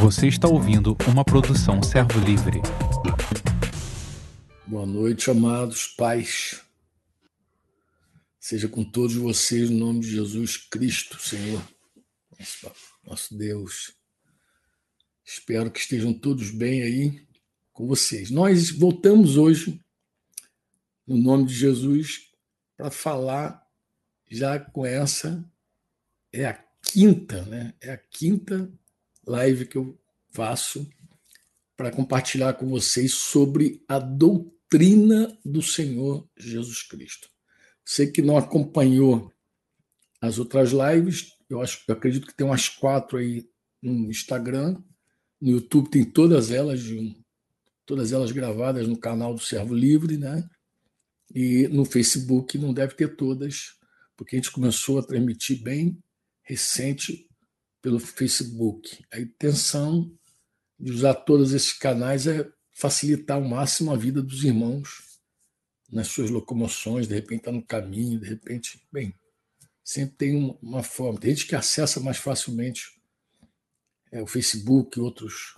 Você 0.00 0.26
está 0.26 0.48
ouvindo 0.48 0.96
uma 1.08 1.24
produção 1.24 1.82
Servo 1.82 2.18
Livre. 2.20 2.60
Boa 4.66 4.84
noite, 4.84 5.30
amados 5.30 5.86
pais. 5.86 6.62
Seja 8.40 8.68
com 8.68 8.84
todos 8.84 9.14
vocês, 9.14 9.70
no 9.70 9.78
nome 9.78 10.00
de 10.00 10.10
Jesus 10.10 10.56
Cristo, 10.56 11.20
Senhor, 11.20 11.62
nosso, 13.04 13.36
Deus. 13.36 13.94
Espero 15.24 15.70
que 15.70 15.78
estejam 15.78 16.12
todos 16.12 16.50
bem 16.50 16.82
aí 16.82 17.26
com 17.72 17.86
vocês. 17.86 18.30
Nós 18.30 18.70
voltamos 18.70 19.36
hoje, 19.36 19.80
no 21.06 21.16
nome 21.16 21.46
de 21.46 21.54
Jesus, 21.54 22.30
para 22.76 22.90
falar 22.90 23.64
já 24.30 24.58
com 24.58 24.84
essa. 24.84 25.44
É 26.32 26.46
a 26.46 26.54
quinta, 26.82 27.44
né? 27.44 27.74
É 27.80 27.92
a 27.92 27.98
quinta 27.98 28.72
live 29.26 29.66
que 29.66 29.76
eu 29.76 29.98
faço 30.32 30.88
para 31.76 31.90
compartilhar 31.90 32.54
com 32.54 32.68
vocês 32.68 33.14
sobre 33.14 33.82
a 33.88 33.98
doutrina 33.98 35.36
do 35.44 35.62
Senhor 35.62 36.28
Jesus 36.36 36.82
Cristo. 36.82 37.28
Você 37.84 38.06
que 38.06 38.22
não 38.22 38.36
acompanhou 38.36 39.32
as 40.20 40.38
outras 40.38 40.70
lives, 40.70 41.32
eu 41.50 41.60
acho, 41.60 41.82
eu 41.88 41.94
acredito 41.94 42.26
que 42.26 42.34
tem 42.34 42.46
umas 42.46 42.68
quatro 42.68 43.18
aí 43.18 43.48
no 43.82 44.10
Instagram, 44.10 44.80
no 45.40 45.50
YouTube 45.50 45.90
tem 45.90 46.04
todas 46.04 46.52
elas, 46.52 46.80
todas 47.84 48.12
elas 48.12 48.30
gravadas 48.30 48.86
no 48.86 48.96
canal 48.96 49.34
do 49.34 49.40
Servo 49.40 49.74
Livre, 49.74 50.16
né? 50.16 50.48
E 51.34 51.66
no 51.68 51.84
Facebook 51.84 52.56
não 52.56 52.72
deve 52.72 52.94
ter 52.94 53.16
todas, 53.16 53.72
porque 54.16 54.36
a 54.36 54.38
gente 54.38 54.52
começou 54.52 54.98
a 54.98 55.02
transmitir 55.02 55.60
bem 55.62 55.98
recente 56.42 57.28
pelo 57.82 57.98
Facebook. 57.98 59.04
A 59.12 59.20
intenção 59.20 60.10
de 60.78 60.92
usar 60.92 61.14
todos 61.14 61.52
esses 61.52 61.72
canais 61.72 62.26
é 62.26 62.48
facilitar 62.72 63.36
ao 63.36 63.44
máximo 63.44 63.92
a 63.92 63.96
vida 63.96 64.22
dos 64.22 64.44
irmãos 64.44 65.20
nas 65.90 66.08
suas 66.08 66.30
locomoções, 66.30 67.06
de 67.06 67.14
repente 67.14 67.40
está 67.40 67.52
no 67.52 67.62
caminho, 67.62 68.18
de 68.18 68.26
repente, 68.26 68.82
bem, 68.90 69.14
sempre 69.84 70.16
tem 70.16 70.58
uma 70.62 70.82
forma. 70.82 71.20
Tem 71.20 71.34
gente 71.34 71.46
que 71.46 71.54
acessa 71.54 72.00
mais 72.00 72.16
facilmente 72.16 72.98
é, 74.10 74.22
o 74.22 74.26
Facebook, 74.26 74.98
outros 74.98 75.54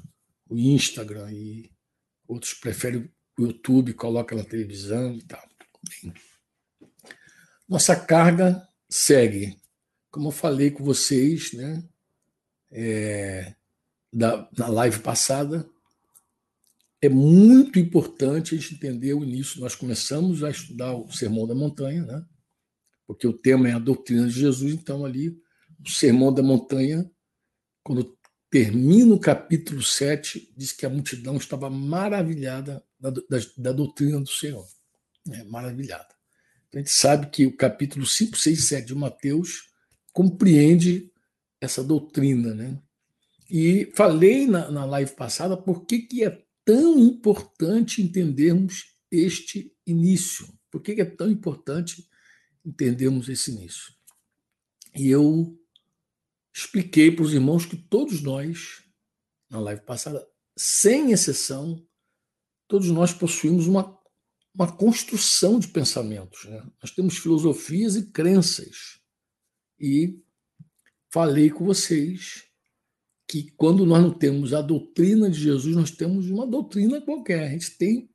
o 0.49 0.59
Instagram 0.59 1.31
e 1.33 1.71
outros 2.27 2.53
preferem 2.55 3.11
o 3.39 3.43
YouTube, 3.43 3.95
coloca 3.95 4.35
na 4.35 4.45
televisão 4.45 5.15
e 5.15 5.23
tal. 5.23 5.43
Bem, 6.03 6.13
nossa 7.69 7.95
carga 7.95 8.67
segue. 8.89 9.57
Como 10.11 10.29
eu 10.29 10.33
falei 10.33 10.71
com 10.71 10.85
vocês, 10.85 11.53
né? 11.53 11.83
É, 12.75 13.55
da, 14.13 14.49
na 14.59 14.69
live 14.69 14.99
passada, 14.99 15.67
é 17.01 17.09
muito 17.09 17.79
importante 17.79 18.55
a 18.55 18.59
gente 18.59 18.75
entender 18.75 19.15
o 19.15 19.23
início. 19.23 19.61
Nós 19.61 19.77
começamos 19.77 20.43
a 20.43 20.51
estudar 20.51 20.95
o 20.95 21.11
Sermão 21.13 21.47
da 21.47 21.55
Montanha, 21.55 22.05
né? 22.05 22.25
porque 23.07 23.27
o 23.27 23.33
tema 23.33 23.69
é 23.69 23.73
a 23.73 23.79
doutrina 23.79 24.27
de 24.27 24.33
Jesus, 24.33 24.75
então 24.75 25.05
ali 25.05 25.39
o 25.85 25.89
Sermão 25.89 26.33
da 26.33 26.43
Montanha, 26.43 27.09
quando 27.83 28.17
termina 28.51 29.15
o 29.15 29.21
capítulo 29.21 29.83
7, 29.83 30.53
diz 30.57 30.73
que 30.73 30.87
a 30.87 30.91
multidão 30.91 31.37
estava 31.37 31.69
maravilhada 31.69 32.83
da, 32.99 33.11
da, 33.11 33.39
da 33.59 33.73
doutrina 33.73 34.21
do 34.21 34.29
Senhor. 34.29 34.67
É, 35.31 35.45
maravilhada. 35.45 36.09
Então, 36.69 36.81
a 36.81 36.85
gente 36.85 36.93
sabe 36.93 37.27
que 37.31 37.47
o 37.47 37.57
capítulo 37.57 38.07
5, 38.07 38.37
6 38.37 38.59
e 38.59 38.63
7 38.63 38.87
de 38.87 38.95
Mateus 38.95 39.71
compreende 40.13 41.11
essa 41.65 41.83
doutrina. 41.83 42.55
Né? 42.55 42.81
E 43.51 43.91
falei 43.95 44.47
na, 44.47 44.71
na 44.71 44.85
live 44.85 45.13
passada 45.13 45.57
por 45.57 45.85
que, 45.87 46.01
que 46.01 46.25
é 46.25 46.45
tão 46.65 46.99
importante 46.99 48.03
entendermos 48.03 48.95
este 49.11 49.73
início. 49.87 50.47
Por 50.71 50.81
que, 50.83 50.95
que 50.95 51.03
é 51.03 51.05
tão 51.05 51.31
importante 51.31 52.09
entendermos 52.65 53.29
esse 53.29 53.51
início? 53.51 53.93
E 54.95 55.09
eu 55.09 55.59
expliquei 56.55 57.11
para 57.11 57.25
os 57.25 57.35
irmãos 57.35 57.67
que 57.67 57.77
todos 57.77 58.23
nós, 58.23 58.83
na 59.51 59.61
live 59.61 59.83
passada, 59.83 60.27
sem 60.57 61.11
exceção, 61.13 61.85
todos 62.69 62.89
nós 62.89 63.13
possuímos 63.13 63.67
uma, 63.67 63.99
uma 64.55 64.71
construção 64.71 65.59
de 65.59 65.69
pensamentos. 65.69 66.45
Né? 66.45 66.65
Nós 66.81 66.93
temos 66.93 67.19
filosofias 67.19 67.97
e 67.97 68.11
crenças. 68.11 69.01
E 69.79 70.24
falei 71.15 71.49
com 71.49 71.65
vocês 71.65 72.43
que 73.29 73.53
quando 73.53 73.87
nós 73.87 74.03
não 74.03 74.13
temos 74.13 74.53
a 74.53 74.61
doutrina 74.61 75.31
de 75.31 75.39
Jesus, 75.39 75.77
nós 75.77 75.93
temos 75.93 76.29
uma 76.29 76.45
doutrina 76.45 77.01
qualquer. 77.01 77.45
A 77.45 77.51
gente 77.51 77.71
tem 77.79 78.11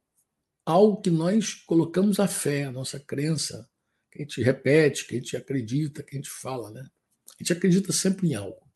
algo 0.65 1.01
que 1.01 1.09
nós 1.09 1.53
colocamos 1.53 2.19
a 2.19 2.27
fé, 2.27 2.65
a 2.65 2.73
nossa 2.73 2.99
crença, 2.99 3.69
que 4.11 4.19
a 4.19 4.21
gente 4.23 4.43
repete, 4.43 5.07
que 5.07 5.15
a 5.15 5.17
gente 5.17 5.37
acredita, 5.37 6.03
que 6.03 6.13
a 6.13 6.19
gente 6.19 6.29
fala, 6.29 6.71
né? 6.71 6.81
A 7.29 7.41
gente 7.41 7.53
acredita 7.53 7.93
sempre 7.93 8.27
em 8.27 8.35
algo. 8.35 8.69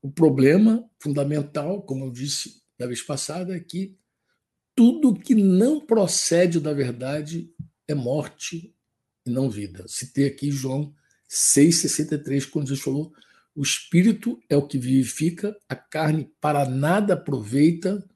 O 0.00 0.10
problema 0.10 0.88
fundamental, 0.98 1.82
como 1.82 2.06
eu 2.06 2.10
disse 2.10 2.62
da 2.78 2.86
vez 2.86 3.02
passada, 3.02 3.54
é 3.54 3.60
que 3.60 3.98
tudo 4.74 5.12
que 5.12 5.34
não 5.34 5.78
procede 5.78 6.58
da 6.58 6.72
verdade 6.72 7.52
é 7.86 7.94
morte 7.94 8.74
e 9.26 9.30
não 9.30 9.50
vida. 9.50 9.86
Citei 9.86 10.26
aqui 10.26 10.50
João 10.50 10.94
6,63, 11.28 12.48
quando 12.48 12.68
Jesus 12.68 12.82
falou 12.82 13.12
o 13.54 13.62
espírito 13.62 14.40
é 14.48 14.56
o 14.56 14.66
que 14.66 14.78
vivifica, 14.78 15.56
a 15.68 15.74
carne 15.74 16.30
para 16.40 16.68
nada 16.68 17.14
aproveita. 17.14 18.08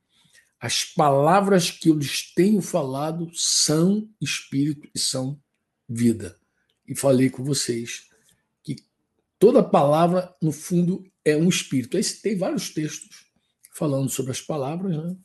As 0.61 0.85
palavras 0.85 1.71
que 1.71 1.89
eu 1.89 1.95
lhes 1.95 2.33
tenho 2.33 2.63
falado 2.63 3.29
são 3.35 4.09
espírito 4.21 4.89
e 4.95 4.99
são 4.99 5.41
vida. 5.89 6.39
E 6.87 6.95
falei 6.95 7.29
com 7.29 7.43
vocês 7.43 8.09
que 8.63 8.77
toda 9.39 9.63
palavra, 9.63 10.33
no 10.41 10.53
fundo, 10.53 11.05
é 11.25 11.37
um 11.37 11.49
espírito. 11.49 11.97
Aí 11.97 12.05
tem 12.05 12.37
vários 12.37 12.71
textos 12.71 13.27
falando 13.75 14.11
sobre 14.11 14.31
as 14.31 14.41
palavras, 14.41 14.97
né? 14.97 15.17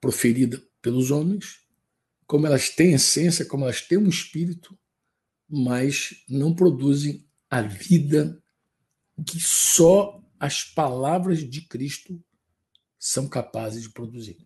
proferidas 0.00 0.62
pelos 0.80 1.10
homens, 1.10 1.60
como 2.26 2.46
elas 2.46 2.70
têm 2.70 2.94
essência, 2.94 3.44
como 3.44 3.64
elas 3.64 3.82
têm 3.82 3.98
um 3.98 4.08
espírito, 4.08 4.78
mas 5.48 6.24
não 6.28 6.54
produzem 6.54 7.26
a 7.50 7.62
vida 7.62 8.42
que 9.22 9.38
só 9.38 10.20
as 10.38 10.64
palavras 10.64 11.48
de 11.48 11.62
Cristo 11.62 12.22
são 12.98 13.28
capazes 13.28 13.82
de 13.82 13.90
produzir. 13.90 14.38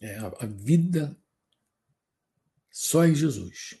É 0.00 0.18
a 0.18 0.46
vida 0.46 1.16
só 2.70 3.04
em 3.04 3.14
Jesus. 3.14 3.74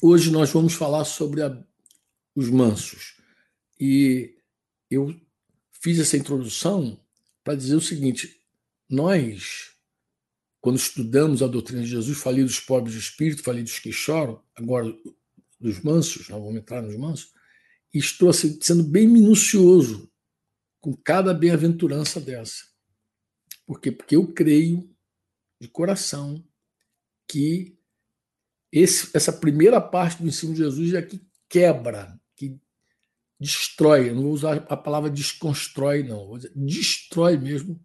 Hoje 0.00 0.30
nós 0.30 0.50
vamos 0.50 0.74
falar 0.74 1.04
sobre 1.04 1.42
a, 1.42 1.64
os 2.34 2.50
mansos. 2.50 3.16
E 3.78 4.36
eu 4.90 5.18
fiz 5.70 5.98
essa 5.98 6.16
introdução 6.16 7.00
para 7.44 7.54
dizer 7.54 7.76
o 7.76 7.80
seguinte: 7.80 8.40
nós, 8.88 9.72
quando 10.60 10.76
estudamos 10.76 11.42
a 11.42 11.46
doutrina 11.46 11.82
de 11.82 11.88
Jesus, 11.88 12.18
falei 12.18 12.42
dos 12.42 12.60
pobres 12.60 12.94
de 12.94 13.00
espírito, 13.00 13.42
falei 13.42 13.62
dos 13.62 13.78
que 13.78 13.92
choram, 13.92 14.42
agora 14.54 14.92
dos 15.60 15.80
mansos, 15.80 16.28
nós 16.28 16.42
vamos 16.42 16.56
entrar 16.56 16.82
nos 16.82 16.96
mansos 16.96 17.32
estou 17.98 18.30
assim, 18.30 18.58
sendo 18.60 18.82
bem 18.82 19.06
minucioso 19.06 20.10
com 20.80 20.96
cada 20.96 21.32
bem-aventurança 21.32 22.20
dessa. 22.20 22.64
Por 23.66 23.80
quê? 23.80 23.92
Porque 23.92 24.16
eu 24.16 24.32
creio 24.32 24.90
de 25.60 25.68
coração 25.68 26.44
que 27.28 27.78
esse, 28.70 29.10
essa 29.14 29.32
primeira 29.32 29.80
parte 29.80 30.22
do 30.22 30.28
ensino 30.28 30.52
de 30.52 30.58
Jesus 30.58 30.94
é 30.94 31.02
que 31.02 31.20
quebra, 31.48 32.18
que 32.34 32.58
destrói. 33.38 34.08
Eu 34.10 34.14
não 34.14 34.22
vou 34.22 34.32
usar 34.32 34.66
a 34.68 34.76
palavra 34.76 35.10
desconstrói, 35.10 36.02
não. 36.02 36.26
Vou 36.26 36.38
dizer, 36.38 36.52
destrói 36.56 37.36
mesmo 37.36 37.80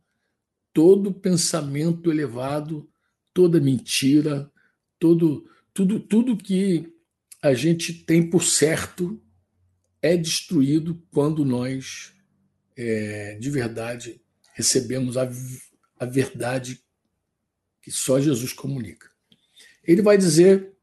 todo 0.74 1.14
pensamento 1.14 2.10
elevado, 2.10 2.90
toda 3.34 3.60
mentira, 3.60 4.52
todo, 4.98 5.50
tudo, 5.74 6.00
tudo 6.00 6.38
que 6.38 6.94
a 7.42 7.54
gente 7.54 7.94
tem 7.94 8.30
por 8.30 8.44
certo 8.44 9.22
é 10.02 10.16
destruído 10.16 11.02
quando 11.12 11.44
nós, 11.44 12.14
é, 12.76 13.36
de 13.36 13.50
verdade, 13.50 14.22
recebemos 14.54 15.18
a, 15.18 15.30
a 16.00 16.06
verdade 16.06 16.84
que 17.82 17.92
só 17.92 18.20
Jesus 18.20 18.54
comunica. 18.54 19.10
Ele 19.84 20.02
vai 20.02 20.18
dizer 20.18 20.74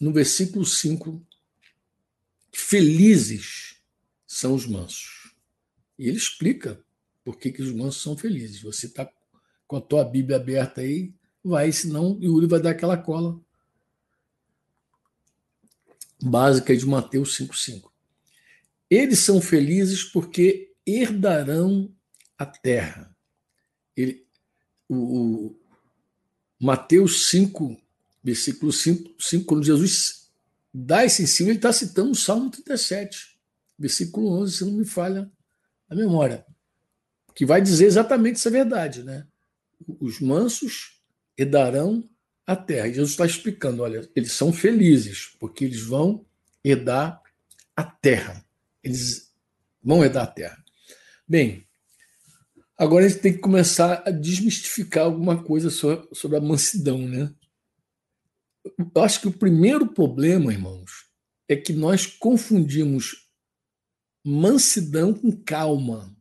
no 0.00 0.12
versículo 0.12 0.64
5: 0.64 1.24
Felizes 2.52 3.76
são 4.26 4.54
os 4.54 4.66
mansos. 4.66 5.34
E 5.98 6.08
ele 6.08 6.16
explica 6.16 6.82
por 7.24 7.38
que, 7.38 7.52
que 7.52 7.62
os 7.62 7.72
mansos 7.72 8.02
são 8.02 8.16
felizes. 8.16 8.62
Você 8.62 8.86
está 8.86 9.10
com 9.66 9.76
a 9.76 9.80
tua 9.80 10.04
Bíblia 10.04 10.36
aberta 10.36 10.80
aí, 10.80 11.12
vai, 11.44 11.70
senão 11.72 12.18
Yuri 12.20 12.46
vai 12.46 12.60
dar 12.60 12.70
aquela 12.70 12.96
cola 12.96 13.40
básica 16.22 16.76
de 16.76 16.86
Mateus 16.86 17.36
5,5. 17.38 17.90
Eles 18.90 19.20
são 19.20 19.40
felizes 19.40 20.02
porque 20.02 20.72
herdarão 20.84 21.94
a 22.36 22.44
terra. 22.44 23.14
ele, 23.96 24.26
o, 24.88 24.96
o 25.46 25.60
Mateus 26.58 27.28
5, 27.30 27.80
versículo 28.22 28.72
5, 28.72 29.14
5, 29.22 29.44
quando 29.44 29.64
Jesus 29.64 30.28
dá 30.74 31.04
esse 31.04 31.22
ensino, 31.22 31.50
ele 31.50 31.58
está 31.58 31.72
citando 31.72 32.10
o 32.10 32.16
Salmo 32.16 32.50
37, 32.50 33.38
versículo 33.78 34.28
11, 34.42 34.56
se 34.56 34.64
não 34.64 34.72
me 34.72 34.84
falha 34.84 35.30
a 35.88 35.94
memória, 35.94 36.44
que 37.34 37.46
vai 37.46 37.60
dizer 37.62 37.86
exatamente 37.86 38.36
essa 38.36 38.50
verdade, 38.50 39.02
né? 39.02 39.26
Os 40.00 40.20
mansos 40.20 41.00
herdarão 41.38 42.04
a 42.46 42.56
terra. 42.56 42.88
E 42.88 42.94
Jesus 42.94 43.12
está 43.12 43.24
explicando: 43.24 43.82
olha, 43.82 44.08
eles 44.14 44.32
são 44.32 44.52
felizes, 44.52 45.34
porque 45.38 45.64
eles 45.64 45.80
vão 45.80 46.26
herdar 46.62 47.22
a 47.74 47.84
terra. 47.84 48.44
Eles 48.82 49.32
vão 49.82 50.04
herdar 50.04 50.24
a 50.24 50.26
terra. 50.26 50.64
Bem, 51.26 51.66
agora 52.76 53.04
a 53.04 53.08
gente 53.08 53.20
tem 53.20 53.32
que 53.32 53.38
começar 53.38 54.02
a 54.06 54.10
desmistificar 54.10 55.04
alguma 55.04 55.42
coisa 55.42 55.70
sobre 55.70 56.36
a 56.36 56.40
mansidão, 56.40 56.98
né? 56.98 57.34
Eu 58.64 59.02
acho 59.02 59.20
que 59.20 59.28
o 59.28 59.32
primeiro 59.32 59.86
problema, 59.92 60.52
irmãos, 60.52 61.08
é 61.48 61.56
que 61.56 61.72
nós 61.72 62.06
confundimos 62.06 63.28
mansidão 64.24 65.14
com 65.14 65.30
calma. 65.32 66.14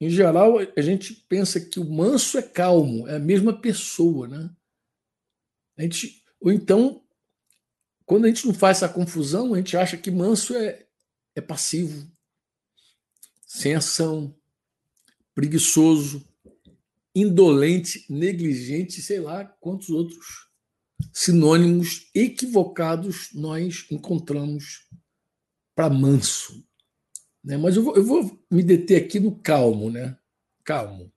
Em 0.00 0.08
geral, 0.08 0.58
a 0.58 0.80
gente 0.80 1.14
pensa 1.28 1.60
que 1.60 1.78
o 1.78 1.84
manso 1.84 2.38
é 2.38 2.42
calmo, 2.42 3.06
é 3.08 3.16
a 3.16 3.20
mesma 3.20 3.58
pessoa, 3.58 4.26
né? 4.26 4.50
A 5.76 5.82
gente, 5.82 6.22
ou 6.40 6.52
então, 6.52 7.04
quando 8.04 8.24
a 8.24 8.28
gente 8.28 8.46
não 8.46 8.54
faz 8.54 8.78
essa 8.78 8.88
confusão, 8.88 9.54
a 9.54 9.58
gente 9.58 9.76
acha 9.76 9.96
que 9.96 10.10
manso 10.10 10.54
é, 10.54 10.86
é 11.34 11.40
passivo, 11.40 12.10
sem 13.46 13.74
ação, 13.74 14.34
preguiçoso, 15.34 16.24
indolente, 17.14 18.04
negligente, 18.08 19.02
sei 19.02 19.20
lá 19.20 19.44
quantos 19.44 19.90
outros 19.90 20.48
sinônimos 21.12 22.10
equivocados 22.14 23.30
nós 23.32 23.86
encontramos 23.90 24.86
para 25.74 25.90
manso. 25.90 26.64
Né? 27.42 27.56
Mas 27.56 27.76
eu 27.76 27.82
vou, 27.82 27.96
eu 27.96 28.04
vou 28.04 28.38
me 28.50 28.62
deter 28.62 29.04
aqui 29.04 29.18
no 29.18 29.34
calmo, 29.34 29.90
né? 29.90 30.16
Calmo. 30.62 31.12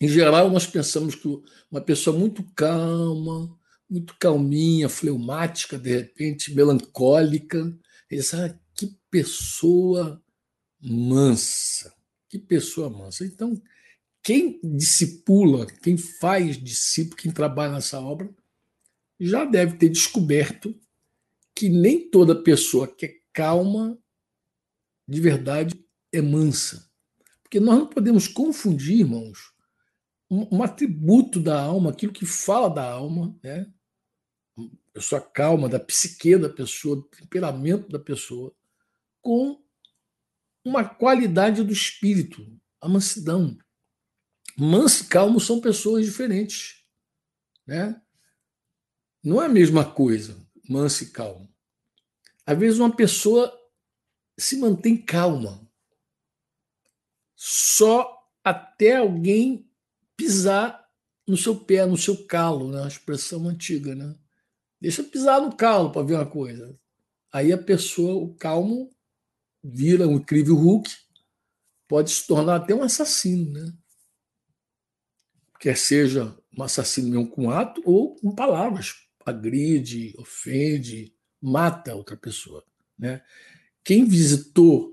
Em 0.00 0.08
geral, 0.08 0.50
nós 0.50 0.66
pensamos 0.66 1.14
que 1.14 1.28
uma 1.70 1.80
pessoa 1.80 2.16
muito 2.16 2.44
calma, 2.54 3.56
muito 3.88 4.16
calminha, 4.18 4.88
fleumática, 4.88 5.78
de 5.78 5.96
repente 5.96 6.54
melancólica, 6.54 7.76
que 8.08 8.16
pessoa 9.14 10.20
mansa, 10.80 11.94
que 12.28 12.36
pessoa 12.36 12.90
mansa. 12.90 13.24
Então, 13.24 13.62
quem 14.20 14.58
discipula, 14.60 15.66
quem 15.66 15.96
faz 15.96 16.60
discípulo, 16.60 17.18
quem 17.18 17.30
trabalha 17.30 17.74
nessa 17.74 18.00
obra, 18.00 18.28
já 19.20 19.44
deve 19.44 19.76
ter 19.76 19.88
descoberto 19.88 20.76
que 21.54 21.68
nem 21.68 22.10
toda 22.10 22.42
pessoa 22.42 22.88
que 22.88 23.06
é 23.06 23.14
calma 23.32 23.96
de 25.06 25.20
verdade 25.20 25.86
é 26.12 26.20
mansa. 26.20 26.90
Porque 27.40 27.60
nós 27.60 27.78
não 27.78 27.86
podemos 27.86 28.26
confundir, 28.26 28.98
irmãos, 28.98 29.52
um, 30.28 30.60
atributo 30.60 31.38
da 31.38 31.62
alma, 31.62 31.90
aquilo 31.90 32.12
que 32.12 32.26
fala 32.26 32.68
da 32.68 32.90
alma, 32.90 33.38
né? 33.44 33.72
a 34.58 34.92
pessoa 34.92 35.20
calma, 35.20 35.68
da 35.68 35.78
psique 35.78 36.36
da 36.36 36.50
pessoa, 36.50 36.96
do 36.96 37.02
temperamento 37.04 37.88
da 37.88 38.00
pessoa, 38.00 38.52
com 39.24 39.58
uma 40.62 40.84
qualidade 40.84 41.64
do 41.64 41.72
espírito, 41.72 42.46
a 42.80 42.88
mansidão. 42.88 43.56
Manso 44.56 45.04
e 45.04 45.06
calmo 45.08 45.40
são 45.40 45.60
pessoas 45.60 46.04
diferentes. 46.04 46.84
Né? 47.66 48.00
Não 49.22 49.42
é 49.42 49.46
a 49.46 49.48
mesma 49.48 49.90
coisa, 49.90 50.36
manso 50.68 51.04
e 51.04 51.10
calmo. 51.10 51.52
Às 52.46 52.58
vezes 52.58 52.78
uma 52.78 52.94
pessoa 52.94 53.52
se 54.38 54.56
mantém 54.58 54.96
calma. 54.96 55.66
Só 57.34 58.28
até 58.44 58.96
alguém 58.96 59.68
pisar 60.16 60.86
no 61.26 61.36
seu 61.36 61.56
pé, 61.56 61.86
no 61.86 61.96
seu 61.96 62.26
calo, 62.26 62.70
né? 62.70 62.84
a 62.84 62.88
expressão 62.88 63.48
antiga. 63.48 63.94
Né? 63.94 64.14
Deixa 64.78 65.02
pisar 65.02 65.40
no 65.40 65.56
calo 65.56 65.90
para 65.90 66.02
ver 66.02 66.14
uma 66.14 66.26
coisa. 66.26 66.78
Aí 67.32 67.52
a 67.52 67.58
pessoa, 67.58 68.22
o 68.22 68.34
calmo, 68.34 68.93
vira 69.64 70.06
um 70.06 70.16
incrível 70.16 70.54
Hulk, 70.54 70.90
pode 71.88 72.10
se 72.10 72.26
tornar 72.26 72.56
até 72.56 72.74
um 72.74 72.82
assassino, 72.82 73.50
né? 73.50 73.72
Quer 75.58 75.78
seja 75.78 76.36
um 76.56 76.62
assassino 76.62 77.08
mesmo 77.08 77.30
com 77.30 77.50
ato 77.50 77.80
ou 77.86 78.14
com 78.16 78.34
palavras. 78.34 78.94
Agride, 79.24 80.14
ofende, 80.18 81.14
mata 81.40 81.94
outra 81.94 82.16
pessoa. 82.16 82.62
Né? 82.98 83.22
Quem 83.82 84.04
visitou 84.04 84.92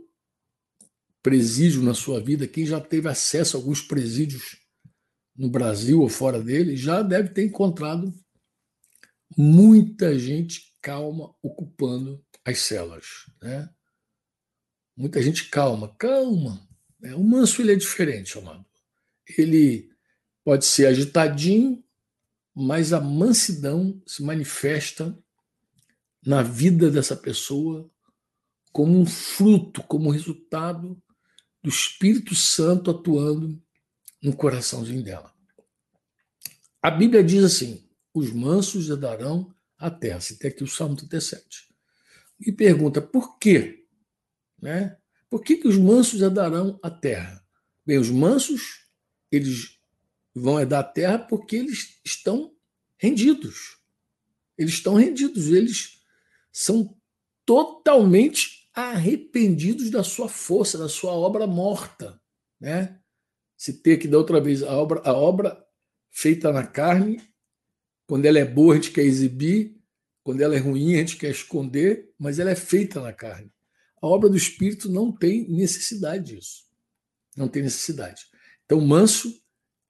presídio 1.21 1.83
na 1.83 1.93
sua 1.93 2.21
vida, 2.21 2.47
quem 2.47 2.65
já 2.65 2.79
teve 2.79 3.09
acesso 3.09 3.57
a 3.57 3.59
alguns 3.59 3.81
presídios 3.81 4.57
no 5.35 5.49
Brasil 5.49 5.99
ou 5.99 6.07
fora 6.07 6.41
dele, 6.41 6.77
já 6.77 7.01
deve 7.01 7.29
ter 7.29 7.43
encontrado 7.43 8.13
muita 9.37 10.17
gente 10.17 10.73
calma 10.81 11.35
ocupando 11.41 12.23
as 12.45 12.59
celas. 12.59 13.25
Né? 13.41 13.69
Muita 15.01 15.19
gente 15.19 15.49
calma, 15.49 15.87
calma. 15.97 16.61
Né? 16.99 17.15
O 17.15 17.23
manso 17.23 17.59
ele 17.59 17.71
é 17.71 17.75
diferente, 17.75 18.37
amado. 18.37 18.63
Ele 19.35 19.89
pode 20.43 20.63
ser 20.63 20.85
agitadinho, 20.85 21.83
mas 22.53 22.93
a 22.93 23.01
mansidão 23.01 23.99
se 24.05 24.21
manifesta 24.21 25.17
na 26.23 26.43
vida 26.43 26.91
dessa 26.91 27.15
pessoa 27.15 27.89
como 28.71 28.99
um 28.99 29.05
fruto, 29.07 29.81
como 29.81 30.11
resultado 30.11 31.01
do 31.63 31.69
Espírito 31.69 32.35
Santo 32.35 32.91
atuando 32.91 33.59
no 34.21 34.35
coraçãozinho 34.35 35.03
dela. 35.03 35.33
A 36.79 36.91
Bíblia 36.91 37.23
diz 37.23 37.43
assim: 37.43 37.83
os 38.13 38.31
mansos 38.31 38.87
herdarão 38.87 39.51
a 39.79 39.89
terra. 39.89 40.21
Citei 40.21 40.51
aqui 40.51 40.63
o 40.63 40.67
Salmo 40.67 40.95
37. 40.95 41.43
E 42.39 42.51
pergunta 42.51 43.01
por 43.01 43.39
quê? 43.39 43.80
Né? 44.61 44.97
Por 45.29 45.41
que, 45.41 45.57
que 45.57 45.67
os 45.67 45.77
mansos 45.77 46.21
herdarão 46.21 46.79
a 46.83 46.89
terra? 46.89 47.43
Bem, 47.85 47.97
os 47.97 48.09
mansos, 48.09 48.85
eles 49.31 49.79
vão 50.35 50.59
herdar 50.59 50.81
a 50.81 50.87
terra 50.87 51.19
porque 51.19 51.55
eles 51.55 51.99
estão 52.05 52.53
rendidos. 52.97 53.79
Eles 54.57 54.73
estão 54.73 54.95
rendidos, 54.95 55.47
eles 55.47 56.01
são 56.51 56.95
totalmente 57.45 58.69
arrependidos 58.73 59.89
da 59.89 60.03
sua 60.03 60.29
força, 60.29 60.77
da 60.77 60.87
sua 60.87 61.11
obra 61.11 61.47
morta. 61.47 62.21
Né? 62.59 62.99
Citei 63.57 63.95
aqui 63.95 64.07
da 64.07 64.17
outra 64.17 64.39
vez 64.39 64.63
a 64.63 64.71
obra, 64.73 65.01
a 65.03 65.13
obra 65.13 65.65
feita 66.11 66.51
na 66.51 66.65
carne, 66.65 67.21
quando 68.05 68.25
ela 68.25 68.39
é 68.39 68.45
boa 68.45 68.73
a 68.73 68.75
gente 68.75 68.91
quer 68.91 69.03
exibir, 69.03 69.81
quando 70.23 70.41
ela 70.41 70.55
é 70.55 70.59
ruim 70.59 70.95
a 70.95 70.97
gente 70.97 71.17
quer 71.17 71.31
esconder, 71.31 72.13
mas 72.19 72.37
ela 72.37 72.51
é 72.51 72.55
feita 72.55 73.01
na 73.01 73.13
carne. 73.13 73.51
A 74.01 74.07
obra 74.07 74.29
do 74.29 74.37
Espírito 74.37 74.89
não 74.89 75.11
tem 75.11 75.47
necessidade 75.47 76.33
disso. 76.33 76.63
Não 77.37 77.47
tem 77.47 77.61
necessidade. 77.61 78.25
Então, 78.65 78.81
manso 78.81 79.41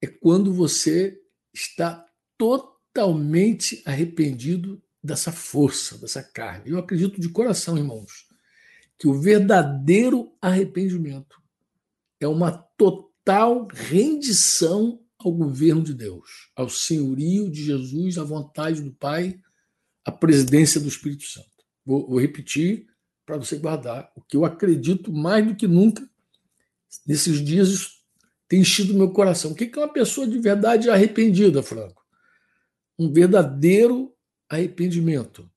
é 0.02 0.08
quando 0.08 0.54
você 0.54 1.18
está 1.54 2.06
totalmente 2.38 3.82
arrependido 3.86 4.82
dessa 5.04 5.32
força, 5.32 5.98
dessa 5.98 6.22
carne. 6.22 6.72
Eu 6.72 6.78
acredito 6.78 7.20
de 7.20 7.30
coração, 7.30 7.78
irmãos, 7.78 8.28
que 8.98 9.08
o 9.08 9.20
verdadeiro 9.20 10.36
arrependimento 10.42 11.42
é 12.20 12.28
uma 12.28 12.52
total 12.52 13.68
rendição 13.72 15.02
ao 15.18 15.32
governo 15.32 15.84
de 15.84 15.94
Deus, 15.94 16.52
ao 16.56 16.70
senhorio 16.70 17.50
de 17.50 17.64
Jesus, 17.64 18.18
à 18.18 18.24
vontade 18.24 18.82
do 18.82 18.92
Pai, 18.92 19.40
à 20.04 20.12
presidência 20.12 20.80
do 20.80 20.88
Espírito 20.88 21.24
Santo. 21.24 21.50
Vou, 21.86 22.08
vou 22.08 22.20
repetir 22.20 22.88
para 23.26 23.38
você 23.38 23.58
guardar 23.58 24.12
o 24.16 24.22
que 24.22 24.36
eu 24.36 24.46
acredito 24.46 25.12
mais 25.12 25.46
do 25.46 25.56
que 25.56 25.68
nunca 25.68 26.08
nesses 27.06 27.44
dias 27.44 28.02
tem 28.48 28.62
enchido 28.62 28.94
meu 28.94 29.12
coração. 29.12 29.52
O 29.52 29.56
que 29.56 29.72
é 29.74 29.78
uma 29.78 29.94
pessoa 29.94 30.28
de 30.28 30.38
verdade 30.38 30.90
arrependida, 30.90 31.64
Franco? 31.64 32.04
Um 33.00 33.12
verdadeiro 33.12 34.14
arrependimento. 34.50 35.50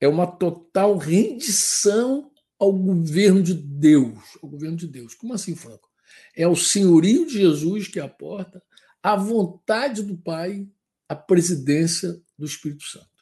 É 0.00 0.08
uma 0.08 0.26
total 0.26 0.96
rendição 0.96 2.30
ao 2.58 2.72
governo 2.72 3.42
de 3.42 3.52
Deus. 3.52 4.18
Ao 4.42 4.48
governo 4.48 4.76
de 4.76 4.86
Deus. 4.86 5.14
Como 5.14 5.34
assim, 5.34 5.54
Franco? 5.54 5.90
É 6.34 6.48
o 6.48 6.56
senhorio 6.56 7.26
de 7.26 7.34
Jesus 7.34 7.88
que 7.88 8.00
é 8.00 8.02
a 8.02 8.08
porta, 8.08 8.62
a 9.02 9.14
vontade 9.16 10.02
do 10.02 10.16
Pai, 10.16 10.66
a 11.06 11.14
presidência 11.14 12.18
do 12.38 12.46
Espírito 12.46 12.84
Santo. 12.84 13.13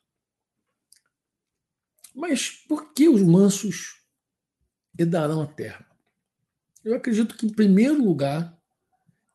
Mas 2.15 2.51
por 2.51 2.93
que 2.93 3.09
os 3.09 3.23
mansos 3.23 4.03
herdarão 4.99 5.43
a 5.43 5.47
terra? 5.47 5.87
Eu 6.85 6.95
acredito 6.95 7.37
que, 7.37 7.47
em 7.47 7.53
primeiro 7.53 8.03
lugar, 8.03 8.59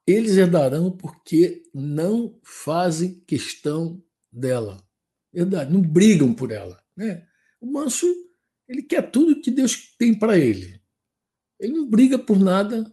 eles 0.06 0.38
herdarão 0.38 0.92
porque 0.92 1.64
não 1.74 2.40
fazem 2.44 3.20
questão 3.28 4.04
dela. 4.32 4.82
Verdade, 5.34 5.72
não 5.72 5.82
brigam 5.82 6.34
por 6.34 6.52
ela. 6.52 6.82
Né? 6.96 7.28
O 7.60 7.66
manso, 7.66 8.06
ele 8.68 8.82
quer 8.82 9.12
tudo 9.12 9.42
que 9.42 9.52
Deus 9.52 9.96
tem 9.98 10.14
para 10.14 10.38
ele. 10.38 10.82
Ele 11.60 11.74
não 11.74 11.90
briga 11.90 12.20
por 12.20 12.40
nada, 12.40 12.92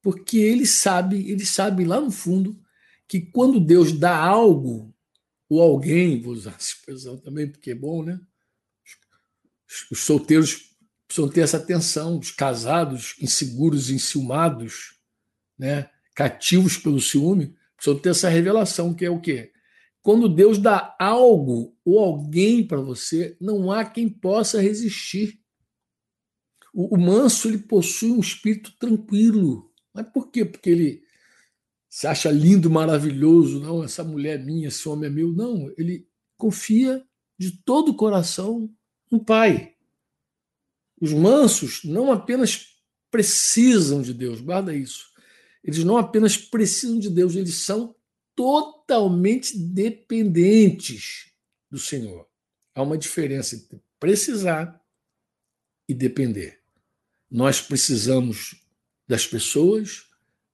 porque 0.00 0.38
ele 0.38 0.66
sabe, 0.66 1.30
ele 1.30 1.44
sabe 1.44 1.84
lá 1.84 2.00
no 2.00 2.10
fundo 2.10 2.60
que 3.06 3.20
quando 3.20 3.60
Deus 3.60 3.92
dá 3.92 4.16
algo 4.16 4.94
ou 5.48 5.60
alguém, 5.60 6.20
vou 6.20 6.32
usar 6.32 6.56
essa 6.56 6.72
expressão 6.72 7.18
também 7.18 7.46
porque 7.46 7.72
é 7.72 7.74
bom, 7.74 8.02
né? 8.02 8.18
Os 9.90 10.00
solteiros 10.00 10.72
precisam 11.06 11.28
ter 11.28 11.42
essa 11.42 11.56
atenção, 11.56 12.18
os 12.18 12.30
casados, 12.30 13.14
inseguros, 13.20 13.90
enciumados, 13.90 14.98
né? 15.58 15.90
cativos 16.14 16.76
pelo 16.76 17.00
ciúme, 17.00 17.54
precisam 17.76 17.98
ter 17.98 18.10
essa 18.10 18.28
revelação, 18.28 18.94
que 18.94 19.04
é 19.04 19.10
o 19.10 19.20
quê? 19.20 19.52
Quando 20.02 20.28
Deus 20.28 20.58
dá 20.58 20.96
algo 20.98 21.76
ou 21.84 21.98
alguém 22.00 22.66
para 22.66 22.80
você, 22.80 23.36
não 23.40 23.70
há 23.70 23.84
quem 23.84 24.08
possa 24.08 24.60
resistir. 24.60 25.40
O, 26.74 26.96
o, 26.96 26.98
manso 26.98 27.48
ele 27.48 27.58
possui 27.58 28.10
um 28.10 28.20
espírito 28.20 28.72
tranquilo. 28.78 29.70
Mas 29.94 30.06
por 30.08 30.30
quê? 30.30 30.44
Porque 30.44 30.70
ele 30.70 31.02
se 31.88 32.06
acha 32.06 32.30
lindo, 32.30 32.70
maravilhoso, 32.70 33.60
não, 33.60 33.84
essa 33.84 34.02
mulher 34.02 34.40
é 34.40 34.42
minha, 34.42 34.68
esse 34.68 34.88
homem 34.88 35.08
é 35.08 35.12
meu. 35.12 35.32
Não, 35.32 35.72
ele 35.78 36.08
confia 36.36 37.04
de 37.38 37.52
todo 37.64 37.90
o 37.90 37.96
coração 37.96 38.68
no 39.12 39.22
Pai. 39.22 39.74
Os 40.98 41.12
mansos 41.12 41.84
não 41.84 42.10
apenas 42.10 42.78
precisam 43.10 44.00
de 44.00 44.14
Deus, 44.14 44.40
guarda 44.40 44.74
isso. 44.74 45.12
Eles 45.62 45.84
não 45.84 45.98
apenas 45.98 46.36
precisam 46.36 46.98
de 46.98 47.10
Deus, 47.10 47.36
eles 47.36 47.56
são 47.56 47.94
totalmente 48.34 49.56
dependentes 49.56 51.30
do 51.70 51.78
Senhor. 51.78 52.26
Há 52.74 52.82
uma 52.82 52.96
diferença 52.96 53.54
entre 53.54 53.82
precisar 54.00 54.80
e 55.86 55.94
depender. 55.94 56.60
Nós 57.30 57.60
precisamos 57.60 58.64
das 59.06 59.26
pessoas, 59.26 60.06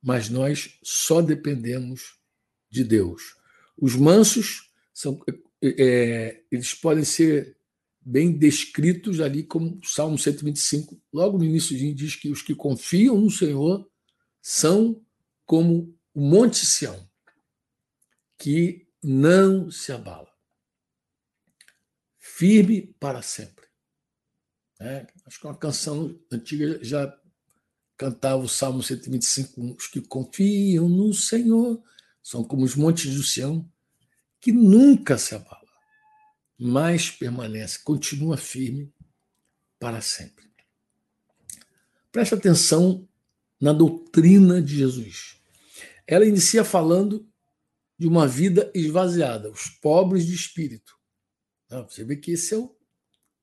mas 0.02 0.28
nós 0.28 0.78
só 0.82 1.22
dependemos 1.22 2.18
de 2.68 2.82
Deus. 2.82 3.36
Os 3.76 3.94
mansos 3.94 4.72
são, 4.92 5.22
é, 5.62 6.42
eles 6.50 6.74
podem 6.74 7.04
ser 7.04 7.57
bem 8.08 8.32
descritos 8.32 9.20
ali 9.20 9.42
como 9.42 9.78
Salmo 9.84 10.16
125, 10.18 10.98
logo 11.12 11.36
no 11.36 11.44
início 11.44 11.76
diz 11.94 12.16
que 12.16 12.30
os 12.30 12.40
que 12.40 12.54
confiam 12.54 13.20
no 13.20 13.30
Senhor 13.30 13.86
são 14.40 15.04
como 15.44 15.94
o 16.14 16.20
Monte 16.22 16.64
Sião, 16.64 17.06
que 18.38 18.88
não 19.02 19.70
se 19.70 19.92
abala, 19.92 20.32
firme 22.18 22.94
para 22.98 23.20
sempre. 23.20 23.66
É, 24.80 25.06
acho 25.26 25.38
que 25.38 25.46
uma 25.46 25.58
canção 25.58 26.18
antiga 26.32 26.82
já 26.82 27.14
cantava 27.94 28.42
o 28.42 28.48
Salmo 28.48 28.82
125, 28.82 29.76
os 29.76 29.86
que 29.86 30.00
confiam 30.00 30.88
no 30.88 31.12
Senhor 31.12 31.82
são 32.22 32.42
como 32.42 32.64
os 32.64 32.74
montes 32.74 33.14
do 33.14 33.22
Sião, 33.22 33.70
que 34.40 34.50
nunca 34.50 35.18
se 35.18 35.34
abala, 35.34 35.57
mas 36.58 37.10
permanece, 37.10 37.78
continua 37.84 38.36
firme 38.36 38.92
para 39.78 40.00
sempre. 40.00 40.48
Preste 42.10 42.34
atenção 42.34 43.08
na 43.60 43.72
doutrina 43.72 44.60
de 44.60 44.76
Jesus. 44.76 45.40
Ela 46.06 46.26
inicia 46.26 46.64
falando 46.64 47.28
de 47.98 48.08
uma 48.08 48.26
vida 48.26 48.70
esvaziada, 48.74 49.50
os 49.50 49.68
pobres 49.68 50.26
de 50.26 50.34
espírito. 50.34 50.98
Você 51.68 52.02
vê 52.04 52.16
que 52.16 52.32
esse 52.32 52.54
é 52.54 52.56
o. 52.56 52.74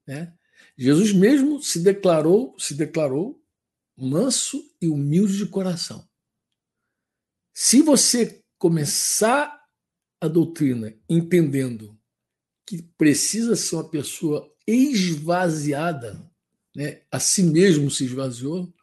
Né? 0.07 0.33
Jesus 0.77 1.13
mesmo 1.13 1.61
se 1.61 1.79
declarou, 1.79 2.55
se 2.59 2.73
declarou 2.73 3.41
manso 3.95 4.61
e 4.81 4.87
humilde 4.87 5.37
de 5.37 5.45
coração. 5.45 6.07
Se 7.53 7.81
você 7.81 8.43
começar 8.57 9.63
a 10.19 10.27
doutrina 10.27 10.93
entendendo 11.07 11.94
que 12.65 12.81
precisa 12.97 13.55
ser 13.55 13.75
uma 13.75 13.89
pessoa 13.89 14.51
esvaziada, 14.67 16.19
né, 16.75 17.01
a 17.11 17.19
si 17.19 17.43
mesmo 17.43 17.91
se 17.91 18.05
esvaziou, 18.05 18.73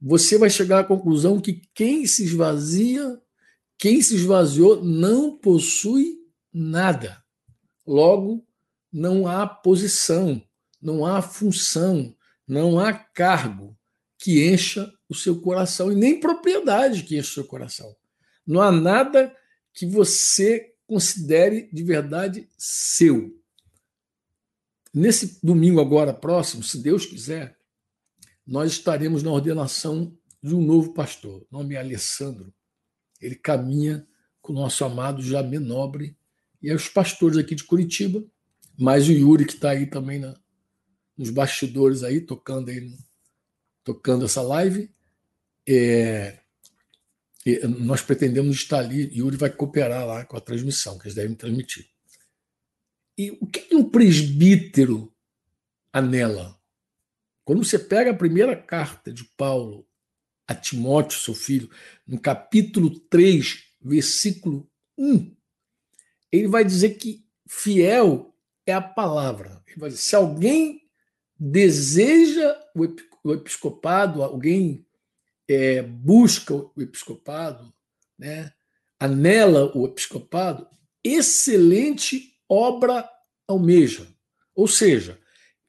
você 0.00 0.38
vai 0.38 0.50
chegar 0.50 0.80
à 0.80 0.84
conclusão 0.84 1.40
que 1.40 1.62
quem 1.74 2.06
se 2.06 2.24
esvazia, 2.24 3.20
quem 3.78 4.00
se 4.00 4.14
esvaziou, 4.14 4.82
não 4.84 5.36
possui 5.36 6.18
nada. 6.52 7.22
Logo, 7.86 8.46
não 8.92 9.26
há 9.26 9.46
posição, 9.46 10.42
não 10.80 11.04
há 11.04 11.20
função, 11.20 12.14
não 12.46 12.78
há 12.78 12.92
cargo 12.92 13.76
que 14.18 14.46
encha 14.48 14.92
o 15.08 15.14
seu 15.14 15.40
coração 15.40 15.92
e 15.92 15.94
nem 15.94 16.18
propriedade 16.18 17.02
que 17.02 17.18
encha 17.18 17.30
o 17.30 17.34
seu 17.34 17.44
coração. 17.44 17.94
Não 18.46 18.60
há 18.60 18.72
nada 18.72 19.34
que 19.72 19.86
você 19.86 20.74
considere 20.86 21.68
de 21.72 21.82
verdade 21.82 22.48
seu. 22.56 23.38
Nesse 24.94 25.38
domingo 25.44 25.80
agora 25.80 26.14
próximo, 26.14 26.62
se 26.62 26.82
Deus 26.82 27.04
quiser, 27.04 27.58
nós 28.46 28.72
estaremos 28.72 29.22
na 29.22 29.30
ordenação 29.30 30.16
de 30.42 30.54
um 30.54 30.62
novo 30.62 30.94
pastor. 30.94 31.46
Nome 31.50 31.74
é 31.74 31.78
Alessandro. 31.78 32.54
Ele 33.20 33.34
caminha 33.34 34.06
com 34.40 34.52
o 34.52 34.56
nosso 34.56 34.84
amado 34.84 35.20
Jamê 35.20 35.58
Nobre 35.58 36.16
e 36.62 36.72
os 36.72 36.88
pastores 36.88 37.36
aqui 37.36 37.54
de 37.54 37.64
Curitiba, 37.64 38.24
mais 38.78 39.08
o 39.08 39.12
Yuri 39.12 39.44
que 39.44 39.54
está 39.54 39.70
aí 39.70 39.86
também 39.86 40.20
na, 40.20 40.34
nos 41.16 41.30
bastidores 41.30 42.02
aí, 42.02 42.20
tocando 42.20 42.70
aí, 42.70 42.96
tocando 43.82 44.24
essa 44.24 44.42
live. 44.42 44.90
É, 45.68 46.40
nós 47.78 48.02
pretendemos 48.02 48.56
estar 48.56 48.80
ali, 48.80 49.10
Yuri 49.16 49.36
vai 49.36 49.50
cooperar 49.50 50.04
lá 50.04 50.24
com 50.24 50.36
a 50.36 50.40
transmissão, 50.40 50.98
que 50.98 51.06
eles 51.06 51.14
devem 51.14 51.36
transmitir. 51.36 51.88
E 53.16 53.30
o 53.40 53.46
que 53.46 53.74
um 53.74 53.88
presbítero 53.88 55.12
anela? 55.92 56.58
Quando 57.44 57.64
você 57.64 57.78
pega 57.78 58.10
a 58.10 58.16
primeira 58.16 58.56
carta 58.56 59.12
de 59.12 59.24
Paulo 59.24 59.86
a 60.46 60.54
Timóteo, 60.54 61.18
seu 61.18 61.34
filho, 61.34 61.70
no 62.06 62.20
capítulo 62.20 62.90
3, 62.90 63.64
versículo 63.80 64.68
1, 64.98 65.34
ele 66.30 66.48
vai 66.48 66.64
dizer 66.64 66.90
que 66.90 67.24
fiel 67.48 68.34
é 68.64 68.72
a 68.72 68.80
palavra. 68.80 69.62
Ele 69.66 69.80
vai 69.80 69.90
dizer, 69.90 70.02
se 70.02 70.16
alguém 70.16 70.82
deseja 71.38 72.56
o 73.24 73.32
episcopado, 73.32 74.22
alguém 74.22 74.85
é, 75.48 75.82
busca 75.82 76.54
o 76.54 76.72
episcopado, 76.78 77.72
né, 78.18 78.52
anela 78.98 79.70
o 79.76 79.86
episcopado, 79.86 80.66
excelente 81.04 82.34
obra 82.48 83.08
almeja. 83.46 84.06
Ou 84.54 84.66
seja, 84.66 85.20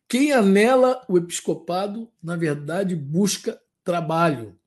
quem 0.07 0.31
anela 0.31 1.05
o 1.07 1.17
episcopado, 1.17 2.11
na 2.23 2.35
verdade, 2.35 2.95
busca 2.95 3.59
trabalho, 3.83 4.57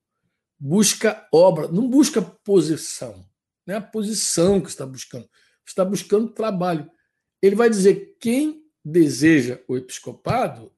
busca 0.58 1.26
obra, 1.32 1.68
não 1.68 1.88
busca 1.88 2.20
posição. 2.20 3.24
Não 3.66 3.74
é 3.74 3.78
a 3.78 3.82
posição 3.82 4.60
que 4.60 4.68
está 4.68 4.84
buscando, 4.84 5.28
está 5.66 5.84
buscando 5.84 6.32
trabalho. 6.32 6.90
Ele 7.40 7.56
vai 7.56 7.70
dizer: 7.70 8.16
quem 8.20 8.64
deseja 8.84 9.60
o 9.66 9.76
episcopado, 9.76 10.72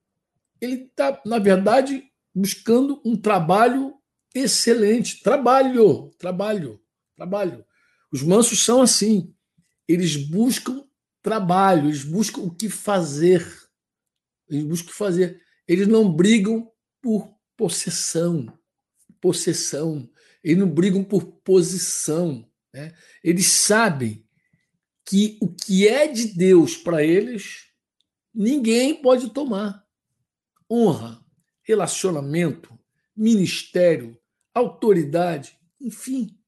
ele 0.61 0.85
está, 0.85 1.21
na 1.27 1.39
verdade, 1.39 2.05
buscando 2.35 3.01
um 3.05 3.17
trabalho 3.17 3.95
excelente. 4.35 5.23
Trabalho, 5.23 6.11
trabalho, 6.19 6.81
trabalho. 7.17 7.65
Os 8.13 8.23
mansos 8.23 8.65
são 8.65 8.83
assim. 8.83 9.35
Eles 9.89 10.17
buscam 10.17 10.85
trabalho, 11.23 11.89
eles 11.89 12.05
buscam 12.05 12.43
o 12.43 12.51
que 12.51 12.69
fazer. 12.69 13.47
Eles 14.49 14.65
buscam 14.65 14.93
fazer. 14.93 15.41
Eles 15.67 15.87
não 15.87 16.13
brigam 16.13 16.71
por 17.01 17.35
possessão, 17.57 18.47
possessão. 19.21 20.09
Eles 20.43 20.59
não 20.59 20.69
brigam 20.69 21.05
por 21.05 21.25
posição. 21.25 22.49
Né? 22.73 22.93
Eles 23.23 23.47
sabem 23.47 24.27
que 25.05 25.39
o 25.41 25.49
que 25.49 25.87
é 25.87 26.07
de 26.07 26.27
Deus 26.27 26.77
para 26.77 27.05
eles, 27.05 27.67
ninguém 28.35 29.01
pode 29.01 29.31
tomar. 29.31 29.85
Honra, 30.71 31.25
relacionamento, 31.63 32.79
ministério, 33.17 34.19
autoridade, 34.55 35.59
enfim. 35.81 36.39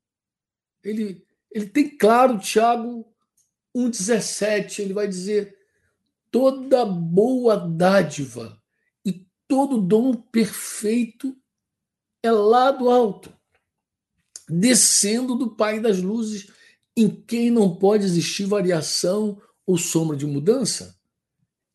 Ele, 0.83 1.27
ele 1.51 1.67
tem 1.67 1.97
claro, 1.97 2.39
Tiago 2.39 3.07
1,17, 3.75 4.81
ele 4.81 4.95
vai 4.95 5.09
dizer: 5.09 5.57
toda 6.31 6.85
boa 6.85 7.57
dádiva 7.57 8.61
e 9.05 9.27
todo 9.49 9.81
dom 9.81 10.15
perfeito 10.15 11.37
é 12.23 12.31
lá 12.31 12.71
do 12.71 12.91
alto. 12.91 13.33
descendo 14.49 15.37
do 15.37 15.57
Pai 15.57 15.81
das 15.81 16.03
luzes, 16.03 16.51
em 16.97 17.09
quem 17.09 17.51
não 17.51 17.75
pode 17.75 18.05
existir 18.05 18.45
variação 18.45 19.41
ou 19.67 19.79
sombra 19.79 20.17
de 20.17 20.27
mudança. 20.27 20.99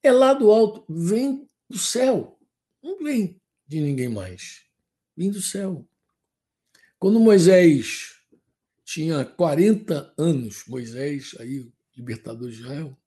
É 0.03 0.11
lá 0.11 0.33
do 0.33 0.51
alto, 0.51 0.85
vem 0.87 1.49
do 1.67 1.77
céu, 1.77 2.39
não 2.81 3.03
vem 3.03 3.41
de 3.67 3.81
ninguém 3.81 4.07
mais, 4.07 4.65
vem 5.17 5.31
do 5.31 5.41
céu. 5.41 5.88
Quando 6.99 7.17
Moisés 7.17 8.19
tinha 8.83 9.23
40 9.23 10.13
anos, 10.17 10.65
Moisés, 10.67 11.33
aí, 11.39 11.71
libertador 11.95 12.49
de 12.49 12.59
Israel, 12.59 12.97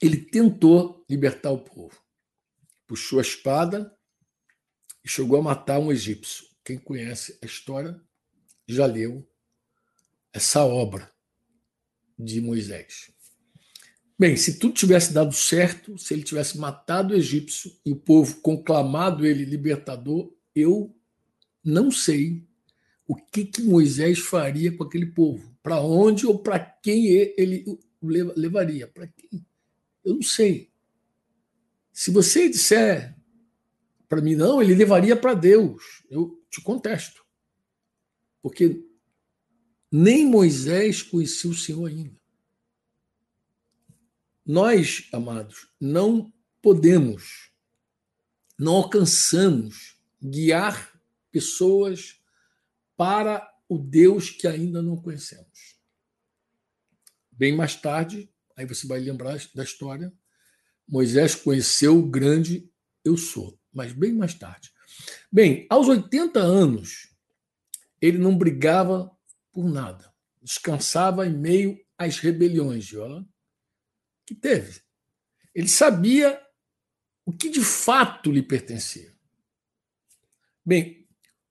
ele 0.00 0.16
tentou 0.16 1.04
libertar 1.08 1.52
o 1.52 1.58
povo. 1.58 1.96
Puxou 2.88 3.20
a 3.20 3.22
espada 3.22 3.96
e 5.04 5.08
chegou 5.08 5.38
a 5.38 5.42
matar 5.42 5.78
um 5.78 5.92
egípcio. 5.92 6.44
Quem 6.64 6.76
conhece 6.76 7.38
a 7.40 7.46
história 7.46 8.00
já 8.66 8.84
leu 8.84 9.24
essa 10.32 10.64
obra 10.64 11.08
de 12.18 12.40
Moisés. 12.40 13.12
Bem, 14.18 14.36
se 14.36 14.58
tudo 14.58 14.74
tivesse 14.74 15.12
dado 15.12 15.32
certo, 15.32 15.96
se 15.98 16.14
ele 16.14 16.22
tivesse 16.24 16.58
matado 16.58 17.14
o 17.14 17.16
egípcio 17.16 17.72
e 17.84 17.92
o 17.92 17.96
povo 17.96 18.40
conclamado 18.40 19.24
ele 19.24 19.44
libertador, 19.44 20.32
eu 20.54 20.96
não 21.64 21.90
sei 21.90 22.44
o 23.06 23.14
que, 23.14 23.44
que 23.44 23.62
Moisés 23.62 24.18
faria 24.18 24.76
com 24.76 24.84
aquele 24.84 25.06
povo. 25.06 25.56
Para 25.62 25.80
onde 25.80 26.26
ou 26.26 26.38
para 26.38 26.58
quem 26.58 27.06
ele 27.36 27.78
levaria? 28.02 28.86
Para 28.86 29.06
quem? 29.06 29.46
Eu 30.04 30.14
não 30.14 30.22
sei. 30.22 30.70
Se 31.92 32.10
você 32.10 32.48
disser 32.48 33.16
para 34.08 34.20
mim, 34.20 34.34
não, 34.34 34.60
ele 34.60 34.74
levaria 34.74 35.16
para 35.16 35.32
Deus, 35.32 36.04
eu 36.10 36.38
te 36.50 36.60
contesto. 36.60 37.24
Porque 38.42 38.84
nem 39.90 40.26
Moisés 40.26 41.02
conhecia 41.02 41.50
o 41.50 41.54
Senhor 41.54 41.86
ainda. 41.86 42.20
Nós, 44.44 45.08
amados, 45.12 45.68
não 45.80 46.30
podemos, 46.60 47.50
não 48.58 48.74
alcançamos 48.74 49.96
guiar 50.22 50.91
pessoas 51.32 52.20
para 52.96 53.50
o 53.68 53.78
Deus 53.78 54.30
que 54.30 54.46
ainda 54.46 54.82
não 54.82 54.96
conhecemos. 54.96 55.80
Bem 57.30 57.56
mais 57.56 57.74
tarde, 57.74 58.30
aí 58.56 58.66
você 58.66 58.86
vai 58.86 59.00
lembrar 59.00 59.36
da 59.54 59.64
história, 59.64 60.12
Moisés 60.86 61.34
conheceu 61.34 61.98
o 61.98 62.08
grande 62.08 62.70
eu 63.04 63.16
sou, 63.16 63.58
mas 63.72 63.92
bem 63.92 64.12
mais 64.12 64.34
tarde. 64.34 64.70
Bem, 65.30 65.66
aos 65.70 65.88
80 65.88 66.38
anos, 66.38 67.12
ele 68.00 68.18
não 68.18 68.36
brigava 68.36 69.10
por 69.50 69.68
nada. 69.68 70.12
Descansava 70.40 71.26
em 71.26 71.32
meio 71.32 71.80
às 71.96 72.18
rebeliões 72.18 72.92
ó, 72.94 73.24
que 74.26 74.34
teve. 74.34 74.82
Ele 75.54 75.68
sabia 75.68 76.40
o 77.24 77.32
que 77.32 77.48
de 77.48 77.64
fato 77.64 78.30
lhe 78.30 78.42
pertencia. 78.42 79.12
Bem, 80.64 81.01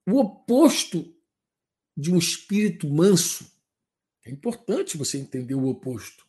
o 0.08 0.20
oposto 0.20 1.13
de 1.96 2.12
um 2.12 2.17
espírito 2.17 2.89
manso 2.89 3.51
é 4.25 4.31
importante 4.31 4.98
você 4.98 5.17
entender 5.17 5.55
o 5.55 5.67
oposto. 5.67 6.25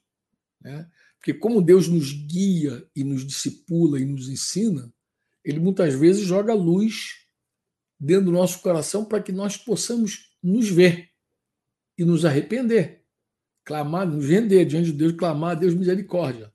Né? 0.60 0.90
Porque, 1.18 1.34
como 1.34 1.62
Deus 1.62 1.88
nos 1.88 2.12
guia 2.12 2.88
e 2.96 3.04
nos 3.04 3.26
discipula 3.26 4.00
e 4.00 4.04
nos 4.04 4.28
ensina, 4.28 4.92
ele 5.44 5.60
muitas 5.60 5.94
vezes 5.94 6.26
joga 6.26 6.54
luz 6.54 7.26
dentro 7.98 8.26
do 8.26 8.32
nosso 8.32 8.60
coração 8.60 9.04
para 9.04 9.22
que 9.22 9.30
nós 9.30 9.56
possamos 9.56 10.36
nos 10.42 10.68
ver 10.68 11.10
e 11.96 12.04
nos 12.04 12.24
arrepender. 12.24 13.04
Clamar, 13.64 14.06
nos 14.06 14.26
render 14.26 14.64
diante 14.64 14.86
de 14.86 14.98
Deus, 14.98 15.12
clamar 15.12 15.52
a 15.52 15.60
Deus 15.60 15.74
misericórdia. 15.74 16.52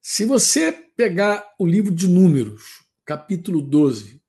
Se 0.00 0.24
você 0.24 0.70
pegar 0.70 1.52
o 1.58 1.66
livro 1.66 1.92
de 1.92 2.06
Números, 2.06 2.84
capítulo 3.04 3.60
12, 3.60 4.22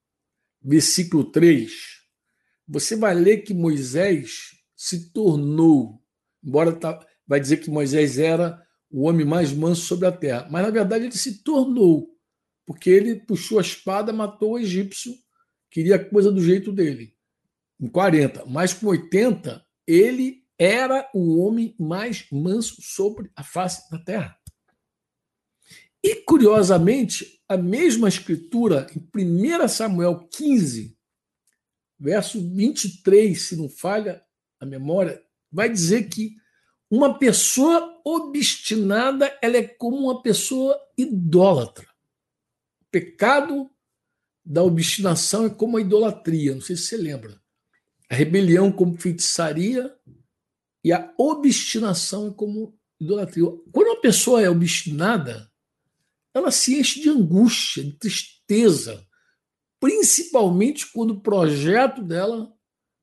versículo 0.61 1.31
3, 1.31 1.71
você 2.67 2.95
vai 2.95 3.15
ler 3.15 3.37
que 3.37 3.53
Moisés 3.53 4.57
se 4.75 5.11
tornou, 5.11 6.01
embora 6.43 6.73
tá, 6.73 7.05
vai 7.25 7.39
dizer 7.39 7.57
que 7.57 7.69
Moisés 7.69 8.19
era 8.19 8.61
o 8.89 9.03
homem 9.03 9.25
mais 9.25 9.51
manso 9.51 9.81
sobre 9.81 10.07
a 10.07 10.11
terra, 10.11 10.47
mas 10.51 10.63
na 10.63 10.69
verdade 10.69 11.05
ele 11.05 11.17
se 11.17 11.43
tornou, 11.43 12.09
porque 12.65 12.89
ele 12.89 13.15
puxou 13.15 13.57
a 13.57 13.61
espada, 13.61 14.13
matou 14.13 14.53
o 14.53 14.59
egípcio, 14.59 15.13
queria 15.69 16.03
coisa 16.03 16.31
do 16.31 16.41
jeito 16.41 16.71
dele, 16.71 17.13
em 17.79 17.87
40, 17.87 18.45
mas 18.45 18.73
com 18.73 18.87
80 18.87 19.65
ele 19.85 20.43
era 20.57 21.09
o 21.13 21.39
homem 21.39 21.75
mais 21.79 22.25
manso 22.31 22.81
sobre 22.81 23.29
a 23.35 23.43
face 23.43 23.89
da 23.91 23.99
terra. 23.99 24.37
E, 26.07 26.15
curiosamente, 26.15 27.43
a 27.49 27.57
mesma 27.57 28.07
escritura, 28.07 28.87
em 28.95 29.61
1 29.61 29.67
Samuel 29.67 30.25
15, 30.31 30.97
verso 31.99 32.39
23, 32.39 33.41
se 33.41 33.57
não 33.57 33.67
falha 33.67 34.23
a 34.57 34.65
memória, 34.65 35.21
vai 35.51 35.69
dizer 35.69 36.07
que 36.07 36.37
uma 36.89 37.19
pessoa 37.19 37.99
obstinada 38.05 39.37
ela 39.41 39.57
é 39.57 39.63
como 39.63 39.97
uma 39.97 40.21
pessoa 40.21 40.79
idólatra. 40.97 41.85
O 42.83 42.85
pecado 42.89 43.69
da 44.45 44.63
obstinação 44.63 45.45
é 45.45 45.49
como 45.49 45.75
a 45.75 45.81
idolatria, 45.81 46.55
não 46.55 46.61
sei 46.61 46.77
se 46.77 46.83
você 46.83 46.95
lembra. 46.95 47.37
A 48.09 48.15
rebelião 48.15 48.71
como 48.71 48.97
feitiçaria 48.97 49.93
e 50.85 50.93
a 50.93 51.13
obstinação 51.17 52.29
é 52.29 52.31
como 52.31 52.79
idolatria. 52.97 53.43
Quando 53.73 53.87
uma 53.87 53.99
pessoa 53.99 54.41
é 54.41 54.49
obstinada, 54.49 55.51
ela 56.37 56.51
se 56.51 56.79
enche 56.79 57.01
de 57.01 57.09
angústia, 57.09 57.83
de 57.83 57.93
tristeza, 57.93 59.05
principalmente 59.79 60.91
quando 60.91 61.11
o 61.11 61.21
projeto 61.21 62.01
dela 62.03 62.53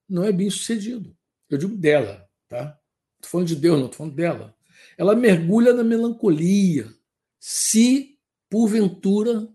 não 0.08 0.24
é 0.24 0.32
bem 0.32 0.50
sucedido. 0.50 1.16
Eu 1.48 1.58
digo 1.58 1.76
dela, 1.76 2.28
tá? 2.48 2.78
Estou 3.16 3.30
falando 3.30 3.48
de 3.48 3.56
Deus, 3.56 3.78
não 3.78 3.86
estou 3.86 3.98
falando 3.98 4.14
dela. 4.14 4.56
Ela 4.96 5.14
mergulha 5.14 5.72
na 5.72 5.84
melancolia, 5.84 6.92
se 7.38 8.18
porventura 8.48 9.48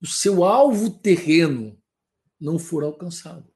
o 0.00 0.06
seu 0.06 0.44
alvo 0.44 0.90
terreno 0.90 1.80
não 2.40 2.58
for 2.58 2.84
alcançado. 2.84 3.52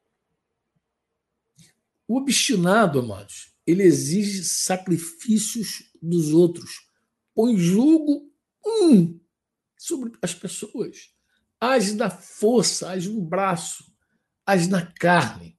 O 2.09 2.17
obstinado, 2.17 2.99
amados, 2.99 3.55
ele 3.67 3.83
exige 3.83 4.43
sacrifícios 4.45 5.91
dos 6.03 6.33
outros, 6.33 6.89
põe 7.35 7.57
julgo 7.57 8.31
um 8.65 9.22
sobre 9.83 10.13
as 10.23 10.33
pessoas, 10.33 11.11
age 11.61 11.95
na 11.95 12.09
força, 12.09 12.91
age 12.91 13.09
no 13.09 13.21
braço, 13.21 13.85
age 14.47 14.69
na 14.69 14.87
carne. 14.87 15.59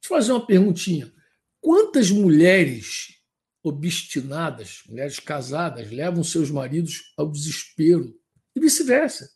Deixa 0.00 0.04
eu 0.04 0.08
fazer 0.08 0.32
uma 0.32 0.46
perguntinha. 0.46 1.12
Quantas 1.60 2.10
mulheres 2.10 3.20
obstinadas, 3.62 4.82
mulheres 4.88 5.18
casadas, 5.18 5.90
levam 5.90 6.22
seus 6.22 6.50
maridos 6.50 7.12
ao 7.16 7.30
desespero 7.30 8.16
e 8.54 8.60
vice-versa? 8.60 9.28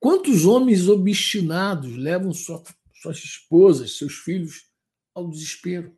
Quantos 0.00 0.46
homens 0.46 0.88
obstinados 0.88 1.94
levam 1.94 2.32
sua, 2.32 2.62
suas 2.94 3.18
esposas, 3.18 3.98
seus 3.98 4.14
filhos 4.14 4.64
ao 5.14 5.28
desespero. 5.28 5.94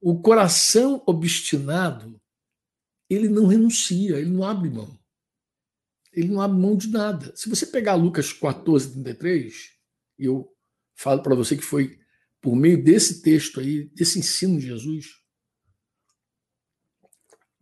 O 0.00 0.20
coração 0.20 1.02
obstinado, 1.06 2.20
ele 3.08 3.28
não 3.28 3.46
renuncia, 3.46 4.16
ele 4.16 4.30
não 4.30 4.42
abre 4.42 4.70
mão. 4.70 4.98
Ele 6.14 6.28
não 6.28 6.40
abre 6.40 6.58
mão 6.58 6.76
de 6.76 6.88
nada. 6.88 7.32
Se 7.34 7.48
você 7.48 7.66
pegar 7.66 7.94
Lucas 7.94 8.32
14, 8.32 8.92
33, 8.92 9.54
e 10.18 10.24
eu 10.26 10.48
falo 10.94 11.22
para 11.22 11.34
você 11.34 11.56
que 11.56 11.64
foi 11.64 11.98
por 12.40 12.54
meio 12.54 12.82
desse 12.82 13.22
texto 13.22 13.60
aí, 13.60 13.86
desse 13.94 14.18
ensino 14.18 14.58
de 14.58 14.66
Jesus, 14.66 15.06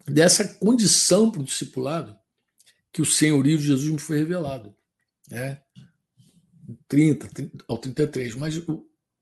dessa 0.06 0.46
condição 0.54 1.30
para 1.30 1.40
o 1.40 1.44
discipulado, 1.44 2.16
que 2.92 3.00
o 3.00 3.06
senhorio 3.06 3.56
de 3.56 3.64
Jesus 3.64 3.90
me 3.90 3.98
foi 3.98 4.18
revelado. 4.18 4.74
Né? 5.30 5.62
30, 6.88 7.28
30 7.28 7.64
ao 7.68 7.78
33. 7.78 8.34
Mas 8.34 8.62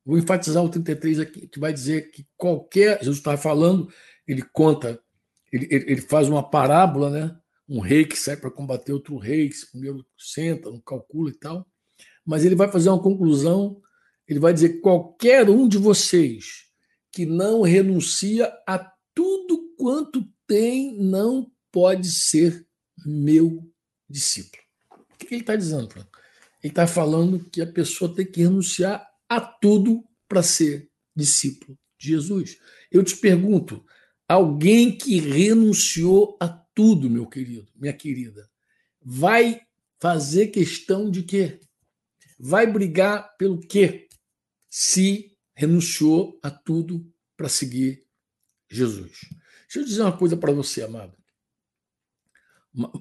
Vou 0.04 0.18
enfatizar 0.18 0.64
o 0.64 0.68
33 0.68 1.20
aqui, 1.20 1.46
que 1.46 1.60
vai 1.60 1.72
dizer 1.72 2.10
que 2.10 2.26
qualquer. 2.36 2.98
Jesus 2.98 3.18
estava 3.18 3.36
falando, 3.36 3.92
ele 4.26 4.42
conta, 4.42 5.00
ele, 5.52 5.68
ele 5.70 6.00
faz 6.00 6.28
uma 6.28 6.42
parábola, 6.42 7.10
né? 7.10 7.39
Um 7.70 7.78
rei 7.78 8.04
que 8.04 8.16
sai 8.16 8.36
para 8.36 8.50
combater 8.50 8.92
outro 8.92 9.16
rei, 9.16 9.48
que 9.48 9.70
primeiro 9.70 10.04
senta, 10.18 10.68
não 10.68 10.80
calcula 10.80 11.30
e 11.30 11.34
tal. 11.34 11.64
Mas 12.26 12.44
ele 12.44 12.56
vai 12.56 12.70
fazer 12.70 12.88
uma 12.88 13.00
conclusão, 13.00 13.80
ele 14.26 14.40
vai 14.40 14.52
dizer 14.52 14.70
que 14.70 14.80
qualquer 14.80 15.48
um 15.48 15.68
de 15.68 15.78
vocês 15.78 16.64
que 17.12 17.24
não 17.24 17.62
renuncia 17.62 18.52
a 18.66 18.78
tudo 19.14 19.72
quanto 19.76 20.28
tem 20.48 20.98
não 20.98 21.48
pode 21.70 22.10
ser 22.10 22.66
meu 23.06 23.64
discípulo. 24.08 24.62
O 24.90 25.16
que 25.16 25.34
ele 25.34 25.42
está 25.42 25.54
dizendo, 25.54 25.88
Franco? 25.88 26.10
Ele 26.62 26.72
está 26.72 26.86
falando 26.86 27.48
que 27.50 27.62
a 27.62 27.66
pessoa 27.66 28.12
tem 28.12 28.26
que 28.26 28.42
renunciar 28.42 29.08
a 29.28 29.40
tudo 29.40 30.04
para 30.28 30.42
ser 30.42 30.90
discípulo 31.14 31.78
de 31.98 32.08
Jesus. 32.08 32.58
Eu 32.90 33.04
te 33.04 33.16
pergunto, 33.16 33.84
alguém 34.28 34.96
que 34.96 35.18
renunciou 35.18 36.36
a 36.40 36.48
tudo, 36.80 37.10
meu 37.10 37.26
querido, 37.26 37.70
minha 37.76 37.92
querida, 37.92 38.50
vai 39.02 39.60
fazer 39.98 40.46
questão 40.46 41.10
de 41.10 41.22
quê? 41.22 41.60
Vai 42.38 42.66
brigar 42.66 43.36
pelo 43.36 43.60
quê? 43.60 44.08
Se 44.70 45.36
renunciou 45.54 46.40
a 46.42 46.50
tudo 46.50 47.06
para 47.36 47.50
seguir 47.50 48.06
Jesus. 48.70 49.28
Deixa 49.64 49.80
eu 49.80 49.84
dizer 49.84 50.00
uma 50.00 50.16
coisa 50.16 50.38
para 50.38 50.52
você, 50.52 50.80
amado. 50.80 51.14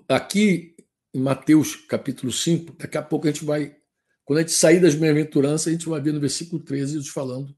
Aqui 0.10 0.76
em 1.14 1.22
Mateus 1.22 1.78
capítulo 1.78 2.34
5, 2.34 2.74
daqui 2.74 2.98
a 2.98 3.02
pouco 3.02 3.30
a 3.30 3.32
gente 3.32 3.46
vai, 3.46 3.78
quando 4.26 4.40
a 4.40 4.42
gente 4.42 4.52
sair 4.52 4.82
das 4.82 4.94
bem-aventuranças, 4.94 5.68
a 5.68 5.72
gente 5.72 5.88
vai 5.88 6.02
ver 6.02 6.12
no 6.12 6.20
versículo 6.20 6.62
13 6.62 6.96
Jesus 6.96 7.08
falando 7.08 7.56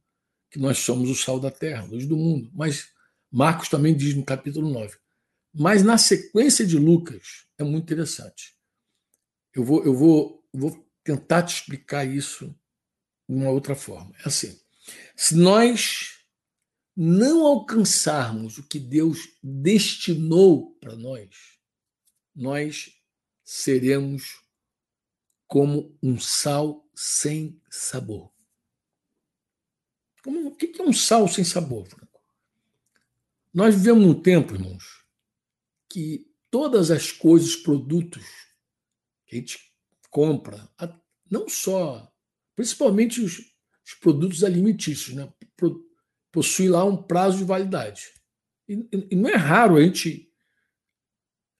que 0.51 0.59
nós 0.59 0.77
somos 0.77 1.09
o 1.09 1.15
sal 1.15 1.39
da 1.39 1.49
terra, 1.49 1.83
luz 1.85 2.05
do 2.05 2.15
mundo. 2.15 2.51
Mas 2.53 2.89
Marcos 3.31 3.69
também 3.69 3.97
diz 3.97 4.13
no 4.13 4.23
capítulo 4.23 4.69
9. 4.69 5.01
Mas 5.53 5.83
na 5.83 5.97
sequência 5.97 6.65
de 6.65 6.77
Lucas 6.77 7.45
é 7.57 7.63
muito 7.63 7.83
interessante. 7.83 8.55
Eu 9.53 9.63
vou, 9.63 9.83
eu 9.83 9.93
vou, 9.93 10.47
vou 10.53 10.87
tentar 11.03 11.43
te 11.43 11.55
explicar 11.55 12.05
isso 12.05 12.47
de 13.27 13.35
uma 13.35 13.49
outra 13.49 13.75
forma. 13.75 14.15
É 14.19 14.27
assim: 14.27 14.59
se 15.15 15.35
nós 15.35 16.25
não 16.95 17.45
alcançarmos 17.45 18.57
o 18.57 18.67
que 18.67 18.79
Deus 18.79 19.19
destinou 19.41 20.75
para 20.75 20.95
nós, 20.95 21.29
nós 22.35 22.93
seremos 23.43 24.41
como 25.47 25.97
um 26.01 26.17
sal 26.17 26.89
sem 26.95 27.61
sabor. 27.69 28.31
Como, 30.23 30.47
o 30.47 30.55
que 30.55 30.71
é 30.79 30.83
um 30.83 30.93
sal 30.93 31.27
sem 31.27 31.43
sabor, 31.43 31.87
Franco? 31.87 32.21
Nós 33.53 33.75
vivemos 33.75 34.05
num 34.05 34.21
tempo, 34.21 34.53
irmãos, 34.53 35.00
que 35.91 36.25
todas 36.49 36.91
as 36.91 37.11
coisas, 37.11 37.55
produtos 37.55 38.23
que 39.25 39.35
a 39.35 39.39
gente 39.39 39.59
compra, 40.09 40.69
não 41.29 41.47
só, 41.47 42.11
principalmente 42.55 43.21
os, 43.21 43.39
os 43.39 43.93
produtos 43.99 44.43
alimentícios, 44.43 45.15
né? 45.15 45.31
possui 46.31 46.69
lá 46.69 46.83
um 46.83 47.01
prazo 47.01 47.39
de 47.39 47.43
validade. 47.43 48.13
E, 48.67 48.87
e 49.11 49.15
não 49.15 49.29
é 49.29 49.35
raro 49.35 49.77
a 49.77 49.81
gente, 49.81 50.31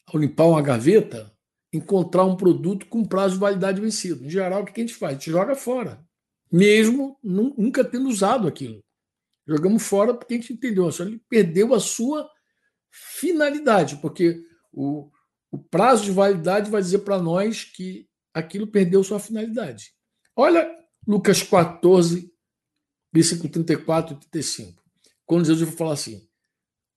ao 0.07 0.19
limpar 0.19 0.45
uma 0.45 0.61
gaveta, 0.61 1.31
encontrar 1.73 2.25
um 2.25 2.35
produto 2.35 2.85
com 2.87 3.05
prazo 3.05 3.35
de 3.35 3.39
validade 3.41 3.81
vencido. 3.81 4.25
Em 4.25 4.29
geral, 4.29 4.63
o 4.63 4.65
que 4.65 4.79
a 4.79 4.83
gente 4.83 4.95
faz? 4.95 5.11
A 5.11 5.19
gente 5.19 5.31
joga 5.31 5.55
fora 5.55 6.05
mesmo 6.51 7.17
nunca 7.23 7.83
tendo 7.83 8.09
usado 8.09 8.47
aquilo. 8.47 8.83
Jogamos 9.47 9.83
fora 9.83 10.13
porque 10.13 10.33
a 10.33 10.37
gente 10.37 10.53
entendeu, 10.53 10.91
só 10.91 11.03
ele 11.03 11.21
perdeu 11.29 11.73
a 11.73 11.79
sua 11.79 12.29
finalidade, 12.91 13.95
porque 13.97 14.43
o, 14.71 15.10
o 15.49 15.58
prazo 15.58 16.04
de 16.04 16.12
validade 16.12 16.69
vai 16.69 16.82
dizer 16.82 16.99
para 16.99 17.19
nós 17.19 17.63
que 17.63 18.10
aquilo 18.34 18.67
perdeu 18.67 19.04
sua 19.04 19.19
finalidade. 19.19 19.93
Olha 20.36 20.69
Lucas 21.08 21.41
14, 21.41 22.32
versículo 23.12 23.49
34 23.49 24.15
e 24.15 24.19
35. 24.19 24.84
Quando 25.25 25.45
Jesus 25.45 25.67
vai 25.69 25.77
falar 25.77 25.93
assim: 25.93 26.30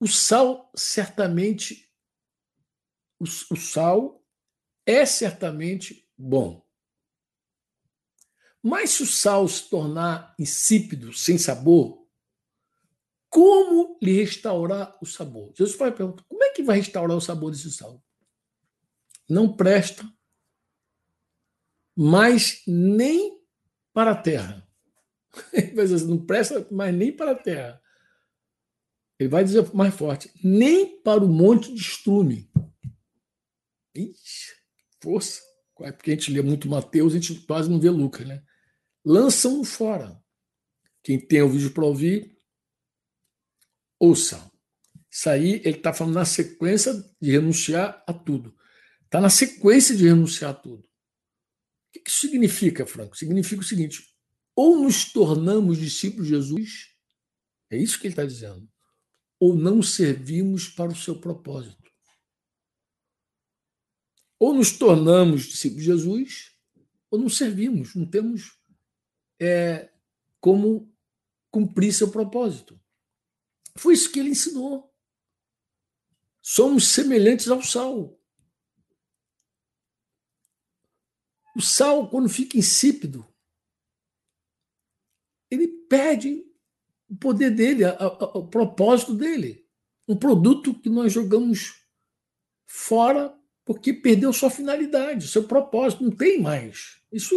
o 0.00 0.06
sal 0.06 0.70
certamente, 0.76 1.90
o, 3.18 3.24
o 3.24 3.56
sal 3.56 4.22
é 4.86 5.06
certamente 5.06 6.08
bom. 6.16 6.64
Mas 8.62 8.90
se 8.90 9.02
o 9.02 9.06
sal 9.06 9.46
se 9.46 9.68
tornar 9.68 10.34
insípido, 10.38 11.12
sem 11.12 11.36
sabor, 11.36 12.03
como 13.34 13.98
lhe 14.00 14.12
restaurar 14.12 14.96
o 15.02 15.06
sabor? 15.06 15.52
Jesus 15.58 15.76
vai 15.76 15.90
perguntar: 15.90 16.22
como 16.28 16.44
é 16.44 16.50
que 16.50 16.62
vai 16.62 16.76
restaurar 16.76 17.16
o 17.16 17.20
sabor 17.20 17.50
desse 17.50 17.68
sal? 17.72 18.00
Não 19.28 19.56
presta, 19.56 20.08
mas 21.96 22.62
nem 22.64 23.42
para 23.92 24.12
a 24.12 24.16
terra. 24.16 24.64
Não 26.06 26.24
presta, 26.24 26.64
mas 26.70 26.94
nem 26.94 27.10
para 27.10 27.32
a 27.32 27.34
terra. 27.34 27.82
Ele 29.18 29.28
vai 29.28 29.42
dizer 29.42 29.68
mais 29.74 29.92
forte: 29.92 30.30
nem 30.44 31.02
para 31.02 31.24
o 31.24 31.28
monte 31.28 31.74
de 31.74 31.80
estrume. 31.80 32.48
Ixi, 33.96 34.52
força. 35.02 35.42
É 35.80 35.90
porque 35.90 36.12
a 36.12 36.14
gente 36.14 36.30
lê 36.30 36.40
muito 36.40 36.68
Mateus, 36.68 37.12
a 37.12 37.18
gente 37.18 37.34
quase 37.46 37.68
não 37.68 37.80
vê 37.80 37.90
Lucas, 37.90 38.24
né? 38.24 38.44
lançam 39.04 39.62
fora. 39.64 40.18
Quem 41.02 41.18
tem 41.20 41.42
o 41.42 41.50
vídeo 41.50 41.72
para 41.72 41.84
ouvir, 41.84 42.33
ouça. 44.04 44.50
Isso 45.10 45.28
aí 45.28 45.60
ele 45.64 45.76
está 45.76 45.92
falando 45.92 46.14
na 46.14 46.24
sequência 46.24 46.92
de 47.20 47.30
renunciar 47.30 48.02
a 48.06 48.12
tudo. 48.12 48.54
Está 49.04 49.20
na 49.20 49.30
sequência 49.30 49.96
de 49.96 50.04
renunciar 50.04 50.50
a 50.50 50.54
tudo. 50.54 50.82
O 50.82 52.02
que 52.02 52.10
isso 52.10 52.20
significa, 52.20 52.84
Franco? 52.84 53.16
Significa 53.16 53.62
o 53.62 53.64
seguinte: 53.64 54.04
ou 54.56 54.82
nos 54.82 55.12
tornamos 55.12 55.78
discípulos 55.78 56.26
de 56.26 56.34
Jesus, 56.34 56.88
é 57.70 57.76
isso 57.76 57.98
que 57.98 58.06
ele 58.06 58.12
está 58.12 58.24
dizendo, 58.24 58.68
ou 59.38 59.54
não 59.54 59.82
servimos 59.82 60.68
para 60.68 60.90
o 60.90 60.96
seu 60.96 61.20
propósito. 61.20 61.82
Ou 64.38 64.52
nos 64.52 64.72
tornamos 64.76 65.44
discípulos 65.44 65.84
de 65.84 65.90
Jesus, 65.90 66.50
ou 67.10 67.18
não 67.18 67.28
servimos, 67.28 67.94
não 67.94 68.04
temos 68.04 68.58
é, 69.40 69.90
como 70.40 70.92
cumprir 71.50 71.92
seu 71.92 72.10
propósito. 72.10 72.78
Foi 73.76 73.94
isso 73.94 74.10
que 74.10 74.20
ele 74.20 74.30
ensinou. 74.30 74.92
Somos 76.40 76.88
semelhantes 76.88 77.48
ao 77.48 77.62
sal. 77.62 78.18
O 81.56 81.62
sal, 81.62 82.08
quando 82.08 82.28
fica 82.28 82.58
insípido, 82.58 83.26
ele 85.50 85.68
perde 85.68 86.44
o 87.08 87.16
poder 87.16 87.50
dele, 87.50 87.84
o 88.34 88.46
propósito 88.46 89.14
dele. 89.14 89.66
Um 90.06 90.16
produto 90.16 90.74
que 90.74 90.88
nós 90.88 91.12
jogamos 91.12 91.82
fora 92.66 93.38
porque 93.64 93.92
perdeu 93.92 94.32
sua 94.32 94.50
finalidade, 94.50 95.28
seu 95.28 95.44
propósito, 95.44 96.04
não 96.04 96.10
tem 96.10 96.40
mais. 96.40 97.00
Isso 97.10 97.34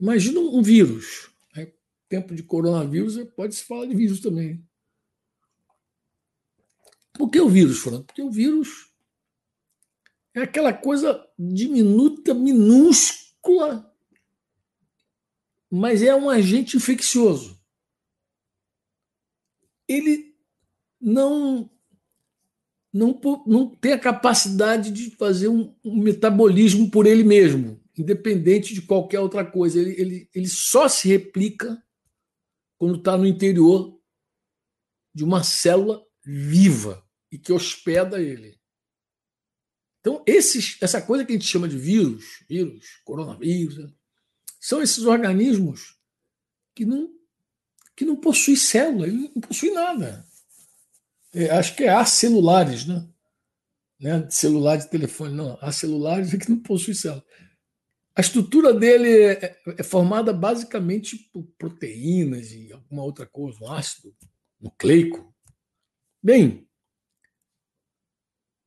Imagina 0.00 0.40
um 0.40 0.62
vírus. 0.62 1.29
Tempo 2.10 2.34
de 2.34 2.42
coronavírus, 2.42 3.16
pode 3.36 3.54
se 3.54 3.64
falar 3.64 3.86
de 3.86 3.94
vírus 3.94 4.20
também. 4.20 4.62
Por 7.14 7.30
que 7.30 7.40
o 7.40 7.48
vírus, 7.48 7.80
Fernando? 7.80 8.04
Porque 8.04 8.20
o 8.20 8.30
vírus 8.30 8.90
é 10.34 10.42
aquela 10.42 10.72
coisa 10.72 11.26
diminuta, 11.38 12.34
minúscula, 12.34 13.94
mas 15.70 16.02
é 16.02 16.14
um 16.14 16.28
agente 16.28 16.76
infeccioso. 16.76 17.58
Ele 19.86 20.36
não 21.00 21.70
não, 22.92 23.20
não 23.46 23.70
tem 23.76 23.92
a 23.92 23.98
capacidade 23.98 24.90
de 24.90 25.10
fazer 25.12 25.46
um, 25.46 25.72
um 25.84 26.02
metabolismo 26.02 26.90
por 26.90 27.06
ele 27.06 27.22
mesmo 27.22 27.80
independente 28.00 28.72
de 28.74 28.82
qualquer 28.82 29.20
outra 29.20 29.44
coisa. 29.44 29.78
Ele, 29.78 29.94
ele, 30.00 30.28
ele 30.34 30.48
só 30.48 30.88
se 30.88 31.08
replica 31.08 31.82
quando 32.80 32.96
está 32.96 33.14
no 33.14 33.26
interior 33.26 34.00
de 35.14 35.22
uma 35.22 35.44
célula 35.44 36.02
viva 36.24 37.06
e 37.30 37.38
que 37.38 37.52
hospeda 37.52 38.18
ele. 38.18 38.58
Então, 40.00 40.24
esses, 40.26 40.78
essa 40.80 41.02
coisa 41.02 41.22
que 41.22 41.32
a 41.32 41.36
gente 41.36 41.46
chama 41.46 41.68
de 41.68 41.76
vírus, 41.76 42.42
vírus, 42.48 43.02
coronavírus, 43.04 43.76
né, 43.76 43.92
são 44.58 44.80
esses 44.80 45.04
organismos 45.04 45.98
que 46.74 46.86
não, 46.86 47.12
que 47.94 48.06
não 48.06 48.16
possuem 48.16 48.56
célula, 48.56 49.06
ele 49.06 49.30
não 49.34 49.42
possui 49.42 49.70
nada. 49.72 50.26
É, 51.34 51.50
acho 51.50 51.76
que 51.76 51.84
é 51.84 51.90
acelulares, 51.90 52.86
né? 52.86 53.06
né? 54.00 54.26
Celular 54.30 54.76
de 54.76 54.88
telefone, 54.88 55.34
não. 55.34 55.58
Acelulares 55.60 56.32
é 56.32 56.38
que 56.38 56.48
não 56.48 56.60
possui 56.60 56.94
célula. 56.94 57.24
A 58.14 58.20
estrutura 58.20 58.74
dele 58.74 59.08
é, 59.08 59.60
é, 59.66 59.82
formada 59.82 60.32
basicamente 60.32 61.16
por 61.32 61.44
proteínas 61.56 62.52
e 62.52 62.72
alguma 62.72 63.04
outra 63.04 63.26
coisa, 63.26 63.58
um 63.62 63.70
ácido 63.70 64.14
nucleico. 64.60 65.34
Bem, 66.22 66.68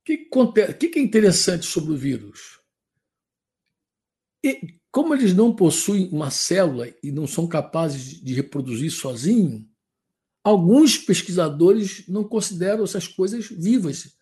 o 0.01 0.05
que, 0.05 0.17
que, 0.79 0.89
que 0.89 0.99
é 0.99 1.01
interessante 1.01 1.65
sobre 1.65 1.93
o 1.93 1.97
vírus? 1.97 2.59
E, 4.43 4.79
como 4.91 5.13
eles 5.13 5.33
não 5.33 5.55
possuem 5.55 6.09
uma 6.09 6.29
célula 6.29 6.87
e 7.01 7.11
não 7.11 7.25
são 7.27 7.47
capazes 7.47 8.21
de 8.21 8.33
reproduzir 8.33 8.91
sozinho, 8.91 9.67
alguns 10.43 10.97
pesquisadores 10.97 12.07
não 12.07 12.23
consideram 12.23 12.83
essas 12.83 13.07
coisas 13.07 13.47
vivas. 13.47 14.15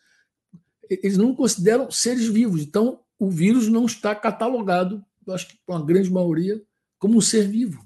Eles 0.89 1.17
não 1.17 1.36
consideram 1.36 1.89
seres 1.89 2.27
vivos. 2.27 2.62
Então, 2.62 3.03
o 3.17 3.29
vírus 3.29 3.67
não 3.67 3.86
está 3.86 4.15
catalogado 4.15 5.03
eu 5.32 5.36
acho 5.36 5.48
que 5.48 5.58
para 5.65 5.76
uma 5.76 5.86
grande 5.86 6.10
maioria, 6.10 6.62
como 7.00 7.17
um 7.17 7.22
ser 7.22 7.48
vivo. 7.48 7.84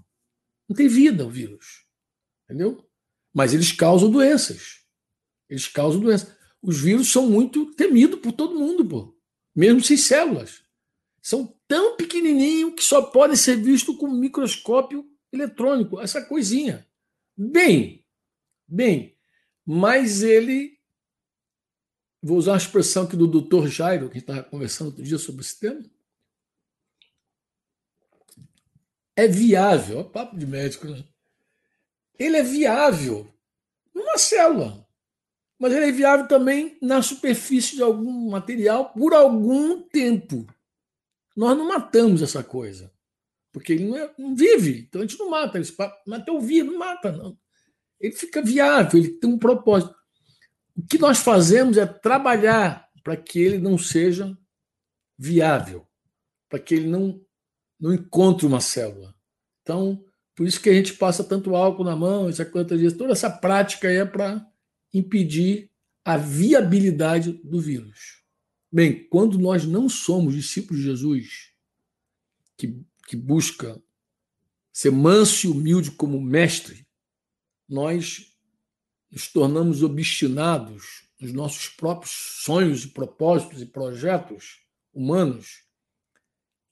Não 0.67 0.75
tem 0.75 0.87
vida 0.87 1.25
o 1.25 1.29
vírus. 1.29 1.85
Entendeu? 2.43 2.85
Mas 3.33 3.53
eles 3.53 3.71
causam 3.71 4.11
doenças. 4.11 4.81
Eles 5.49 5.67
causam 5.67 6.01
doenças. 6.01 6.35
Os 6.61 6.79
vírus 6.79 7.11
são 7.11 7.29
muito 7.29 7.73
temidos 7.75 8.19
por 8.19 8.31
todo 8.31 8.59
mundo, 8.59 8.85
pô. 8.85 9.17
mesmo 9.55 9.83
sem 9.83 9.97
células. 9.97 10.63
São 11.21 11.55
tão 11.67 11.95
pequenininhos 11.95 12.73
que 12.75 12.83
só 12.83 13.01
podem 13.01 13.35
ser 13.35 13.55
vistos 13.57 13.97
com 13.97 14.07
microscópio 14.07 15.05
eletrônico, 15.31 15.99
essa 15.99 16.23
coisinha. 16.23 16.87
Bem, 17.37 18.05
bem, 18.67 19.17
mas 19.65 20.23
ele. 20.23 20.79
Vou 22.21 22.37
usar 22.37 22.55
a 22.55 22.57
expressão 22.57 23.03
aqui 23.03 23.15
do 23.15 23.27
doutor 23.27 23.67
Jairo, 23.67 24.09
que 24.09 24.17
estava 24.17 24.43
conversando 24.43 24.87
outro 24.87 25.03
dia 25.03 25.17
sobre 25.17 25.41
esse 25.41 25.59
tema. 25.59 25.83
É 29.15 29.27
viável, 29.27 29.99
é 29.99 30.03
papo 30.03 30.37
de 30.37 30.45
médico, 30.45 30.87
né? 30.87 31.03
Ele 32.17 32.37
é 32.37 32.43
viável 32.43 33.27
numa 33.93 34.17
célula, 34.17 34.85
mas 35.57 35.73
ele 35.73 35.85
é 35.85 35.91
viável 35.91 36.27
também 36.27 36.77
na 36.81 37.01
superfície 37.01 37.75
de 37.75 37.81
algum 37.81 38.29
material 38.29 38.91
por 38.93 39.13
algum 39.13 39.81
tempo. 39.81 40.45
Nós 41.35 41.57
não 41.57 41.67
matamos 41.67 42.21
essa 42.21 42.43
coisa. 42.43 42.93
Porque 43.55 43.71
ele 43.71 43.85
não, 43.85 43.97
é, 43.97 44.13
não 44.17 44.35
vive, 44.35 44.79
então 44.79 44.99
a 44.99 45.07
gente 45.07 45.17
não 45.17 45.29
mata. 45.29 45.57
Ele 45.57 45.67
mata 46.05 46.31
o 46.33 46.41
vírus, 46.41 46.73
não 46.73 46.77
mata, 46.77 47.09
não. 47.09 47.37
Ele 48.01 48.13
fica 48.13 48.41
viável, 48.41 48.99
ele 48.99 49.13
tem 49.13 49.29
um 49.29 49.39
propósito. 49.39 49.95
O 50.75 50.85
que 50.85 50.97
nós 50.97 51.19
fazemos 51.19 51.77
é 51.77 51.85
trabalhar 51.85 52.89
para 53.01 53.15
que 53.15 53.39
ele 53.39 53.57
não 53.57 53.77
seja 53.77 54.37
viável, 55.17 55.87
para 56.49 56.59
que 56.59 56.75
ele 56.75 56.87
não, 56.87 57.25
não 57.79 57.93
encontre 57.93 58.45
uma 58.45 58.61
célula. 58.61 59.13
Então, 59.61 60.03
por 60.35 60.47
isso 60.47 60.59
que 60.59 60.69
a 60.69 60.73
gente 60.73 60.93
passa 60.93 61.23
tanto 61.23 61.55
álcool 61.55 61.83
na 61.83 61.95
mão, 61.95 62.29
essa 62.29 62.45
quantas 62.45 62.79
dias, 62.79 62.93
toda 62.93 63.13
essa 63.13 63.29
prática 63.29 63.89
é 63.89 64.05
para 64.05 64.45
impedir 64.93 65.71
a 66.03 66.17
viabilidade 66.17 67.33
do 67.43 67.59
vírus. 67.59 68.23
Bem, 68.71 69.07
quando 69.07 69.39
nós 69.39 69.65
não 69.65 69.87
somos 69.89 70.35
discípulos 70.35 70.81
de 70.81 70.89
Jesus, 70.89 71.51
que 72.57 72.85
que 73.05 73.15
busca 73.15 73.81
ser 74.73 74.91
manso 74.91 75.47
e 75.47 75.49
humilde 75.49 75.91
como 75.91 76.19
mestre, 76.19 76.85
nós 77.67 78.35
nos 79.09 79.27
tornamos 79.27 79.83
obstinados 79.83 81.05
nos 81.19 81.31
nossos 81.31 81.69
próprios 81.69 82.11
sonhos 82.43 82.83
e 82.83 82.89
propósitos 82.89 83.61
e 83.61 83.65
projetos 83.65 84.59
humanos 84.93 85.63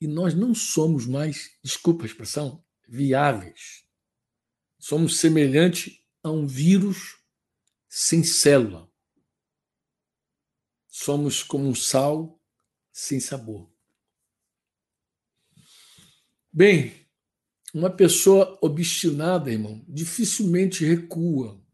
e 0.04 0.06
nós 0.06 0.34
não 0.34 0.54
somos 0.54 1.06
mais, 1.06 1.56
desculpa 1.62 2.02
a 2.02 2.06
expressão, 2.06 2.62
viáveis. 2.86 3.86
Somos 4.78 5.18
semelhantes 5.18 5.98
a 6.22 6.30
um 6.30 6.46
vírus 6.46 7.16
sem 7.88 8.22
célula. 8.22 8.86
Somos 10.86 11.42
como 11.42 11.66
um 11.66 11.74
sal 11.74 12.38
sem 12.92 13.18
sabor. 13.18 13.72
Bem, 16.52 17.08
uma 17.72 17.88
pessoa 17.88 18.58
obstinada, 18.60 19.50
irmão, 19.50 19.82
dificilmente 19.88 20.84
recua. 20.84 21.64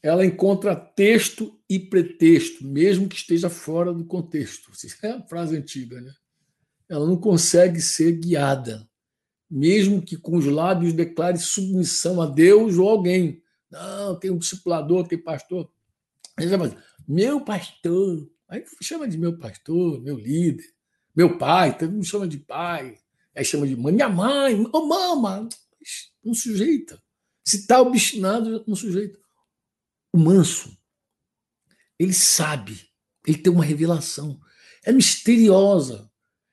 Ela 0.00 0.24
encontra 0.24 0.76
texto 0.76 1.60
e 1.68 1.80
pretexto, 1.80 2.64
mesmo 2.64 3.08
que 3.08 3.16
esteja 3.16 3.50
fora 3.50 3.92
do 3.92 4.06
contexto. 4.06 4.70
É 5.02 5.10
a 5.10 5.26
frase 5.26 5.56
antiga, 5.56 6.00
né? 6.00 6.14
Ela 6.88 7.06
não 7.06 7.16
consegue 7.16 7.80
ser 7.80 8.12
guiada, 8.12 8.88
mesmo 9.50 10.02
que 10.02 10.16
com 10.16 10.36
os 10.36 10.46
lábios 10.46 10.92
declare 10.92 11.38
submissão 11.38 12.20
a 12.20 12.26
Deus 12.26 12.78
ou 12.78 12.88
alguém. 12.88 13.42
Não, 13.70 14.18
tem 14.18 14.30
um 14.30 14.38
discipulador, 14.38 15.06
tem 15.06 15.18
pastor. 15.18 15.70
Meu 17.08 17.40
pastor. 17.44 18.28
Aí 18.48 18.64
chama 18.80 19.08
de 19.08 19.18
meu 19.18 19.36
pastor, 19.36 20.00
meu 20.00 20.16
líder, 20.16 20.64
meu 21.14 21.36
pai, 21.36 21.76
todo 21.76 21.90
mundo 21.90 22.04
chama 22.04 22.28
de 22.28 22.38
pai. 22.38 22.98
Aí 23.34 23.44
chama 23.44 23.66
de 23.66 23.76
mãe, 23.76 23.92
minha 23.92 24.08
mãe, 24.08 24.60
ô 24.60 24.70
oh, 24.72 24.86
mama, 24.86 25.48
não 26.24 26.32
sujeita. 26.32 27.02
Se 27.44 27.58
está 27.58 27.80
obstinado, 27.80 28.64
não 28.66 28.74
sujeita. 28.74 29.18
O 30.12 30.18
manso, 30.18 30.76
ele 31.98 32.12
sabe, 32.12 32.88
ele 33.26 33.38
tem 33.38 33.52
uma 33.52 33.64
revelação, 33.64 34.40
é 34.84 34.92
misteriosa. 34.92 36.10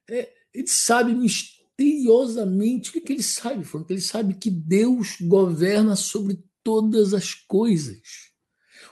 É, 0.10 0.34
ele 0.54 0.68
sabe 0.68 1.13
misteriosamente 1.13 2.89
o 2.89 2.94
que, 2.94 3.02
que 3.02 3.13
ele 3.13 3.24
sabe, 3.24 3.63
Franco? 3.63 3.92
Ele 3.92 4.02
sabe 4.02 4.36
que 4.36 4.52
Deus 4.52 5.18
governa 5.22 5.96
sobre 5.96 6.44
todas 6.63 7.13
as 7.13 7.34
coisas. 7.34 8.32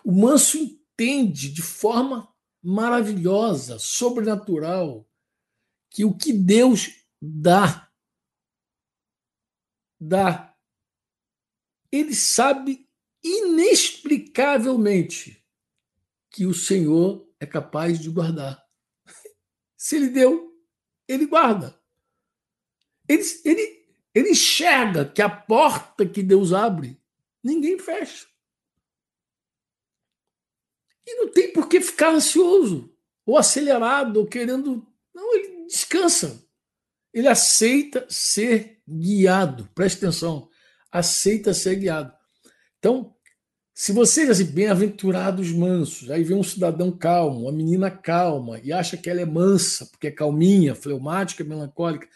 O 0.04 0.12
manso 0.12 0.58
entende 0.58 1.50
de 1.50 1.62
forma 1.62 2.28
maravilhosa, 2.62 3.80
sobrenatural, 3.80 5.08
que 5.90 6.04
o 6.06 6.16
que 6.16 6.34
Deus 6.34 6.90
dá. 7.22 7.90
Dá. 10.00 10.56
Ele 11.92 12.16
sabe 12.16 12.88
inexplicavelmente 13.24 15.46
que 16.30 16.46
o 16.46 16.54
Senhor 16.54 17.28
é 17.40 17.46
capaz 17.46 18.00
de 18.00 18.10
guardar. 18.10 18.64
Se 19.78 19.98
ele 19.98 20.10
deu, 20.10 20.51
ele 21.12 21.26
guarda. 21.26 21.80
Ele, 23.08 23.24
ele, 23.44 23.86
ele 24.14 24.30
enxerga 24.32 25.06
que 25.06 25.22
a 25.22 25.30
porta 25.30 26.06
que 26.06 26.24
Deus 26.24 26.54
abre, 26.54 27.00
ninguém 27.44 27.78
fecha. 27.78 28.28
E 31.06 31.16
não 31.16 31.30
tem 31.30 31.52
por 31.52 31.68
que 31.68 31.82
ficar 31.82 32.12
ansioso, 32.12 32.96
ou 33.26 33.38
acelerado, 33.38 34.18
ou 34.18 34.28
querendo. 34.28 34.88
Não, 35.14 35.34
ele 35.36 35.66
descansa 35.66 36.42
ele 37.14 37.28
aceita 37.28 38.06
ser 38.10 38.82
guiado. 38.88 39.70
Preste 39.76 39.98
atenção, 39.98 40.50
aceita 40.92 41.54
ser 41.54 41.76
guiado. 41.76 42.14
Então, 42.80 43.16
se 43.74 43.92
você 43.92 44.22
diz 44.22 44.32
assim, 44.32 44.52
bem-aventurados 44.52 45.52
mansos, 45.52 46.12
aí 46.12 46.24
vem 46.24 46.38
um 46.38 46.44
cidadão 46.44 46.92
calmo, 46.92 47.44
uma 47.44 47.52
menina 47.52 47.90
calma, 47.90 48.60
e 48.64 48.72
acha 48.72 48.98
que 48.98 49.10
ela 49.10 49.22
é 49.22 49.26
mansa, 49.26 49.86
porque 49.88 50.08
é 50.08 50.12
calminha, 50.12 50.76
fleumática, 50.76 51.44
melancólica, 51.44 52.08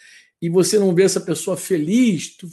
e 0.42 0.50
você 0.50 0.78
não 0.78 0.94
vê 0.94 1.04
essa 1.04 1.22
pessoa 1.22 1.56
feliz, 1.58 2.36
tu, 2.38 2.48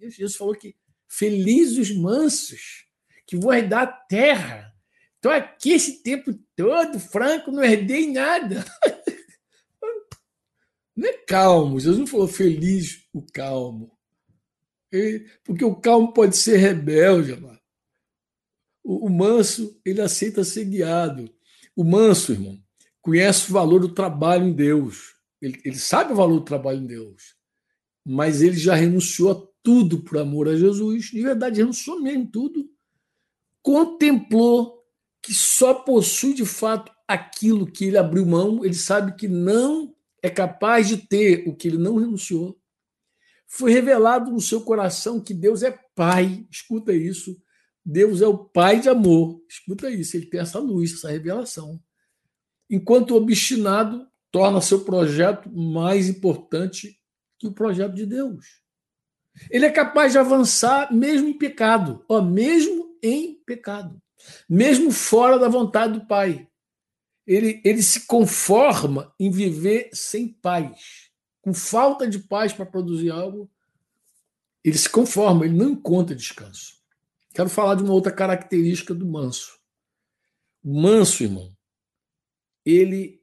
Jesus 0.00 0.36
falou 0.36 0.54
que 0.54 0.74
felizes 1.08 1.90
os 1.90 1.96
mansos, 1.96 2.86
que 3.26 3.36
vão 3.36 3.52
herdar 3.52 3.82
a 3.82 3.86
terra. 3.86 4.72
Estou 5.16 5.32
aqui 5.32 5.72
esse 5.72 6.02
tempo 6.02 6.32
todo, 6.54 6.98
Franco, 7.00 7.50
não 7.50 7.64
herdei 7.64 8.10
nada. 8.12 8.64
Não 10.96 11.06
é 11.10 11.12
calmo. 11.12 11.78
Jesus 11.78 11.98
não 11.98 12.06
falou 12.06 12.26
feliz 12.26 13.06
o 13.12 13.20
calmo. 13.20 13.92
Porque 15.44 15.62
o 15.62 15.76
calmo 15.76 16.14
pode 16.14 16.38
ser 16.38 16.56
rebelde, 16.56 17.34
amado. 17.34 17.60
O, 18.88 19.08
manso, 19.08 19.76
ele 19.84 20.00
aceita 20.00 20.44
ser 20.44 20.64
guiado. 20.64 21.28
O 21.74 21.82
manso, 21.82 22.30
irmão, 22.30 22.56
conhece 23.02 23.50
o 23.50 23.52
valor 23.52 23.80
do 23.80 23.88
trabalho 23.88 24.46
em 24.46 24.52
Deus. 24.52 25.16
Ele, 25.42 25.60
ele 25.64 25.76
sabe 25.76 26.12
o 26.12 26.16
valor 26.16 26.38
do 26.38 26.44
trabalho 26.44 26.78
em 26.78 26.86
Deus. 26.86 27.34
Mas 28.04 28.42
ele 28.42 28.56
já 28.56 28.76
renunciou 28.76 29.32
a 29.32 29.42
tudo 29.60 30.04
por 30.04 30.18
amor 30.18 30.48
a 30.48 30.56
Jesus. 30.56 31.06
De 31.06 31.20
verdade, 31.20 31.58
renunciou 31.58 32.00
mesmo 32.00 32.30
tudo. 32.30 32.70
Contemplou 33.60 34.84
que 35.20 35.34
só 35.34 35.74
possui 35.74 36.32
de 36.32 36.46
fato 36.46 36.92
aquilo 37.08 37.66
que 37.66 37.86
ele 37.86 37.98
abriu 37.98 38.24
mão. 38.24 38.64
Ele 38.64 38.74
sabe 38.74 39.16
que 39.16 39.26
não 39.26 39.92
é 40.22 40.30
capaz 40.30 40.86
de 40.86 40.96
ter 40.96 41.42
o 41.48 41.56
que 41.56 41.66
ele 41.66 41.78
não 41.78 41.96
renunciou. 41.96 42.56
Foi 43.48 43.72
revelado 43.72 44.30
no 44.30 44.40
seu 44.40 44.60
coração 44.60 45.20
que 45.20 45.34
Deus 45.34 45.64
é 45.64 45.76
Pai, 45.96 46.46
escuta 46.48 46.92
isso. 46.92 47.36
Deus 47.86 48.20
é 48.20 48.26
o 48.26 48.36
Pai 48.36 48.80
de 48.80 48.88
amor, 48.88 49.40
escuta 49.48 49.88
isso. 49.88 50.16
Ele 50.16 50.26
tem 50.26 50.40
essa 50.40 50.58
luz, 50.58 50.92
essa 50.92 51.10
revelação. 51.10 51.80
Enquanto 52.68 53.12
o 53.12 53.16
obstinado 53.16 54.06
torna 54.30 54.60
seu 54.60 54.84
projeto 54.84 55.48
mais 55.50 56.08
importante 56.08 57.00
que 57.38 57.46
o 57.46 57.52
projeto 57.52 57.94
de 57.94 58.04
Deus. 58.04 58.44
Ele 59.50 59.66
é 59.66 59.70
capaz 59.70 60.12
de 60.12 60.18
avançar 60.18 60.92
mesmo 60.92 61.28
em 61.28 61.38
pecado, 61.38 62.04
ó, 62.08 62.20
mesmo 62.20 62.98
em 63.02 63.34
pecado, 63.46 64.02
mesmo 64.48 64.90
fora 64.90 65.38
da 65.38 65.48
vontade 65.48 66.00
do 66.00 66.06
Pai 66.06 66.48
ele, 67.26 67.60
ele 67.64 67.82
se 67.82 68.06
conforma 68.06 69.12
em 69.18 69.30
viver 69.30 69.90
sem 69.92 70.28
paz, 70.28 71.10
com 71.42 71.52
falta 71.52 72.08
de 72.08 72.20
paz 72.20 72.52
para 72.52 72.64
produzir 72.64 73.10
algo. 73.10 73.50
Ele 74.62 74.78
se 74.78 74.88
conforma, 74.88 75.44
ele 75.44 75.56
não 75.56 75.70
encontra 75.70 76.14
descanso. 76.14 76.75
Quero 77.36 77.50
falar 77.50 77.74
de 77.74 77.82
uma 77.82 77.92
outra 77.92 78.10
característica 78.10 78.94
do 78.94 79.04
manso. 79.04 79.58
O 80.64 80.80
manso, 80.80 81.22
irmão, 81.22 81.54
ele 82.64 83.22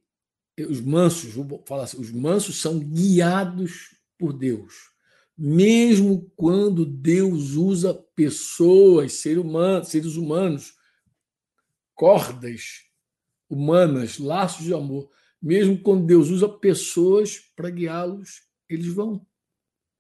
os 0.69 0.79
mansos, 0.79 1.33
vou 1.33 1.63
falar 1.67 1.85
assim, 1.85 1.99
os 1.99 2.11
mansos 2.11 2.61
são 2.61 2.77
guiados 2.77 3.97
por 4.15 4.31
Deus. 4.31 4.75
Mesmo 5.35 6.31
quando 6.35 6.85
Deus 6.85 7.53
usa 7.53 7.91
pessoas, 8.15 9.13
seres 9.13 9.43
humanos, 9.43 9.87
seres 9.87 10.15
humanos, 10.15 10.75
cordas 11.95 12.83
humanas, 13.49 14.19
laços 14.19 14.63
de 14.63 14.75
amor, 14.75 15.09
mesmo 15.41 15.81
quando 15.81 16.05
Deus 16.05 16.29
usa 16.29 16.47
pessoas 16.47 17.39
para 17.55 17.71
guiá-los, 17.71 18.43
eles 18.69 18.93
vão. 18.93 19.25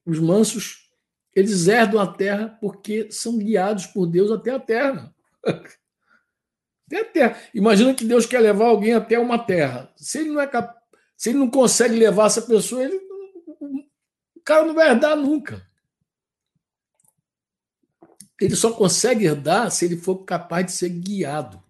Os 0.05 0.19
mansos, 0.19 0.87
eles 1.35 1.67
herdam 1.67 1.99
a 1.99 2.07
terra 2.07 2.57
porque 2.61 3.11
são 3.11 3.37
guiados 3.37 3.87
por 3.87 4.05
Deus 4.05 4.31
até 4.31 4.51
a 4.51 4.59
terra. 4.59 5.13
Até 6.85 6.99
a 6.99 7.05
terra. 7.05 7.41
Imagina 7.55 7.95
que 7.95 8.05
Deus 8.05 8.25
quer 8.25 8.39
levar 8.39 8.65
alguém 8.65 8.93
até 8.93 9.17
uma 9.17 9.39
terra. 9.39 9.91
Se 9.95 10.19
ele 10.19 10.29
não 10.29 10.41
é 10.41 10.45
cap... 10.45 10.77
se 11.17 11.29
ele 11.29 11.39
não 11.39 11.49
consegue 11.49 11.95
levar 11.95 12.27
essa 12.27 12.41
pessoa, 12.41 12.83
ele... 12.83 12.97
o 14.35 14.41
cara 14.43 14.65
não 14.65 14.75
vai 14.75 14.89
herdar 14.89 15.15
nunca. 15.15 15.65
Ele 18.39 18.55
só 18.55 18.71
consegue 18.73 19.25
herdar 19.25 19.71
se 19.71 19.85
ele 19.85 19.97
for 19.97 20.17
capaz 20.17 20.65
de 20.65 20.71
ser 20.73 20.89
guiado. 20.89 21.63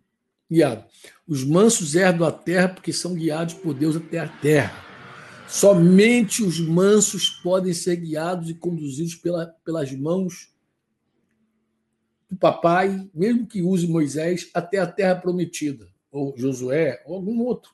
Guiado. 0.52 0.84
Os 1.28 1.44
mansos 1.44 1.96
herdam 1.96 2.28
a 2.28 2.32
terra 2.32 2.68
porque 2.68 2.92
são 2.92 3.14
guiados 3.14 3.54
por 3.54 3.74
Deus 3.74 3.96
até 3.96 4.20
a 4.20 4.28
terra. 4.28 4.93
Somente 5.54 6.42
os 6.42 6.60
mansos 6.60 7.30
podem 7.30 7.76
ser 7.76 7.98
guiados 7.98 8.50
e 8.50 8.56
conduzidos 8.56 9.14
pela, 9.14 9.46
pelas 9.64 9.92
mãos 9.92 10.52
do 12.28 12.36
papai, 12.36 13.08
mesmo 13.14 13.46
que 13.46 13.62
use 13.62 13.88
Moisés, 13.88 14.50
até 14.52 14.80
a 14.80 14.88
terra 14.88 15.14
prometida, 15.14 15.88
ou 16.10 16.36
Josué, 16.36 17.04
ou 17.06 17.18
algum 17.18 17.40
outro. 17.42 17.72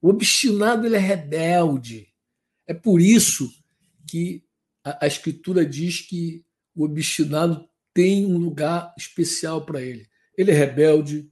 O 0.00 0.10
obstinado 0.10 0.86
ele 0.86 0.94
é 0.94 1.00
rebelde. 1.00 2.06
É 2.68 2.72
por 2.72 3.00
isso 3.00 3.52
que 4.06 4.44
a, 4.84 5.04
a 5.04 5.08
Escritura 5.08 5.66
diz 5.66 6.00
que 6.02 6.44
o 6.72 6.84
obstinado 6.84 7.68
tem 7.92 8.26
um 8.26 8.38
lugar 8.38 8.94
especial 8.96 9.66
para 9.66 9.82
ele. 9.82 10.08
Ele 10.36 10.52
é 10.52 10.54
rebelde, 10.54 11.28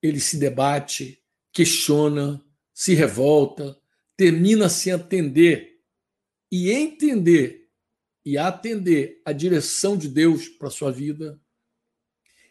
ele 0.00 0.20
se 0.20 0.38
debate, 0.38 1.20
questiona, 1.52 2.40
se 2.72 2.94
revolta, 2.94 3.76
termina 4.18 4.68
sem 4.68 4.92
atender 4.92 5.80
e 6.50 6.72
entender 6.72 7.70
e 8.24 8.36
atender 8.36 9.22
a 9.24 9.32
direção 9.32 9.96
de 9.96 10.08
Deus 10.08 10.48
para 10.48 10.68
sua 10.68 10.90
vida, 10.90 11.40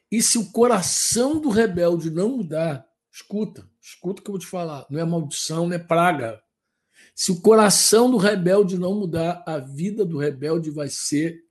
e 0.09 0.21
se 0.21 0.37
o 0.37 0.49
coração 0.51 1.39
do 1.39 1.49
rebelde 1.49 2.09
não 2.09 2.37
mudar, 2.37 2.87
escuta, 3.11 3.69
escuta 3.81 4.21
o 4.21 4.23
que 4.23 4.29
eu 4.29 4.33
vou 4.33 4.39
te 4.39 4.47
falar, 4.47 4.87
não 4.89 4.97
é 4.97 5.03
maldição, 5.03 5.67
não 5.67 5.75
é 5.75 5.79
praga. 5.79 6.41
Se 7.13 7.31
o 7.31 7.41
coração 7.41 8.09
do 8.09 8.17
rebelde 8.17 8.77
não 8.77 8.95
mudar, 8.95 9.43
a 9.45 9.59
vida 9.59 10.05
do 10.05 10.17
rebelde 10.17 10.71
vai 10.71 10.87
ser, 10.87 11.43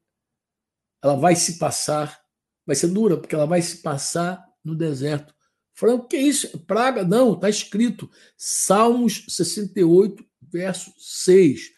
ela 1.02 1.14
vai 1.14 1.36
se 1.36 1.58
passar, 1.58 2.18
vai 2.64 2.74
ser 2.74 2.88
dura, 2.88 3.18
porque 3.18 3.34
ela 3.34 3.46
vai 3.46 3.60
se 3.60 3.82
passar 3.82 4.42
no 4.64 4.74
deserto. 4.74 5.35
Falando, 5.76 6.08
que 6.08 6.16
é 6.16 6.22
isso? 6.22 6.58
Praga? 6.60 7.04
Não, 7.04 7.34
está 7.34 7.50
escrito. 7.50 8.10
Salmos 8.34 9.26
68, 9.28 10.26
verso 10.40 10.90
6. 10.96 11.70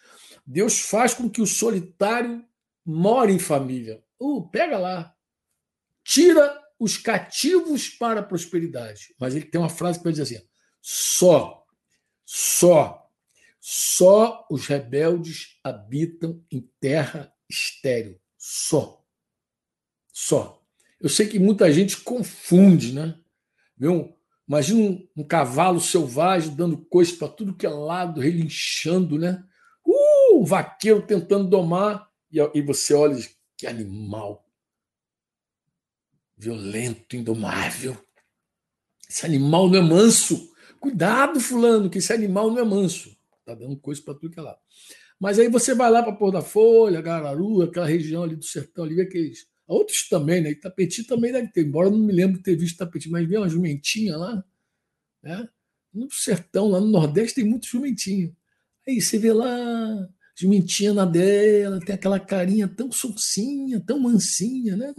Deus 0.47 0.79
faz 0.79 1.13
com 1.13 1.29
que 1.29 1.43
o 1.43 1.47
solitário 1.47 2.45
more 2.87 3.33
em 3.33 3.41
família. 3.41 4.03
Uh, 4.19 4.49
pega 4.51 4.79
lá. 4.79 5.13
Tira 6.05 6.59
os 6.79 6.97
cativos 6.97 7.89
para 7.89 8.21
a 8.21 8.23
prosperidade. 8.23 9.15
Mas 9.19 9.35
ele 9.35 9.47
tem 9.47 9.61
uma 9.61 9.69
frase 9.69 9.99
que 9.99 10.05
vai 10.05 10.13
dizer 10.13 10.23
assim: 10.37 10.47
só, 10.81 11.65
só, 12.25 13.11
só 13.61 14.47
os 14.49 14.67
rebeldes 14.67 15.59
habitam 15.63 16.41
em 16.53 16.71
terra 16.81 17.33
estéril. 17.51 18.21
Só. 18.37 19.05
Só. 20.13 20.63
Eu 21.01 21.09
sei 21.09 21.27
que 21.27 21.39
muita 21.41 21.73
gente 21.73 21.97
confunde, 21.99 22.93
né? 22.93 23.19
Viu? 23.79 24.15
Imagina 24.47 24.81
um, 24.81 25.09
um 25.19 25.25
cavalo 25.25 25.81
selvagem 25.81 26.55
dando 26.55 26.79
coisa 26.79 27.15
para 27.17 27.29
tudo 27.29 27.55
que 27.55 27.67
é 27.67 27.71
lado, 27.71 28.21
relinchando, 28.21 29.19
né? 29.19 29.45
Uh, 29.87 30.41
um 30.41 30.45
vaqueiro 30.45 31.03
tentando 31.03 31.49
domar, 31.49 32.09
e, 32.33 32.39
e 32.55 32.63
você 32.63 32.95
olha 32.95 33.17
que 33.57 33.67
animal 33.67 34.49
violento, 36.39 37.17
indomável. 37.17 37.97
Esse 39.11 39.27
animal 39.27 39.69
não 39.69 39.79
é 39.79 39.83
manso. 39.83 40.53
Cuidado, 40.79 41.41
fulano, 41.41 41.91
que 41.91 41.99
esse 41.99 42.13
animal 42.13 42.51
não 42.51 42.61
é 42.61 42.65
manso. 42.65 43.17
Tá 43.45 43.55
dando 43.55 43.77
coisa 43.77 44.01
para 44.01 44.15
tudo 44.15 44.31
que 44.31 44.39
é 44.39 44.43
lá. 44.43 44.57
Mas 45.19 45.39
aí 45.39 45.49
você 45.49 45.75
vai 45.75 45.91
lá 45.91 46.03
para 46.03 46.13
Pôr 46.13 46.31
da 46.31 46.41
Folha, 46.41 47.01
Gararu, 47.01 47.63
aquela 47.63 47.87
região 47.87 48.23
ali 48.23 48.37
do 48.37 48.45
sertão, 48.45 48.85
ali 48.85 49.01
aqueles. 49.01 49.49
Outros 49.69 50.09
também, 50.09 50.41
né? 50.41 50.51
Itapeti 50.51 51.05
também 51.05 51.31
deve 51.31 51.53
ter, 51.53 51.67
embora 51.67 51.91
não 51.91 51.99
me 51.99 52.13
lembro 52.13 52.39
de 52.39 52.43
ter 52.43 52.57
visto 52.57 52.77
Itapeti, 52.77 53.11
mas 53.11 53.29
vê 53.29 53.37
uma 53.37 53.49
jumentinha 53.49 54.17
lá, 54.17 54.43
né? 55.23 55.47
No 55.93 56.11
sertão, 56.11 56.69
lá 56.69 56.81
no 56.81 56.89
Nordeste, 56.89 57.37
tem 57.37 57.45
muito 57.45 57.67
jumentinho. 57.67 58.35
Aí 58.87 59.01
você 59.01 59.19
vê 59.19 59.33
lá, 59.33 60.09
jumentinha 60.35 60.95
na 60.95 61.05
dela, 61.05 61.81
tem 61.81 61.95
aquela 61.95 62.19
carinha 62.19 62.67
tão 62.67 62.91
sonsinha, 62.91 63.79
tão 63.81 63.99
mansinha, 63.99 64.75
né? 64.75 64.95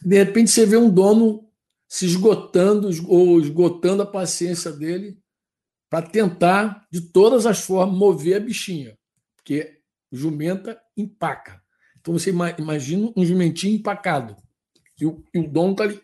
De 0.00 0.16
repente 0.16 0.50
você 0.50 0.64
vê 0.64 0.76
um 0.76 0.92
dono 0.92 1.50
se 1.88 2.06
esgotando 2.06 2.88
ou 3.08 3.40
esgotando 3.40 4.02
a 4.02 4.06
paciência 4.06 4.70
dele 4.72 5.18
para 5.90 6.06
tentar, 6.06 6.86
de 6.90 7.00
todas 7.00 7.46
as 7.46 7.60
formas, 7.60 7.98
mover 7.98 8.36
a 8.36 8.40
bichinha, 8.40 8.96
porque 9.36 9.80
jumenta 10.10 10.80
empaca. 10.96 11.61
Então 12.02 12.12
você 12.12 12.30
imagina 12.58 13.10
um 13.16 13.24
jumentinho 13.24 13.76
empacado 13.76 14.36
e 15.00 15.06
o, 15.06 15.24
e 15.32 15.38
o 15.38 15.48
dono 15.48 15.72
está 15.72 15.84
ali. 15.84 15.98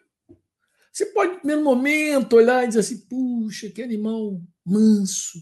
Você 0.91 1.07
pode, 1.07 1.33
no 1.33 1.39
primeiro 1.41 1.63
momento, 1.63 2.37
olhar 2.37 2.65
e 2.65 2.69
dizer 2.69 2.81
assim: 2.81 2.99
puxa, 3.07 3.69
que 3.69 3.83
animal 3.83 4.41
manso, 4.65 5.39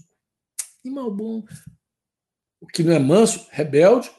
animal 0.85 1.15
bom. 1.15 1.45
O 2.61 2.67
que 2.67 2.83
não 2.83 2.93
é 2.93 2.99
manso, 2.99 3.47
rebelde, 3.53 4.11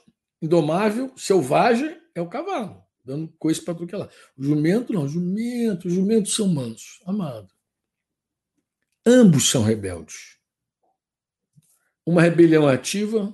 indomável, 0.41 1.11
selvagem, 1.17 1.99
é 2.15 2.21
o 2.21 2.29
cavalo 2.29 2.87
dando 3.07 3.33
coisa 3.39 3.61
para 3.61 3.73
tudo 3.73 3.87
que 3.87 3.95
é 3.95 3.97
lá. 3.97 4.09
O 4.35 4.43
jumento 4.43 4.91
não, 4.91 5.07
jumento, 5.07 5.89
jumentos 5.89 6.35
são 6.35 6.49
mansos, 6.49 7.01
amado. 7.05 7.49
Ambos 9.05 9.49
são 9.49 9.63
rebeldes. 9.63 10.37
Uma 12.05 12.21
rebelião 12.21 12.67
ativa, 12.67 13.33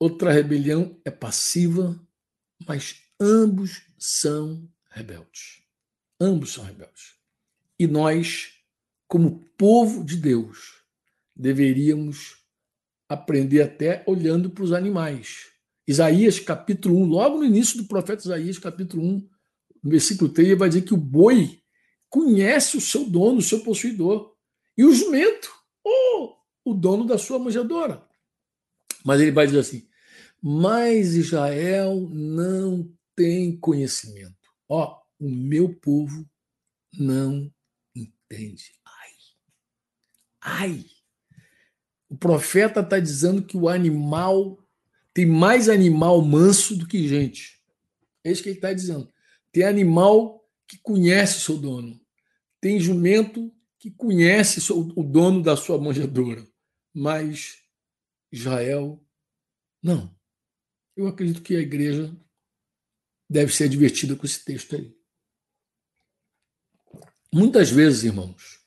outra 0.00 0.32
rebelião 0.32 0.98
é 1.04 1.10
passiva, 1.10 2.00
mas 2.66 3.02
ambos 3.20 3.82
são 3.98 4.66
rebeldes. 4.90 5.62
Ambos 6.18 6.54
são 6.54 6.64
rebeldes. 6.64 7.16
E 7.78 7.86
nós, 7.86 8.54
como 9.06 9.44
povo 9.58 10.02
de 10.02 10.16
Deus, 10.16 10.82
deveríamos 11.36 12.38
aprender 13.06 13.60
até 13.60 14.02
olhando 14.06 14.50
para 14.50 14.64
os 14.64 14.72
animais. 14.72 15.48
Isaías 15.86 16.40
capítulo 16.40 16.96
1, 16.96 17.04
logo 17.04 17.38
no 17.38 17.44
início 17.44 17.76
do 17.76 17.84
profeta 17.84 18.22
Isaías, 18.22 18.58
capítulo 18.58 19.02
1, 19.04 19.28
no 19.82 19.90
versículo 19.90 20.30
3, 20.30 20.48
ele 20.48 20.58
vai 20.58 20.68
dizer 20.68 20.82
que 20.82 20.94
o 20.94 20.98
boi 20.98 21.60
conhece 22.08 22.76
o 22.76 22.80
seu 22.80 23.08
dono, 23.08 23.38
o 23.38 23.42
seu 23.42 23.60
possuidor, 23.60 24.34
e 24.76 24.84
o 24.84 24.94
jumento, 24.94 25.50
oh, 25.84 26.36
o 26.64 26.74
dono 26.74 27.04
da 27.04 27.18
sua 27.18 27.38
manjedoura. 27.38 28.06
Mas 29.04 29.20
ele 29.20 29.30
vai 29.30 29.46
dizer 29.46 29.60
assim: 29.60 29.89
mas 30.42 31.14
Israel 31.14 32.08
não 32.10 32.90
tem 33.14 33.56
conhecimento. 33.58 34.36
Ó, 34.68 34.98
o 35.18 35.28
meu 35.28 35.74
povo 35.74 36.28
não 36.94 37.52
entende. 37.94 38.72
Ai, 38.84 39.12
ai. 40.40 40.84
O 42.08 42.16
profeta 42.16 42.80
está 42.80 42.98
dizendo 42.98 43.42
que 43.42 43.56
o 43.56 43.68
animal 43.68 44.58
tem 45.12 45.26
mais 45.26 45.68
animal 45.68 46.22
manso 46.22 46.76
do 46.76 46.86
que 46.86 47.06
gente. 47.06 47.60
É 48.24 48.32
isso 48.32 48.42
que 48.42 48.48
ele 48.48 48.56
está 48.56 48.72
dizendo. 48.72 49.12
Tem 49.52 49.64
animal 49.64 50.44
que 50.66 50.78
conhece 50.78 51.40
seu 51.40 51.58
dono. 51.58 52.00
Tem 52.60 52.78
jumento 52.78 53.52
que 53.78 53.90
conhece 53.90 54.60
o 54.72 55.02
dono 55.02 55.42
da 55.42 55.56
sua 55.56 55.78
manjedoura. 55.78 56.46
Mas 56.92 57.58
Israel, 58.30 59.02
não. 59.82 60.14
Eu 60.96 61.06
acredito 61.06 61.42
que 61.42 61.56
a 61.56 61.60
igreja 61.60 62.14
deve 63.28 63.54
ser 63.54 63.68
divertida 63.68 64.16
com 64.16 64.26
esse 64.26 64.44
texto 64.44 64.74
aí. 64.74 64.94
Muitas 67.32 67.70
vezes, 67.70 68.04
irmãos, 68.04 68.60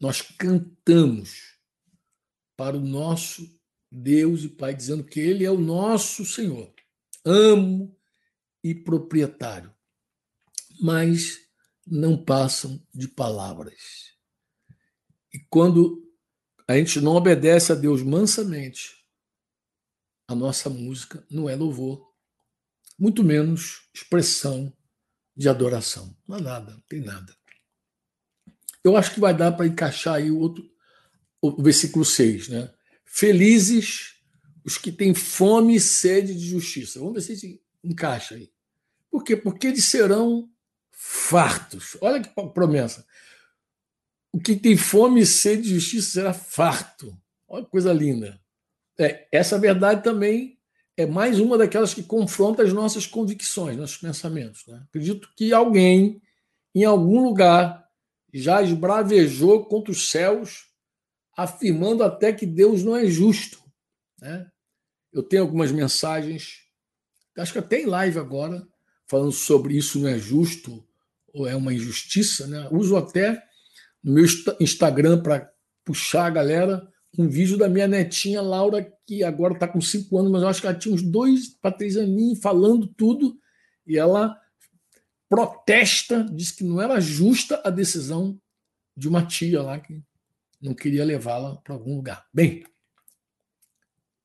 nós 0.00 0.20
cantamos 0.20 1.56
para 2.56 2.76
o 2.76 2.80
nosso 2.80 3.48
Deus 3.90 4.42
e 4.42 4.48
Pai, 4.48 4.74
dizendo 4.74 5.04
que 5.04 5.20
Ele 5.20 5.44
é 5.44 5.50
o 5.50 5.58
nosso 5.58 6.24
Senhor, 6.24 6.74
amo 7.24 7.96
e 8.64 8.74
proprietário, 8.74 9.72
mas 10.80 11.40
não 11.86 12.22
passam 12.22 12.84
de 12.92 13.06
palavras. 13.06 14.12
E 15.32 15.38
quando 15.50 16.02
a 16.66 16.76
gente 16.76 17.00
não 17.00 17.14
obedece 17.14 17.70
a 17.72 17.74
Deus 17.74 18.02
mansamente, 18.02 19.01
a 20.32 20.36
nossa 20.36 20.68
música 20.70 21.24
não 21.30 21.48
é 21.48 21.54
louvor, 21.54 22.10
muito 22.98 23.22
menos 23.22 23.88
expressão 23.94 24.72
de 25.36 25.48
adoração. 25.48 26.16
Não 26.26 26.36
há 26.36 26.40
nada, 26.40 26.72
não 26.72 26.80
tem 26.88 27.00
nada. 27.00 27.34
Eu 28.84 28.96
acho 28.96 29.14
que 29.14 29.20
vai 29.20 29.36
dar 29.36 29.52
para 29.52 29.66
encaixar 29.66 30.14
aí 30.14 30.30
o 30.30 30.38
outro, 30.38 30.68
o 31.40 31.62
versículo 31.62 32.04
6, 32.04 32.48
né? 32.48 32.72
Felizes 33.04 34.16
os 34.64 34.78
que 34.78 34.90
têm 34.90 35.14
fome 35.14 35.76
e 35.76 35.80
sede 35.80 36.34
de 36.34 36.48
justiça. 36.48 36.98
Vamos 36.98 37.14
ver 37.14 37.36
se 37.36 37.62
encaixa 37.84 38.34
aí. 38.34 38.50
Por 39.10 39.22
quê? 39.22 39.36
Porque 39.36 39.68
eles 39.68 39.84
serão 39.84 40.50
fartos. 40.90 41.96
Olha 42.00 42.20
que 42.20 42.30
promessa. 42.52 43.06
O 44.32 44.40
que 44.40 44.56
tem 44.56 44.76
fome 44.76 45.20
e 45.20 45.26
sede 45.26 45.62
de 45.62 45.74
justiça 45.74 46.10
será 46.10 46.32
farto. 46.32 47.16
Olha 47.46 47.64
que 47.64 47.70
coisa 47.70 47.92
linda. 47.92 48.41
É, 48.98 49.26
essa 49.32 49.58
verdade 49.58 50.02
também 50.02 50.58
é 50.96 51.06
mais 51.06 51.40
uma 51.40 51.56
daquelas 51.56 51.94
que 51.94 52.02
confronta 52.02 52.62
as 52.62 52.72
nossas 52.72 53.06
convicções, 53.06 53.76
nossos 53.76 53.96
pensamentos. 53.96 54.66
Né? 54.66 54.82
Acredito 54.88 55.30
que 55.36 55.52
alguém, 55.52 56.20
em 56.74 56.84
algum 56.84 57.22
lugar, 57.22 57.82
já 58.32 58.62
esbravejou 58.62 59.64
contra 59.66 59.92
os 59.92 60.10
céus, 60.10 60.66
afirmando 61.36 62.02
até 62.02 62.32
que 62.32 62.46
Deus 62.46 62.82
não 62.82 62.96
é 62.96 63.06
justo. 63.06 63.62
Né? 64.20 64.46
Eu 65.12 65.22
tenho 65.22 65.42
algumas 65.42 65.72
mensagens, 65.72 66.60
acho 67.36 67.52
que 67.52 67.58
até 67.58 67.80
em 67.80 67.86
live 67.86 68.18
agora, 68.18 68.66
falando 69.06 69.32
sobre 69.32 69.76
isso 69.76 69.98
não 69.98 70.08
é 70.08 70.18
justo 70.18 70.86
ou 71.32 71.46
é 71.46 71.56
uma 71.56 71.72
injustiça. 71.72 72.46
Né? 72.46 72.68
Uso 72.70 72.96
até 72.96 73.42
no 74.02 74.12
meu 74.12 74.26
Instagram 74.60 75.22
para 75.22 75.50
puxar 75.84 76.26
a 76.26 76.30
galera 76.30 76.91
um 77.18 77.28
vídeo 77.28 77.58
da 77.58 77.68
minha 77.68 77.86
netinha 77.86 78.40
Laura, 78.40 78.82
que 79.06 79.22
agora 79.22 79.54
está 79.54 79.68
com 79.68 79.80
cinco 79.80 80.18
anos, 80.18 80.32
mas 80.32 80.42
eu 80.42 80.48
acho 80.48 80.60
que 80.60 80.66
ela 80.66 80.78
tinha 80.78 80.94
uns 80.94 81.02
dois 81.02 81.48
para 81.48 81.76
três 81.76 81.96
aninhos 81.96 82.40
falando 82.40 82.86
tudo, 82.86 83.38
e 83.86 83.98
ela 83.98 84.40
protesta, 85.28 86.24
diz 86.24 86.50
que 86.50 86.64
não 86.64 86.80
era 86.80 87.00
justa 87.00 87.60
a 87.64 87.70
decisão 87.70 88.40
de 88.96 89.08
uma 89.08 89.26
tia 89.26 89.62
lá 89.62 89.78
que 89.78 90.02
não 90.60 90.74
queria 90.74 91.04
levá-la 91.04 91.56
para 91.56 91.74
algum 91.74 91.96
lugar. 91.96 92.26
Bem, 92.32 92.64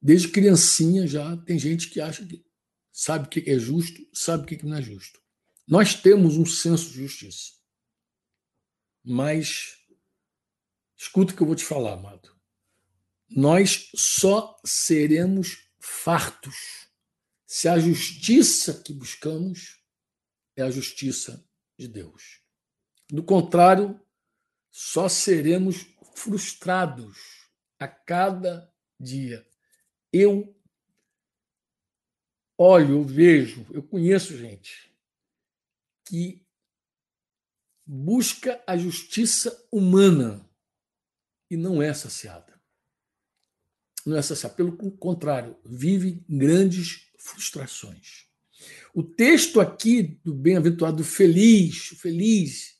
desde 0.01 0.29
criancinha 0.29 1.07
já 1.07 1.35
tem 1.37 1.59
gente 1.59 1.89
que 1.89 1.99
acha 1.99 2.25
que 2.25 2.45
sabe 2.91 3.25
o 3.25 3.29
que 3.29 3.49
é 3.49 3.57
justo, 3.59 4.01
sabe 4.13 4.43
o 4.43 4.45
que 4.45 4.65
não 4.65 4.77
é 4.77 4.81
justo. 4.81 5.19
Nós 5.67 5.93
temos 5.95 6.37
um 6.37 6.45
senso 6.45 6.91
de 6.91 6.99
justiça. 6.99 7.53
Mas 9.03 9.77
escuta 10.97 11.33
o 11.33 11.35
que 11.35 11.41
eu 11.41 11.47
vou 11.47 11.55
te 11.55 11.65
falar, 11.65 11.93
amado 11.93 12.36
nós 13.29 13.89
só 13.93 14.59
seremos 14.63 15.69
fartos 15.79 16.87
se 17.45 17.67
a 17.67 17.77
justiça 17.77 18.81
que 18.81 18.93
buscamos 18.93 19.81
é 20.55 20.63
a 20.63 20.71
justiça 20.71 21.45
de 21.77 21.87
Deus. 21.87 22.41
Do 23.09 23.23
contrário, 23.23 23.99
só 24.71 25.07
seremos 25.07 25.85
frustrados 26.15 27.17
a 27.79 27.87
cada 27.87 28.73
dia. 28.99 29.47
Eu 30.11 30.55
olho, 32.57 32.95
eu 32.95 33.03
vejo, 33.03 33.65
eu 33.71 33.83
conheço 33.83 34.37
gente 34.37 34.93
que 36.05 36.45
busca 37.85 38.61
a 38.65 38.75
justiça 38.77 39.67
humana 39.71 40.49
e 41.49 41.55
não 41.55 41.81
é 41.81 41.93
saciada 41.93 42.56
não 44.07 44.17
é 44.17 44.21
saciado. 44.21 44.55
Pelo 44.55 44.75
contrário, 44.97 45.57
vive 45.65 46.23
grandes 46.29 47.07
frustrações. 47.17 48.25
O 48.93 49.03
texto 49.03 49.59
aqui 49.59 50.19
do 50.23 50.33
bem-aventurado 50.33 51.03
feliz, 51.03 51.89
feliz, 51.99 52.77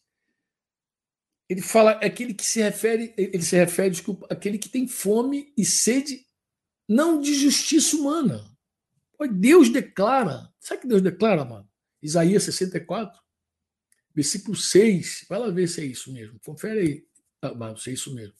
ele 1.49 1.61
fala 1.61 1.91
aquele 1.91 2.33
que 2.33 2.45
se 2.45 2.61
refere, 2.61 3.13
ele 3.17 3.43
se 3.43 3.55
refere, 3.55 3.91
desculpa, 3.91 4.25
aquele 4.29 4.57
que 4.57 4.69
tem 4.69 4.87
fome 4.87 5.53
e 5.55 5.63
sede 5.63 6.25
não 6.87 7.21
de 7.21 7.33
justiça 7.33 7.95
humana. 7.95 8.49
Deus 9.31 9.69
declara, 9.69 10.51
sabe 10.59 10.81
que 10.81 10.87
Deus 10.87 11.01
declara, 11.01 11.43
mano? 11.43 11.69
Isaías 12.01 12.43
64, 12.43 13.19
versículo 14.13 14.55
6. 14.55 15.25
Vai 15.27 15.39
lá 15.39 15.49
ver 15.49 15.67
se 15.67 15.81
é 15.81 15.85
isso 15.85 16.11
mesmo. 16.13 16.39
Confere 16.39 16.79
aí, 16.79 17.07
ah, 17.41 17.75
se 17.77 17.89
é 17.89 17.93
isso 17.93 18.13
mesmo 18.13 18.35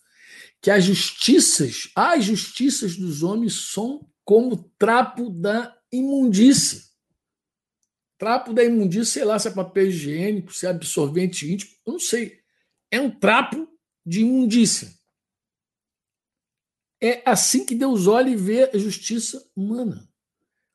que 0.61 0.71
as 0.71 0.83
justiças, 0.83 1.89
as 1.95 2.25
justiças 2.25 2.95
dos 2.95 3.23
homens 3.23 3.71
são 3.71 4.07
como 4.23 4.71
trapo 4.77 5.29
da 5.29 5.77
imundície. 5.91 6.87
Trapo 8.17 8.51
da 8.51 8.63
imundície, 8.63 9.13
sei 9.13 9.25
lá 9.25 9.37
se 9.37 9.47
é 9.47 9.51
papel 9.51 9.87
higiênico, 9.87 10.53
se 10.53 10.65
é 10.65 10.69
absorvente 10.69 11.51
íntimo, 11.51 11.71
eu 11.85 11.93
não 11.93 11.99
sei. 11.99 12.39
É 12.89 12.99
um 12.99 13.11
trapo 13.11 13.67
de 14.05 14.21
imundícia. 14.21 14.91
É 16.99 17.21
assim 17.29 17.65
que 17.65 17.75
Deus 17.75 18.07
olha 18.07 18.29
e 18.29 18.35
vê 18.35 18.71
a 18.73 18.77
justiça 18.77 19.47
humana. 19.55 20.09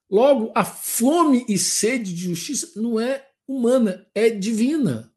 Logo, 0.08 0.52
a 0.54 0.64
fome 0.64 1.44
e 1.48 1.58
sede 1.58 2.14
de 2.14 2.24
justiça 2.24 2.72
não 2.80 3.00
é 3.00 3.28
humana, 3.46 4.06
é 4.14 4.30
divina. 4.30 5.12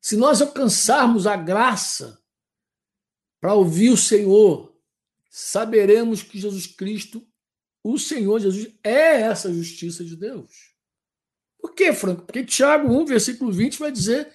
Se 0.00 0.16
nós 0.16 0.42
alcançarmos 0.42 1.26
a 1.26 1.36
graça 1.36 2.20
para 3.46 3.54
ouvir 3.54 3.90
o 3.90 3.96
Senhor, 3.96 4.76
saberemos 5.30 6.20
que 6.20 6.36
Jesus 6.36 6.66
Cristo, 6.66 7.24
o 7.80 7.96
Senhor 7.96 8.40
Jesus, 8.40 8.74
é 8.82 9.20
essa 9.20 9.54
justiça 9.54 10.04
de 10.04 10.16
Deus. 10.16 10.74
Por 11.60 11.72
quê, 11.72 11.92
Franco? 11.92 12.22
Porque 12.22 12.44
Tiago 12.44 12.92
1, 12.92 13.04
versículo 13.04 13.52
20, 13.52 13.78
vai 13.78 13.92
dizer 13.92 14.34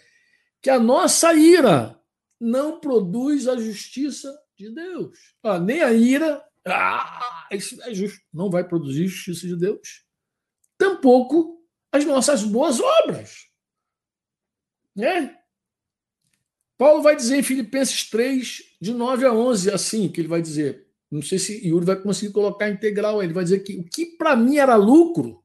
que 0.61 0.69
a 0.69 0.79
nossa 0.79 1.33
ira 1.33 2.01
não 2.39 2.79
produz 2.79 3.49
a 3.49 3.57
justiça 3.57 4.33
de 4.57 4.73
Deus. 4.73 5.19
Ah, 5.43 5.59
nem 5.59 5.81
a 5.81 5.91
ira, 5.91 6.41
ah, 6.65 7.49
isso 7.51 7.83
é 7.83 7.93
justo, 7.93 8.21
não 8.33 8.49
vai 8.49 8.65
produzir 8.65 9.07
justiça 9.09 9.45
de 9.45 9.57
Deus. 9.57 10.05
Tampouco 10.77 11.61
as 11.91 12.05
nossas 12.05 12.43
boas 12.45 12.79
obras. 12.79 13.49
Né? 14.95 15.37
Paulo 16.81 17.03
vai 17.03 17.15
dizer 17.15 17.37
em 17.37 17.43
Filipenses 17.43 18.09
3, 18.09 18.63
de 18.81 18.91
9 18.91 19.23
a 19.27 19.31
11, 19.31 19.69
assim, 19.69 20.09
que 20.09 20.19
ele 20.19 20.27
vai 20.27 20.41
dizer. 20.41 20.87
Não 21.11 21.21
sei 21.21 21.37
se 21.37 21.63
Yuri 21.63 21.85
vai 21.85 21.95
conseguir 21.95 22.33
colocar 22.33 22.71
integral. 22.71 23.21
Ele 23.21 23.33
vai 23.33 23.43
dizer 23.43 23.59
que 23.59 23.75
o 23.75 23.83
que 23.83 24.03
para 24.17 24.35
mim 24.35 24.57
era 24.57 24.75
lucro, 24.75 25.43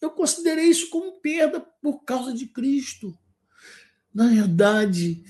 eu 0.00 0.10
considerei 0.10 0.66
isso 0.66 0.88
como 0.88 1.20
perda 1.20 1.58
por 1.82 2.04
causa 2.04 2.32
de 2.32 2.46
Cristo. 2.46 3.12
Na 4.14 4.28
verdade, 4.28 5.24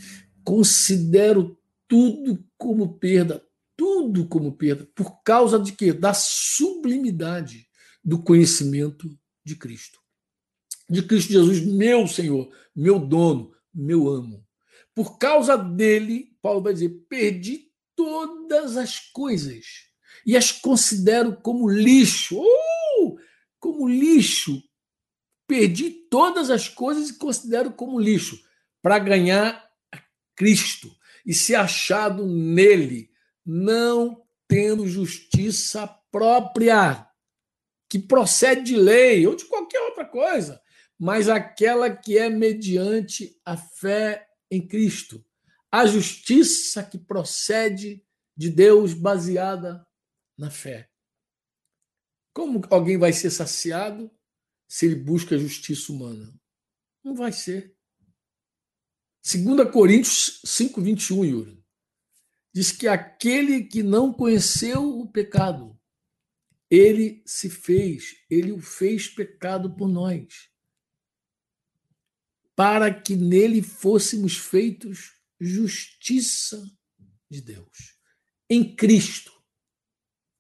considero 0.44 1.58
tudo 1.88 2.44
como 2.58 2.98
perda, 2.98 3.42
tudo 3.74 4.28
como 4.28 4.52
perda, 4.52 4.86
por 4.94 5.22
causa 5.22 5.58
de 5.58 5.72
quê? 5.72 5.90
Da 5.90 6.12
sublimidade 6.12 7.66
do 8.04 8.22
conhecimento 8.22 9.10
de 9.42 9.56
Cristo. 9.56 10.00
De 10.86 11.02
Cristo 11.02 11.32
Jesus, 11.32 11.64
meu 11.64 12.06
Senhor, 12.06 12.52
meu 12.76 12.98
dono, 12.98 13.54
meu 13.72 14.06
amo. 14.06 14.44
Por 14.94 15.18
causa 15.18 15.56
dele, 15.56 16.36
Paulo 16.42 16.62
vai 16.62 16.72
dizer: 16.72 16.90
perdi 17.08 17.70
todas 17.96 18.76
as 18.76 18.98
coisas 18.98 19.90
e 20.26 20.36
as 20.36 20.52
considero 20.52 21.36
como 21.36 21.68
lixo. 21.68 22.38
Uh! 22.38 23.18
Como 23.58 23.88
lixo. 23.88 24.62
Perdi 25.46 25.90
todas 26.10 26.50
as 26.50 26.68
coisas 26.68 27.10
e 27.10 27.18
considero 27.18 27.72
como 27.72 27.98
lixo 27.98 28.40
para 28.80 28.98
ganhar 28.98 29.68
Cristo 30.36 30.90
e 31.26 31.34
ser 31.34 31.56
achado 31.56 32.26
nele, 32.26 33.10
não 33.44 34.22
tendo 34.48 34.86
justiça 34.86 35.86
própria, 36.10 37.06
que 37.88 37.98
procede 37.98 38.62
de 38.62 38.76
lei 38.76 39.26
ou 39.26 39.34
de 39.34 39.44
qualquer 39.44 39.80
outra 39.82 40.04
coisa, 40.04 40.60
mas 40.98 41.28
aquela 41.28 41.90
que 41.90 42.16
é 42.16 42.28
mediante 42.28 43.36
a 43.44 43.56
fé 43.56 44.26
em 44.50 44.66
Cristo. 44.66 45.24
A 45.70 45.86
justiça 45.86 46.82
que 46.82 46.98
procede 46.98 48.04
de 48.36 48.50
Deus 48.50 48.92
baseada 48.92 49.86
na 50.36 50.50
fé. 50.50 50.90
Como 52.32 52.60
alguém 52.70 52.98
vai 52.98 53.12
ser 53.12 53.30
saciado 53.30 54.10
se 54.68 54.86
ele 54.86 54.96
busca 54.96 55.34
a 55.34 55.38
justiça 55.38 55.92
humana? 55.92 56.32
Não 57.04 57.14
vai 57.14 57.32
ser. 57.32 57.76
2 59.22 59.70
Coríntios 59.70 60.40
5, 60.44 60.80
21, 60.80 61.24
Yuri, 61.24 61.64
diz 62.52 62.72
que 62.72 62.88
aquele 62.88 63.64
que 63.64 63.82
não 63.82 64.12
conheceu 64.12 64.98
o 64.98 65.10
pecado, 65.10 65.78
ele 66.70 67.22
se 67.26 67.50
fez, 67.50 68.16
ele 68.30 68.52
o 68.52 68.60
fez 68.60 69.08
pecado 69.08 69.76
por 69.76 69.88
nós 69.88 70.50
para 72.60 72.92
que 72.92 73.16
nele 73.16 73.62
fôssemos 73.62 74.36
feitos 74.36 75.14
justiça 75.40 76.62
de 77.30 77.40
Deus. 77.40 77.96
em 78.50 78.76
Cristo, 78.76 79.32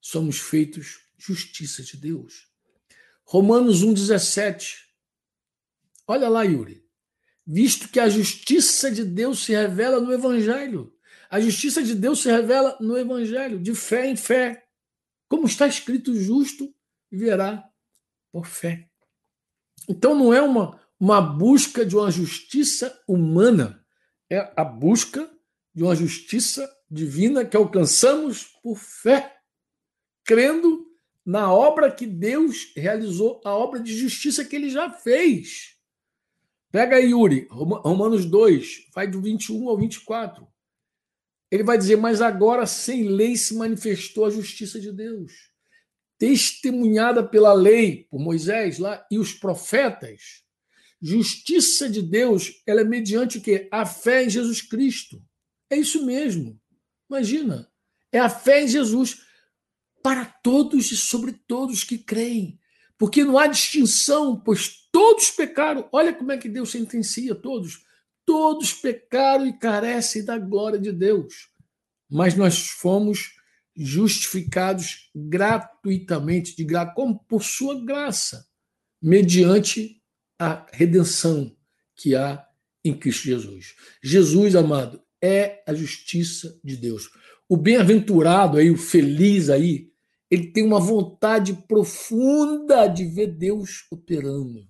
somos 0.02 0.38
feitos 0.38 1.00
justiça 1.16 1.82
de 1.82 1.96
Deus. 1.96 2.46
Romanos 3.24 3.82
1,17. 3.82 4.80
Olha 6.06 6.28
lá, 6.28 6.42
Yuri. 6.42 6.86
Visto 7.46 7.88
que 7.88 7.98
a 7.98 8.10
justiça 8.10 8.90
de 8.90 9.02
Deus 9.02 9.42
se 9.42 9.52
revela 9.52 9.98
no 9.98 10.12
Evangelho. 10.12 10.94
A 11.30 11.40
justiça 11.40 11.82
de 11.82 11.94
Deus 11.94 12.20
se 12.20 12.30
revela 12.30 12.76
no 12.82 12.98
Evangelho, 12.98 13.58
de 13.58 13.74
fé 13.74 14.10
em 14.10 14.16
fé. 14.16 14.68
Como 15.26 15.46
está 15.46 15.66
escrito, 15.66 16.14
justo 16.14 16.70
verá 17.10 17.66
por 18.30 18.44
fé. 18.44 18.90
Então 19.88 20.14
não 20.14 20.34
é 20.34 20.42
uma, 20.42 20.78
uma 21.00 21.22
busca 21.22 21.84
de 21.84 21.96
uma 21.96 22.10
justiça 22.10 23.02
humana, 23.08 23.82
é 24.28 24.52
a 24.54 24.62
busca 24.62 25.28
de 25.74 25.82
uma 25.82 25.96
justiça 25.96 26.70
divina 26.90 27.42
que 27.42 27.56
alcançamos 27.56 28.44
por 28.62 28.76
fé, 28.76 29.34
crendo 30.22 30.86
na 31.24 31.50
obra 31.52 31.90
que 31.90 32.06
Deus 32.06 32.72
realizou, 32.76 33.40
a 33.44 33.54
obra 33.54 33.80
de 33.80 33.96
justiça 33.96 34.44
que 34.44 34.54
ele 34.54 34.68
já 34.68 34.90
fez. 34.90 35.76
Pega 36.70 36.96
aí, 36.96 37.10
Yuri, 37.10 37.48
Romanos 37.50 38.26
2, 38.26 38.88
vai 38.94 39.08
do 39.08 39.22
21 39.22 39.68
ao 39.70 39.78
24. 39.78 40.46
Ele 41.50 41.64
vai 41.64 41.78
dizer: 41.78 41.96
Mas 41.96 42.20
agora 42.20 42.66
sem 42.66 43.04
lei 43.04 43.36
se 43.36 43.54
manifestou 43.54 44.26
a 44.26 44.30
justiça 44.30 44.78
de 44.78 44.92
Deus, 44.92 45.32
testemunhada 46.18 47.26
pela 47.26 47.52
lei, 47.52 48.06
por 48.10 48.20
Moisés 48.20 48.78
lá, 48.78 49.04
e 49.10 49.18
os 49.18 49.32
profetas. 49.32 50.44
Justiça 51.00 51.88
de 51.88 52.02
Deus, 52.02 52.62
ela 52.66 52.82
é 52.82 52.84
mediante 52.84 53.38
o 53.38 53.40
quê? 53.40 53.68
A 53.70 53.86
fé 53.86 54.24
em 54.24 54.30
Jesus 54.30 54.60
Cristo. 54.60 55.22
É 55.70 55.76
isso 55.76 56.04
mesmo. 56.04 56.60
Imagina. 57.08 57.70
É 58.12 58.18
a 58.18 58.28
fé 58.28 58.64
em 58.64 58.68
Jesus 58.68 59.22
para 60.02 60.24
todos 60.24 60.90
e 60.90 60.96
sobre 60.96 61.32
todos 61.32 61.84
que 61.84 61.96
creem. 61.96 62.58
Porque 62.98 63.24
não 63.24 63.38
há 63.38 63.46
distinção, 63.46 64.38
pois 64.38 64.88
todos 64.92 65.30
pecaram. 65.30 65.88
Olha 65.90 66.12
como 66.12 66.32
é 66.32 66.38
que 66.38 66.48
Deus 66.48 66.70
sentencia 66.70 67.34
todos. 67.34 67.82
Todos 68.26 68.74
pecaram 68.74 69.46
e 69.46 69.58
carecem 69.58 70.24
da 70.24 70.38
glória 70.38 70.78
de 70.78 70.92
Deus. 70.92 71.48
Mas 72.10 72.34
nós 72.34 72.68
fomos 72.68 73.32
justificados 73.74 75.10
gratuitamente, 75.14 76.54
de 76.54 76.64
gra... 76.64 76.84
como 76.84 77.18
por 77.24 77.42
sua 77.42 77.82
graça, 77.82 78.46
mediante 79.00 79.99
a 80.40 80.66
redenção 80.72 81.54
que 81.94 82.16
há 82.16 82.42
em 82.82 82.98
Cristo 82.98 83.24
Jesus. 83.24 83.74
Jesus, 84.02 84.56
amado, 84.56 85.02
é 85.22 85.62
a 85.66 85.74
justiça 85.74 86.58
de 86.64 86.78
Deus. 86.78 87.10
O 87.46 87.58
bem-aventurado 87.58 88.56
aí, 88.56 88.70
o 88.70 88.76
feliz 88.76 89.50
aí, 89.50 89.90
ele 90.30 90.46
tem 90.46 90.64
uma 90.64 90.80
vontade 90.80 91.52
profunda 91.68 92.86
de 92.86 93.04
ver 93.04 93.26
Deus 93.26 93.84
operando, 93.90 94.66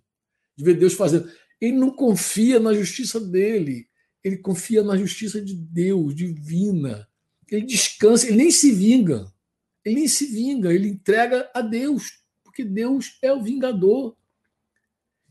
de 0.57 0.65
ver 0.65 0.75
Deus 0.75 0.95
fazendo. 0.95 1.31
Ele 1.61 1.77
não 1.77 1.91
confia 1.91 2.59
na 2.59 2.75
justiça 2.75 3.21
dele, 3.21 3.87
ele 4.25 4.39
confia 4.39 4.83
na 4.83 4.97
justiça 4.97 5.41
de 5.41 5.55
Deus, 5.55 6.15
divina. 6.17 7.07
Ele 7.49 7.65
descansa, 7.65 8.27
ele 8.27 8.39
nem 8.39 8.51
se 8.51 8.73
vinga. 8.73 9.33
Ele 9.85 9.97
nem 9.97 10.09
se 10.09 10.27
vinga, 10.27 10.75
ele 10.75 10.89
entrega 10.89 11.49
a 11.55 11.61
Deus, 11.61 12.11
porque 12.43 12.65
Deus 12.65 13.19
é 13.23 13.33
o 13.33 13.43
vingador. 13.43 14.17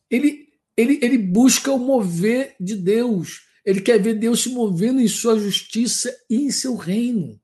Ele, 0.09 0.47
ele, 0.75 0.99
ele 1.01 1.17
busca 1.17 1.71
o 1.71 1.79
mover 1.79 2.55
de 2.59 2.75
Deus. 2.75 3.41
Ele 3.65 3.81
quer 3.81 4.01
ver 4.01 4.15
Deus 4.15 4.43
se 4.43 4.49
movendo 4.49 4.99
em 4.99 5.07
sua 5.07 5.37
justiça 5.37 6.15
e 6.29 6.37
em 6.37 6.51
seu 6.51 6.75
reino. 6.75 7.39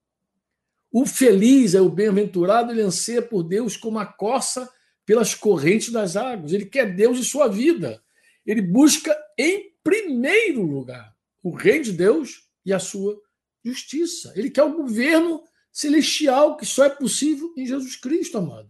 O 0.91 1.05
feliz 1.05 1.75
é 1.75 1.81
o 1.81 1.89
bem-aventurado, 1.89 2.71
ele 2.71 2.81
anseia 2.81 3.21
por 3.21 3.43
Deus 3.43 3.75
como 3.75 3.99
a 3.99 4.05
corça 4.05 4.71
pelas 5.05 5.35
correntes 5.35 5.91
das 5.91 6.15
águas. 6.15 6.53
Ele 6.53 6.65
quer 6.65 6.95
Deus 6.95 7.19
em 7.19 7.23
sua 7.23 7.47
vida. 7.47 8.01
Ele 8.45 8.61
busca, 8.61 9.15
em 9.37 9.73
primeiro 9.83 10.63
lugar, 10.63 11.13
o 11.43 11.51
reino 11.51 11.83
de 11.83 11.91
Deus 11.91 12.43
e 12.65 12.73
a 12.73 12.79
sua 12.79 13.19
justiça. 13.63 14.33
Ele 14.35 14.49
quer 14.49 14.63
o 14.63 14.77
governo 14.77 15.43
celestial 15.71 16.55
que 16.55 16.65
só 16.65 16.85
é 16.85 16.89
possível 16.89 17.53
em 17.57 17.65
Jesus 17.65 17.95
Cristo, 17.97 18.37
amado. 18.37 18.69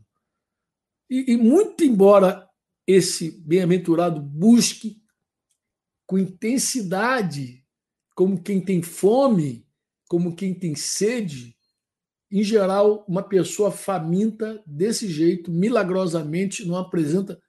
E, 1.09 1.33
e 1.33 1.37
muito 1.37 1.83
embora 1.83 2.44
esse 2.87 3.31
bem-aventurado 3.41 4.21
busque 4.21 5.01
com 6.05 6.17
intensidade, 6.17 7.65
como 8.15 8.41
quem 8.41 8.61
tem 8.61 8.81
fome, 8.81 9.67
como 10.07 10.35
quem 10.35 10.53
tem 10.53 10.75
sede, 10.75 11.55
em 12.31 12.43
geral, 12.43 13.05
uma 13.07 13.23
pessoa 13.23 13.71
faminta 13.71 14.61
desse 14.65 15.07
jeito, 15.07 15.51
milagrosamente, 15.51 16.65
não 16.65 16.75
apresenta 16.75 17.39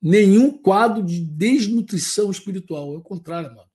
nenhum 0.00 0.50
quadro 0.50 1.02
de 1.02 1.20
desnutrição 1.20 2.30
espiritual. 2.30 2.94
É 2.94 2.98
o 2.98 3.02
contrário, 3.02 3.54
mano. 3.54 3.70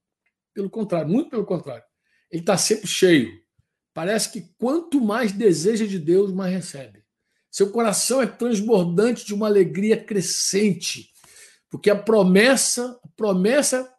Pelo 0.53 0.69
contrário, 0.69 1.09
muito 1.09 1.29
pelo 1.29 1.45
contrário. 1.45 1.83
Ele 2.31 2.41
está 2.41 2.57
sempre 2.57 2.87
cheio. 2.87 3.31
Parece 3.93 4.31
que 4.31 4.41
quanto 4.57 4.99
mais 4.99 5.31
deseja 5.31 5.85
de 5.85 5.99
Deus, 5.99 6.33
mais 6.33 6.53
recebe. 6.53 7.03
Seu 7.51 7.71
coração 7.71 8.21
é 8.21 8.27
transbordante 8.27 9.25
de 9.25 9.33
uma 9.33 9.47
alegria 9.47 9.97
crescente, 9.97 11.09
porque 11.69 11.89
a 11.89 11.95
promessa, 11.95 12.99
a 13.03 13.07
promessa 13.15 13.89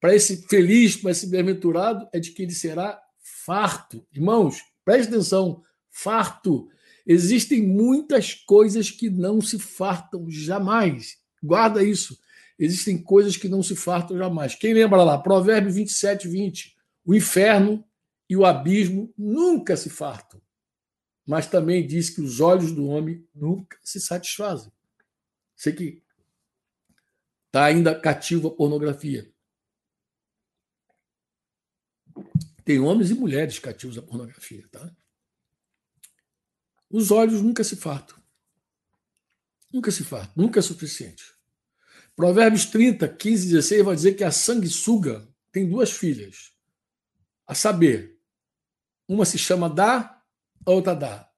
para 0.00 0.14
esse 0.14 0.46
feliz, 0.48 0.96
para 0.96 1.10
esse 1.10 1.26
bem-aventurado, 1.26 2.08
é 2.12 2.18
de 2.18 2.32
que 2.32 2.42
ele 2.42 2.52
será 2.52 3.00
farto. 3.44 4.06
Irmãos, 4.12 4.58
preste 4.84 5.08
atenção 5.08 5.62
farto. 5.90 6.68
Existem 7.06 7.62
muitas 7.62 8.34
coisas 8.34 8.90
que 8.90 9.08
não 9.08 9.40
se 9.40 9.58
fartam 9.58 10.28
jamais. 10.28 11.16
Guarda 11.42 11.82
isso. 11.82 12.18
Existem 12.58 12.96
coisas 12.98 13.36
que 13.36 13.48
não 13.48 13.62
se 13.62 13.74
fartam 13.74 14.16
jamais. 14.16 14.54
Quem 14.54 14.74
lembra 14.74 15.02
lá? 15.02 15.18
Provérbio 15.18 15.72
27, 15.72 16.28
20. 16.28 16.74
O 17.04 17.14
inferno 17.14 17.84
e 18.28 18.36
o 18.36 18.44
abismo 18.44 19.12
nunca 19.16 19.76
se 19.76 19.90
fartam. 19.90 20.40
Mas 21.26 21.46
também 21.46 21.86
diz 21.86 22.10
que 22.10 22.20
os 22.20 22.40
olhos 22.40 22.72
do 22.72 22.86
homem 22.86 23.26
nunca 23.34 23.78
se 23.82 24.00
satisfazem. 24.00 24.70
Sei 25.56 25.72
que 25.72 26.02
está 27.46 27.64
ainda 27.64 27.98
cativo 27.98 28.48
a 28.48 28.54
pornografia. 28.54 29.32
Tem 32.64 32.80
homens 32.80 33.10
e 33.10 33.14
mulheres 33.14 33.58
cativos 33.58 33.98
à 33.98 34.02
pornografia, 34.02 34.66
tá? 34.70 34.94
Os 36.90 37.10
olhos 37.10 37.42
nunca 37.42 37.64
se 37.64 37.76
fartam. 37.76 38.16
Nunca 39.72 39.90
se 39.90 40.04
fartam, 40.04 40.44
nunca 40.44 40.60
é 40.60 40.62
suficiente. 40.62 41.34
Provérbios 42.14 42.66
30, 42.66 43.08
15 43.08 43.46
e 43.46 43.50
16 43.50 43.84
vai 43.84 43.96
dizer 43.96 44.14
que 44.14 44.22
a 44.22 44.30
sanguessuga 44.30 45.28
tem 45.50 45.68
duas 45.68 45.90
filhas. 45.90 46.52
A 47.46 47.54
saber, 47.54 48.18
uma 49.08 49.24
se 49.24 49.36
chama 49.36 49.68
Dá, 49.68 49.96
a 49.98 50.13
outra 50.66 50.94
Dá. 50.94 51.30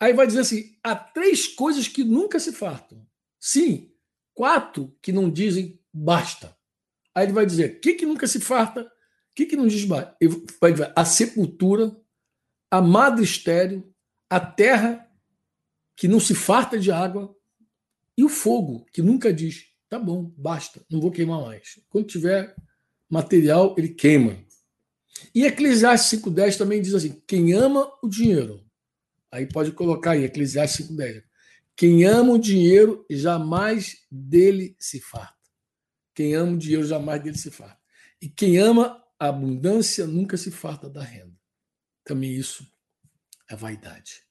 Aí 0.00 0.12
vai 0.12 0.26
dizer 0.26 0.40
assim: 0.40 0.76
há 0.82 0.94
três 0.94 1.46
coisas 1.48 1.88
que 1.88 2.04
nunca 2.04 2.38
se 2.38 2.52
fartam. 2.52 3.06
Sim, 3.40 3.92
quatro 4.34 4.96
que 5.00 5.12
não 5.12 5.30
dizem 5.30 5.80
basta. 5.92 6.56
Aí 7.14 7.26
ele 7.26 7.32
vai 7.32 7.46
dizer: 7.46 7.76
o 7.76 7.80
que, 7.80 7.94
que 7.94 8.06
nunca 8.06 8.26
se 8.26 8.40
farta? 8.40 8.82
O 8.82 8.90
que, 9.34 9.46
que 9.46 9.56
não 9.56 9.66
diz 9.66 9.84
basta? 9.84 10.16
Vai 10.60 10.72
dizer, 10.72 10.92
a 10.94 11.04
sepultura, 11.04 11.96
a 12.70 12.80
madre 12.80 13.24
estéreo, 13.24 13.92
a 14.28 14.40
terra 14.40 15.08
que 15.96 16.08
não 16.08 16.20
se 16.20 16.34
farta 16.34 16.78
de 16.78 16.90
água 16.92 17.34
e 18.16 18.24
o 18.24 18.28
fogo 18.28 18.84
que 18.92 19.02
nunca 19.02 19.32
diz: 19.32 19.66
tá 19.88 19.98
bom, 19.98 20.32
basta, 20.36 20.84
não 20.90 21.00
vou 21.00 21.10
queimar 21.10 21.40
mais. 21.40 21.80
Quando 21.88 22.06
tiver 22.06 22.54
material, 23.08 23.74
ele 23.78 23.88
queima. 23.88 24.36
E 25.34 25.44
Eclesiastes 25.44 26.20
5,10 26.20 26.56
também 26.58 26.82
diz 26.82 26.94
assim: 26.94 27.22
quem 27.26 27.52
ama 27.52 27.90
o 28.02 28.08
dinheiro, 28.08 28.64
aí 29.30 29.46
pode 29.46 29.72
colocar 29.72 30.12
aí, 30.12 30.24
Eclesiastes 30.24 30.88
5,10. 30.88 31.22
Quem 31.76 32.04
ama 32.04 32.32
o 32.32 32.38
dinheiro 32.38 33.04
jamais 33.10 33.96
dele 34.10 34.74
se 34.80 35.00
farta. 35.00 35.36
Quem 36.14 36.34
ama 36.34 36.52
o 36.52 36.58
dinheiro 36.58 36.86
jamais 36.86 37.22
dele 37.22 37.36
se 37.36 37.50
farta. 37.50 37.78
E 38.20 38.28
quem 38.28 38.56
ama 38.56 39.04
a 39.18 39.28
abundância 39.28 40.06
nunca 40.06 40.36
se 40.38 40.50
farta 40.50 40.88
da 40.88 41.02
renda. 41.02 41.36
Também 42.02 42.34
isso 42.34 42.66
é 43.50 43.54
vaidade. 43.54 44.22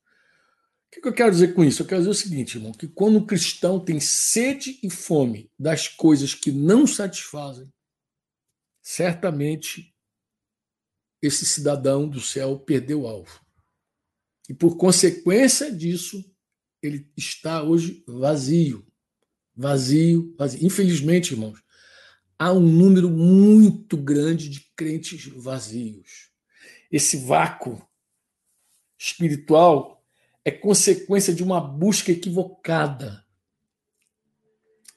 O 0.97 1.01
que 1.01 1.07
eu 1.07 1.13
quero 1.13 1.31
dizer 1.31 1.53
com 1.53 1.63
isso? 1.63 1.83
Eu 1.83 1.87
quero 1.87 2.01
dizer 2.01 2.11
o 2.11 2.15
seguinte, 2.15 2.57
irmão, 2.57 2.71
que 2.71 2.87
quando 2.87 3.17
o 3.17 3.25
cristão 3.25 3.79
tem 3.79 3.99
sede 3.99 4.79
e 4.81 4.89
fome 4.89 5.51
das 5.59 5.87
coisas 5.87 6.33
que 6.33 6.51
não 6.51 6.87
satisfazem, 6.87 7.71
certamente 8.81 9.94
esse 11.21 11.45
cidadão 11.45 12.07
do 12.07 12.21
céu 12.21 12.59
perdeu 12.59 13.01
o 13.01 13.07
alvo. 13.07 13.39
E 14.49 14.53
por 14.53 14.77
consequência 14.77 15.71
disso, 15.71 16.23
ele 16.81 17.09
está 17.17 17.63
hoje 17.63 18.03
vazio. 18.07 18.85
Vazio, 19.55 20.35
vazio. 20.37 20.65
Infelizmente, 20.65 21.33
irmãos, 21.33 21.59
há 22.37 22.51
um 22.51 22.59
número 22.59 23.09
muito 23.09 23.97
grande 23.97 24.49
de 24.49 24.59
crentes 24.75 25.25
vazios. 25.27 26.29
Esse 26.91 27.17
vácuo 27.17 27.81
espiritual 28.97 30.03
é 30.43 30.51
consequência 30.51 31.33
de 31.33 31.43
uma 31.43 31.59
busca 31.59 32.11
equivocada. 32.11 33.25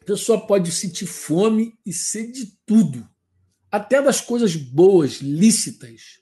A 0.01 0.05
pessoa 0.05 0.47
pode 0.47 0.71
sentir 0.73 1.07
fome 1.07 1.79
e 1.85 1.93
sede 1.93 2.45
de 2.45 2.59
tudo, 2.67 3.09
até 3.71 4.03
das 4.03 4.21
coisas 4.21 4.57
boas, 4.57 5.21
lícitas, 5.21 6.21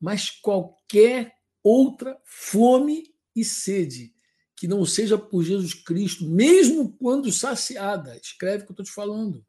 mas 0.00 0.30
qualquer 0.30 1.34
outra 1.62 2.20
fome 2.24 3.14
e 3.34 3.44
sede 3.44 4.14
que 4.56 4.68
não 4.68 4.86
seja 4.86 5.18
por 5.18 5.42
Jesus 5.42 5.74
Cristo, 5.74 6.28
mesmo 6.28 6.96
quando 6.96 7.32
saciada, 7.32 8.16
escreve 8.16 8.62
o 8.62 8.66
que 8.66 8.72
eu 8.72 8.74
estou 8.74 8.86
te 8.86 8.92
falando, 8.92 9.44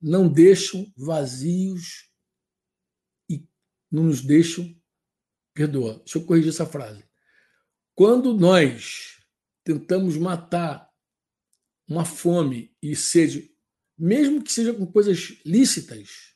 não 0.00 0.28
deixam 0.28 0.90
vazios 0.96 2.10
e 3.28 3.46
não 3.90 4.04
nos 4.04 4.22
deixam. 4.22 4.74
Perdoa, 5.52 5.98
deixa 5.98 6.18
eu 6.18 6.24
corrigir 6.24 6.50
essa 6.50 6.66
frase. 6.66 7.04
Quando 7.94 8.34
nós 8.34 9.18
tentamos 9.62 10.16
matar 10.16 10.90
uma 11.86 12.04
fome 12.04 12.74
e 12.82 12.96
sede, 12.96 13.54
mesmo 13.96 14.42
que 14.42 14.50
seja 14.50 14.74
com 14.74 14.84
coisas 14.84 15.38
lícitas, 15.44 16.33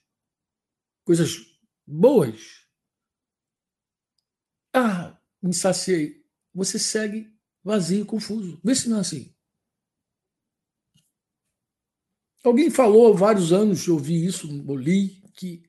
coisas 1.09 1.39
boas, 1.87 2.67
ah, 4.75 5.19
me 5.43 5.55
saciei. 5.55 6.23
Você 6.53 6.79
segue 6.79 7.33
vazio, 7.65 8.05
confuso. 8.05 8.61
Vê 8.63 8.75
se 8.75 8.91
não 8.91 8.99
é 8.99 9.01
assim. 9.01 9.35
Alguém 12.45 12.69
falou 12.69 13.11
há 13.11 13.17
vários 13.17 13.55
anos, 13.55 13.87
eu 13.87 13.95
ouvi 13.95 14.23
isso, 14.23 14.47
eu 14.69 14.77
li, 14.77 15.23
que 15.35 15.63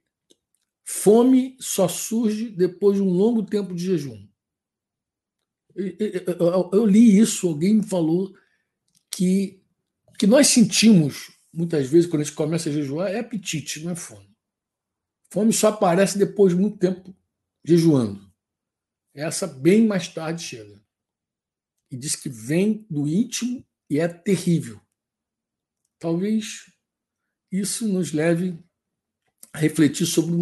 fome 0.83 1.55
só 1.57 1.87
surge 1.87 2.49
depois 2.49 2.97
de 2.97 3.01
um 3.01 3.09
longo 3.09 3.41
tempo 3.45 3.73
de 3.73 3.85
jejum. 3.85 4.27
Eu 5.73 6.85
li 6.85 7.17
isso, 7.17 7.47
alguém 7.47 7.75
me 7.75 7.87
falou 7.87 8.35
que 9.09 9.63
que 10.17 10.27
nós 10.27 10.47
sentimos 10.47 11.31
muitas 11.53 11.87
vezes 11.87 12.09
quando 12.09 12.23
a 12.23 12.25
gente 12.25 12.35
começa 12.35 12.69
a 12.69 12.73
jejuar 12.73 13.09
é 13.09 13.19
apetite, 13.19 13.81
não 13.85 13.91
é 13.93 13.95
fome. 13.95 14.28
Fome 15.32 15.53
só 15.53 15.67
aparece 15.69 16.17
depois 16.17 16.53
de 16.53 16.59
muito 16.59 16.77
tempo 16.77 17.15
jejuando. 17.63 18.30
Essa 19.13 19.45
bem 19.45 19.86
mais 19.86 20.07
tarde 20.07 20.43
chega. 20.43 20.82
E 21.91 21.97
diz 21.97 22.15
que 22.15 22.30
vem 22.30 22.86
do 22.89 23.07
íntimo 23.07 23.65
e 23.89 23.99
é 23.99 24.07
terrível. 24.07 24.80
Talvez 25.99 26.71
isso 27.51 27.88
nos 27.88 28.13
leve 28.13 28.63
a 29.51 29.57
refletir 29.57 30.05
sobre 30.05 30.34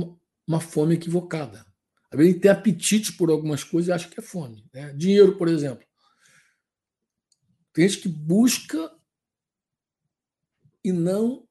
uma 0.46 0.62
fome 0.62 0.96
equivocada. 0.96 1.66
Às 2.12 2.18
vezes 2.18 2.40
tem 2.40 2.52
apetite 2.52 3.14
por 3.14 3.30
algumas 3.30 3.64
coisas 3.64 3.90
e 3.90 3.92
acha 3.92 4.10
que 4.10 4.20
é 4.20 4.24
fome. 4.24 4.66
Né? 4.74 4.94
Dinheiro, 4.94 5.38
por 5.38 5.48
exemplo. 5.48 5.86
Tem 7.74 7.88
gente 7.88 8.02
que 8.02 8.10
busca 8.10 8.96
e 10.84 10.92
não 10.92 11.48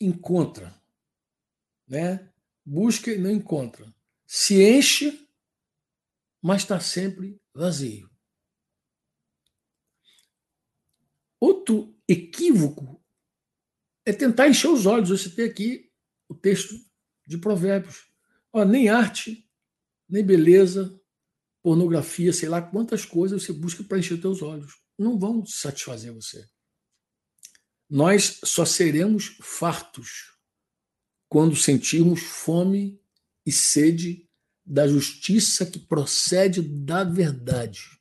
encontra. 0.00 0.78
Né? 1.86 2.29
Busca 2.72 3.10
e 3.10 3.18
não 3.18 3.32
encontra. 3.32 3.92
Se 4.24 4.62
enche 4.62 5.28
mas 6.40 6.62
está 6.62 6.78
sempre 6.78 7.36
vazio. 7.52 8.08
Outro 11.40 12.00
equívoco 12.06 13.04
é 14.04 14.12
tentar 14.12 14.48
encher 14.48 14.68
os 14.68 14.86
olhos. 14.86 15.10
Você 15.10 15.30
tem 15.30 15.44
aqui 15.44 15.92
o 16.28 16.34
texto 16.34 16.74
de 17.26 17.38
Provérbios. 17.38 18.08
Ó, 18.52 18.64
nem 18.64 18.88
arte, 18.88 19.50
nem 20.08 20.24
beleza, 20.24 20.96
pornografia, 21.60 22.32
sei 22.32 22.48
lá 22.48 22.62
quantas 22.62 23.04
coisas 23.04 23.42
você 23.42 23.52
busca 23.52 23.82
para 23.82 23.98
encher 23.98 24.20
seus 24.20 24.42
olhos. 24.42 24.80
Não 24.96 25.18
vão 25.18 25.44
satisfazer 25.44 26.12
você. 26.14 26.48
Nós 27.88 28.38
só 28.44 28.64
seremos 28.64 29.36
fartos 29.42 30.38
quando 31.30 31.54
sentirmos 31.54 32.22
fome 32.22 33.00
e 33.46 33.52
sede 33.52 34.28
da 34.66 34.88
justiça 34.88 35.64
que 35.64 35.78
procede 35.78 36.60
da 36.60 37.04
verdade. 37.04 38.00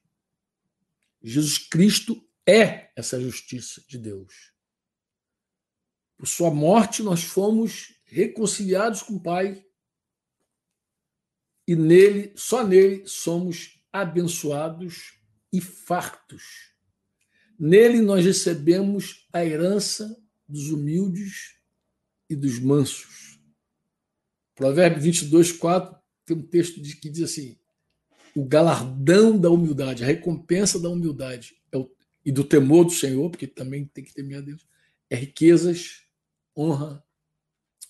Jesus 1.22 1.60
Cristo 1.60 2.28
é 2.44 2.92
essa 2.96 3.22
justiça 3.22 3.84
de 3.88 4.00
Deus. 4.00 4.52
Por 6.18 6.28
sua 6.28 6.50
morte, 6.50 7.04
nós 7.04 7.24
fomos 7.24 7.94
reconciliados 8.04 9.04
com 9.04 9.14
o 9.14 9.22
Pai 9.22 9.64
e 11.68 11.76
nele, 11.76 12.34
só 12.36 12.66
nele, 12.66 13.06
somos 13.06 13.80
abençoados 13.94 15.20
e 15.54 15.62
fartos. 15.62 16.74
Nele 17.60 18.02
nós 18.02 18.26
recebemos 18.26 19.28
a 19.32 19.46
herança 19.46 20.20
dos 20.48 20.72
humildes 20.72 21.59
e 22.30 22.36
dos 22.36 22.60
mansos. 22.60 23.40
Provérbio 24.56 25.02
22, 25.02 25.54
4 25.54 25.98
tem 26.26 26.38
um 26.38 26.42
texto 26.46 26.82
que 26.82 27.10
diz 27.10 27.24
assim: 27.24 27.58
o 28.36 28.46
galardão 28.46 29.38
da 29.38 29.50
humildade, 29.50 30.04
a 30.04 30.08
recompensa 30.08 30.80
da 30.80 30.90
humildade 30.90 31.60
é 31.72 31.78
o, 31.78 31.90
e 32.24 32.32
do 32.32 32.44
temor 32.44 32.86
do 32.86 32.92
Senhor, 32.92 33.30
porque 33.30 33.48
também 33.48 33.86
tem 33.86 34.04
que 34.04 34.14
temer 34.14 34.38
a 34.38 34.42
Deus, 34.42 34.68
é 35.10 35.16
riquezas, 35.16 36.04
honra 36.56 37.04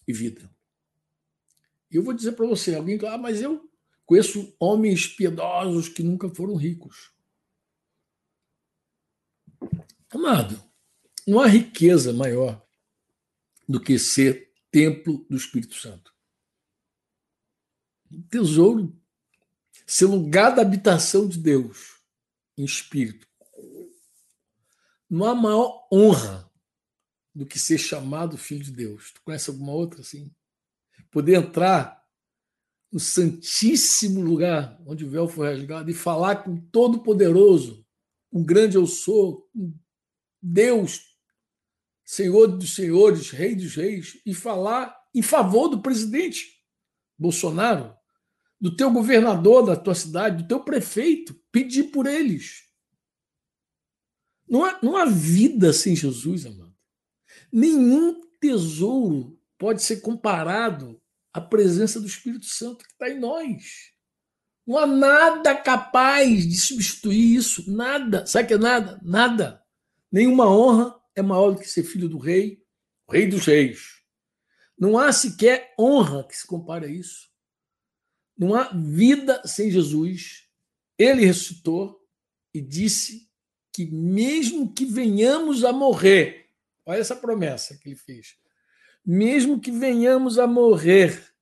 e 0.07 0.13
vida. 0.13 0.49
E 1.91 1.95
eu 1.95 2.03
vou 2.03 2.13
dizer 2.13 2.33
para 2.33 2.45
você, 2.45 2.75
alguém, 2.75 2.99
ah, 3.07 3.17
mas 3.17 3.41
eu 3.41 3.67
conheço 4.05 4.55
homens 4.59 5.07
piedosos 5.07 5.89
que 5.89 6.03
nunca 6.03 6.29
foram 6.29 6.55
ricos. 6.55 7.11
Amado, 10.11 10.63
não 11.27 11.39
há 11.39 11.47
riqueza 11.47 12.13
maior 12.13 12.68
do 13.69 13.79
que 13.79 13.97
ser 13.97 14.51
templo 14.69 15.25
do 15.29 15.37
Espírito 15.37 15.75
Santo 15.75 16.11
tesouro, 18.29 18.95
ser 19.85 20.05
lugar 20.05 20.55
da 20.55 20.61
habitação 20.61 21.27
de 21.27 21.37
Deus 21.37 21.99
em 22.57 22.63
espírito. 22.63 23.27
Não 25.09 25.25
há 25.25 25.35
maior 25.35 25.87
honra 25.91 26.49
do 27.33 27.45
que 27.45 27.57
ser 27.57 27.77
chamado 27.77 28.37
filho 28.37 28.63
de 28.63 28.71
Deus. 28.71 29.11
Tu 29.13 29.21
conhece 29.23 29.49
alguma 29.49 29.71
outra 29.71 30.01
assim? 30.01 30.33
Poder 31.09 31.35
entrar 31.35 31.99
no 32.91 32.99
santíssimo 32.99 34.21
lugar 34.21 34.79
onde 34.85 35.05
o 35.05 35.09
véu 35.09 35.27
foi 35.27 35.53
rasgado 35.53 35.89
e 35.89 35.93
falar 35.93 36.43
com 36.43 36.57
todo 36.57 37.01
poderoso, 37.01 37.85
com 38.31 38.43
grande 38.43 38.75
eu 38.75 38.85
sou, 38.85 39.49
Deus, 40.41 41.08
Senhor 42.09 42.47
dos 42.47 42.73
senhores, 42.73 43.29
Rei 43.29 43.53
dos 43.53 43.75
reis, 43.75 44.19
e 44.25 44.33
falar 44.33 44.99
em 45.13 45.21
favor 45.21 45.67
do 45.67 45.79
presidente 45.79 46.59
Bolsonaro, 47.15 47.95
do 48.59 48.75
teu 48.75 48.89
governador 48.89 49.63
da 49.63 49.75
tua 49.75 49.93
cidade, 49.93 50.41
do 50.41 50.47
teu 50.47 50.59
prefeito, 50.59 51.39
pedir 51.51 51.91
por 51.91 52.07
eles. 52.07 52.63
Não 54.49 54.65
há, 54.65 54.79
não 54.81 54.97
há 54.97 55.05
vida 55.05 55.71
sem 55.71 55.95
Jesus, 55.95 56.47
amado. 56.47 56.75
Nenhum 57.53 58.19
tesouro 58.39 59.39
pode 59.55 59.83
ser 59.83 59.97
comparado 59.97 60.99
à 61.31 61.39
presença 61.39 61.99
do 61.99 62.07
Espírito 62.07 62.47
Santo 62.47 62.85
que 62.85 62.91
está 62.91 63.07
em 63.07 63.19
nós. 63.19 63.93
Não 64.65 64.79
há 64.79 64.87
nada 64.87 65.53
capaz 65.55 66.47
de 66.47 66.57
substituir 66.57 67.35
isso. 67.35 67.71
Nada. 67.71 68.25
Sabe 68.25 68.45
o 68.45 68.47
que 68.47 68.53
é 68.55 68.57
nada? 68.57 68.99
Nada. 69.03 69.63
Nenhuma 70.11 70.49
honra 70.49 70.98
é 71.15 71.21
maior 71.21 71.51
do 71.51 71.59
que 71.59 71.67
ser 71.67 71.83
filho 71.83 72.07
do 72.07 72.17
rei, 72.17 72.63
rei 73.09 73.27
dos 73.27 73.45
reis. 73.45 73.99
Não 74.77 74.97
há 74.97 75.11
sequer 75.11 75.73
honra 75.77 76.23
que 76.23 76.35
se 76.35 76.47
compare 76.47 76.85
a 76.85 76.89
isso. 76.89 77.29
Não 78.37 78.55
há 78.55 78.71
vida 78.73 79.41
sem 79.45 79.69
Jesus. 79.69 80.47
Ele 80.97 81.25
ressuscitou 81.25 81.99
e 82.53 82.61
disse 82.61 83.29
que, 83.73 83.85
mesmo 83.85 84.73
que 84.73 84.85
venhamos 84.85 85.65
a 85.65 85.73
morrer, 85.73 86.49
olha 86.85 86.99
essa 86.99 87.15
promessa 87.15 87.77
que 87.77 87.89
ele 87.89 87.95
fez: 87.95 88.37
mesmo 89.05 89.59
que 89.59 89.71
venhamos 89.71 90.39
a 90.39 90.47
morrer, 90.47 91.33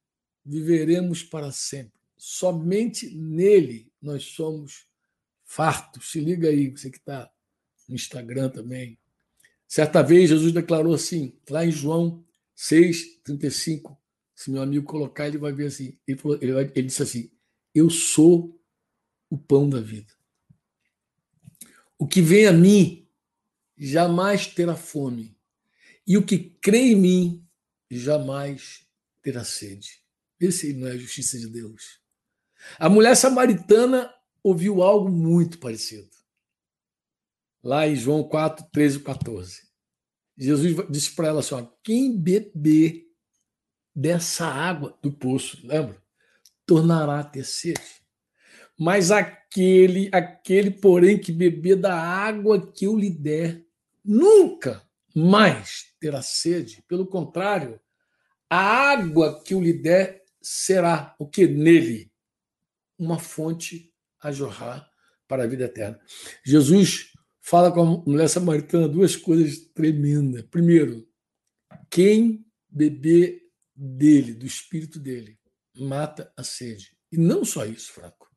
viveremos 0.43 1.21
para 1.21 1.51
sempre. 1.51 1.93
Somente 2.17 3.09
nele 3.15 3.91
nós 4.01 4.23
somos 4.23 4.87
fartos. 5.43 6.11
Se 6.11 6.19
liga 6.19 6.49
aí, 6.49 6.69
você 6.69 6.89
que 6.89 6.97
está 6.97 7.29
no 7.87 7.95
Instagram 7.95 8.49
também. 8.49 8.97
Certa 9.67 10.01
vez 10.01 10.29
Jesus 10.29 10.53
declarou 10.53 10.93
assim, 10.93 11.37
lá 11.49 11.65
em 11.65 11.71
João 11.71 12.23
6, 12.55 13.21
35, 13.23 13.99
se 14.37 14.51
meu 14.51 14.61
amigo 14.61 14.85
colocar, 14.85 15.27
ele 15.27 15.37
vai 15.37 15.51
ver 15.51 15.67
assim. 15.67 15.97
Ele, 16.07 16.17
falou, 16.17 16.37
ele, 16.41 16.53
vai, 16.53 16.71
ele 16.75 16.87
disse 16.87 17.01
assim: 17.01 17.31
Eu 17.73 17.89
sou 17.89 18.59
o 19.29 19.37
pão 19.37 19.67
da 19.67 19.81
vida. 19.81 20.13
O 21.97 22.07
que 22.07 22.21
vem 22.21 22.45
a 22.45 22.53
mim 22.53 23.07
jamais 23.75 24.47
terá 24.47 24.75
fome, 24.75 25.35
e 26.05 26.17
o 26.17 26.25
que 26.25 26.37
crê 26.37 26.91
em 26.91 26.95
mim 26.95 27.47
jamais 27.89 28.85
terá 29.21 29.43
sede. 29.43 30.03
Esse 30.39 30.71
não 30.73 30.87
é 30.87 30.91
a 30.91 30.97
justiça 30.97 31.37
de 31.39 31.47
Deus. 31.47 31.99
A 32.77 32.87
mulher 32.87 33.15
samaritana 33.15 34.13
ouviu 34.43 34.83
algo 34.83 35.09
muito 35.09 35.57
parecido. 35.57 36.16
Lá 37.67 37.85
em 37.85 37.97
João 37.97 38.23
4, 38.23 38.65
13 38.71 38.95
e 38.95 38.99
14. 39.01 39.61
Jesus 40.37 40.87
disse 40.89 41.13
para 41.13 41.27
ela 41.27 41.41
assim: 41.41 41.55
ó, 41.55 41.67
quem 41.83 42.17
beber 42.17 43.07
dessa 43.93 44.45
água 44.47 44.97
do 45.01 45.11
poço, 45.11 45.59
lembra? 45.67 46.01
Tornará 46.65 47.19
a 47.19 47.23
ter 47.25 47.43
sede. 47.43 47.81
Mas 48.79 49.11
aquele, 49.11 50.09
aquele, 50.13 50.71
porém, 50.71 51.19
que 51.19 51.33
beber 51.33 51.75
da 51.75 51.93
água 51.93 52.71
que 52.71 52.85
eu 52.85 52.97
lhe 52.97 53.09
der, 53.09 53.65
nunca 54.01 54.81
mais 55.13 55.87
terá 55.99 56.21
sede. 56.21 56.81
Pelo 56.87 57.05
contrário, 57.05 57.81
a 58.49 58.61
água 58.93 59.43
que 59.43 59.53
eu 59.53 59.59
lhe 59.59 59.73
der 59.73 60.23
será 60.41 61.13
o 61.19 61.27
que 61.27 61.45
nele? 61.45 62.09
Uma 62.97 63.19
fonte 63.19 63.93
a 64.21 64.31
jorrar 64.31 64.89
para 65.27 65.43
a 65.43 65.47
vida 65.47 65.65
eterna. 65.65 65.99
Jesus 66.45 67.11
fala 67.47 67.71
com 67.71 67.81
a 67.81 67.85
mulher 68.05 68.27
samaritana 68.27 68.89
duas 68.89 69.15
coisas 69.15 69.57
tremendas. 69.73 70.41
Primeiro, 70.51 71.07
quem 71.89 72.45
beber 72.67 73.41
dele, 73.73 74.33
do 74.33 74.45
espírito 74.45 74.99
dele, 74.99 75.39
mata 75.73 76.29
a 76.35 76.43
sede. 76.43 76.97
E 77.09 77.17
não 77.17 77.45
só 77.45 77.65
isso, 77.65 77.93
fraco. 77.93 78.29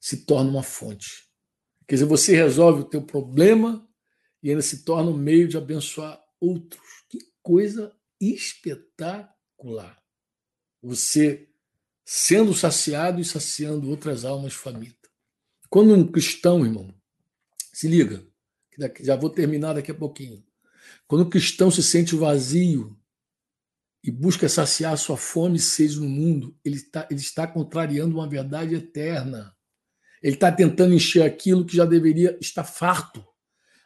Se 0.00 0.24
torna 0.24 0.48
uma 0.48 0.62
fonte. 0.62 1.28
Quer 1.86 1.96
dizer, 1.96 2.06
você 2.06 2.34
resolve 2.34 2.80
o 2.80 2.88
teu 2.88 3.02
problema 3.02 3.86
e 4.42 4.48
ainda 4.48 4.62
se 4.62 4.84
torna 4.84 5.10
um 5.10 5.16
meio 5.16 5.46
de 5.46 5.58
abençoar 5.58 6.18
outros. 6.40 7.04
Que 7.10 7.18
coisa 7.42 7.94
espetacular. 8.18 10.02
Você 10.80 11.50
sendo 12.06 12.54
saciado 12.54 13.20
e 13.20 13.24
saciando 13.24 13.90
outras 13.90 14.24
almas 14.24 14.54
famintas. 14.54 15.10
Quando 15.68 15.92
um 15.92 16.10
cristão, 16.10 16.64
irmão, 16.64 16.97
se 17.78 17.86
liga, 17.86 18.26
já 19.00 19.14
vou 19.14 19.30
terminar 19.30 19.74
daqui 19.74 19.92
a 19.92 19.94
pouquinho. 19.94 20.44
Quando 21.06 21.24
um 21.24 21.30
cristão 21.30 21.70
se 21.70 21.80
sente 21.80 22.16
vazio 22.16 22.98
e 24.02 24.10
busca 24.10 24.48
saciar 24.48 24.98
sua 24.98 25.16
fome 25.16 25.58
e 25.58 25.60
sede 25.60 26.00
no 26.00 26.08
mundo, 26.08 26.58
ele 26.64 26.74
está, 26.74 27.06
ele 27.08 27.20
está 27.20 27.46
contrariando 27.46 28.16
uma 28.16 28.28
verdade 28.28 28.74
eterna. 28.74 29.54
Ele 30.20 30.34
está 30.34 30.50
tentando 30.50 30.92
encher 30.92 31.22
aquilo 31.22 31.64
que 31.64 31.76
já 31.76 31.84
deveria 31.84 32.36
estar 32.40 32.64
farto. 32.64 33.24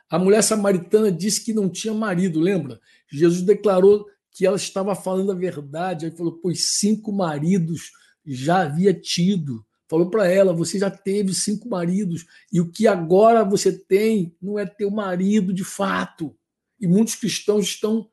A 0.08 0.18
mulher 0.18 0.42
samaritana 0.42 1.12
disse 1.12 1.44
que 1.44 1.52
não 1.52 1.68
tinha 1.68 1.92
marido, 1.92 2.40
lembra? 2.40 2.80
Jesus 3.12 3.42
declarou 3.42 4.06
que 4.30 4.46
ela 4.46 4.56
estava 4.56 4.94
falando 4.94 5.32
a 5.32 5.34
verdade. 5.34 6.06
Aí 6.06 6.16
falou: 6.16 6.40
Pois 6.40 6.78
cinco 6.78 7.12
maridos 7.12 7.90
já 8.24 8.62
havia 8.62 8.94
tido. 8.94 9.62
Falou 9.92 10.08
para 10.08 10.26
ela: 10.26 10.54
Você 10.54 10.78
já 10.78 10.90
teve 10.90 11.34
cinco 11.34 11.68
maridos, 11.68 12.24
e 12.50 12.62
o 12.62 12.72
que 12.72 12.86
agora 12.86 13.44
você 13.44 13.70
tem 13.70 14.34
não 14.40 14.58
é 14.58 14.64
teu 14.64 14.90
marido 14.90 15.52
de 15.52 15.64
fato. 15.64 16.34
E 16.80 16.86
muitos 16.86 17.14
cristãos 17.14 17.66
estão 17.66 18.08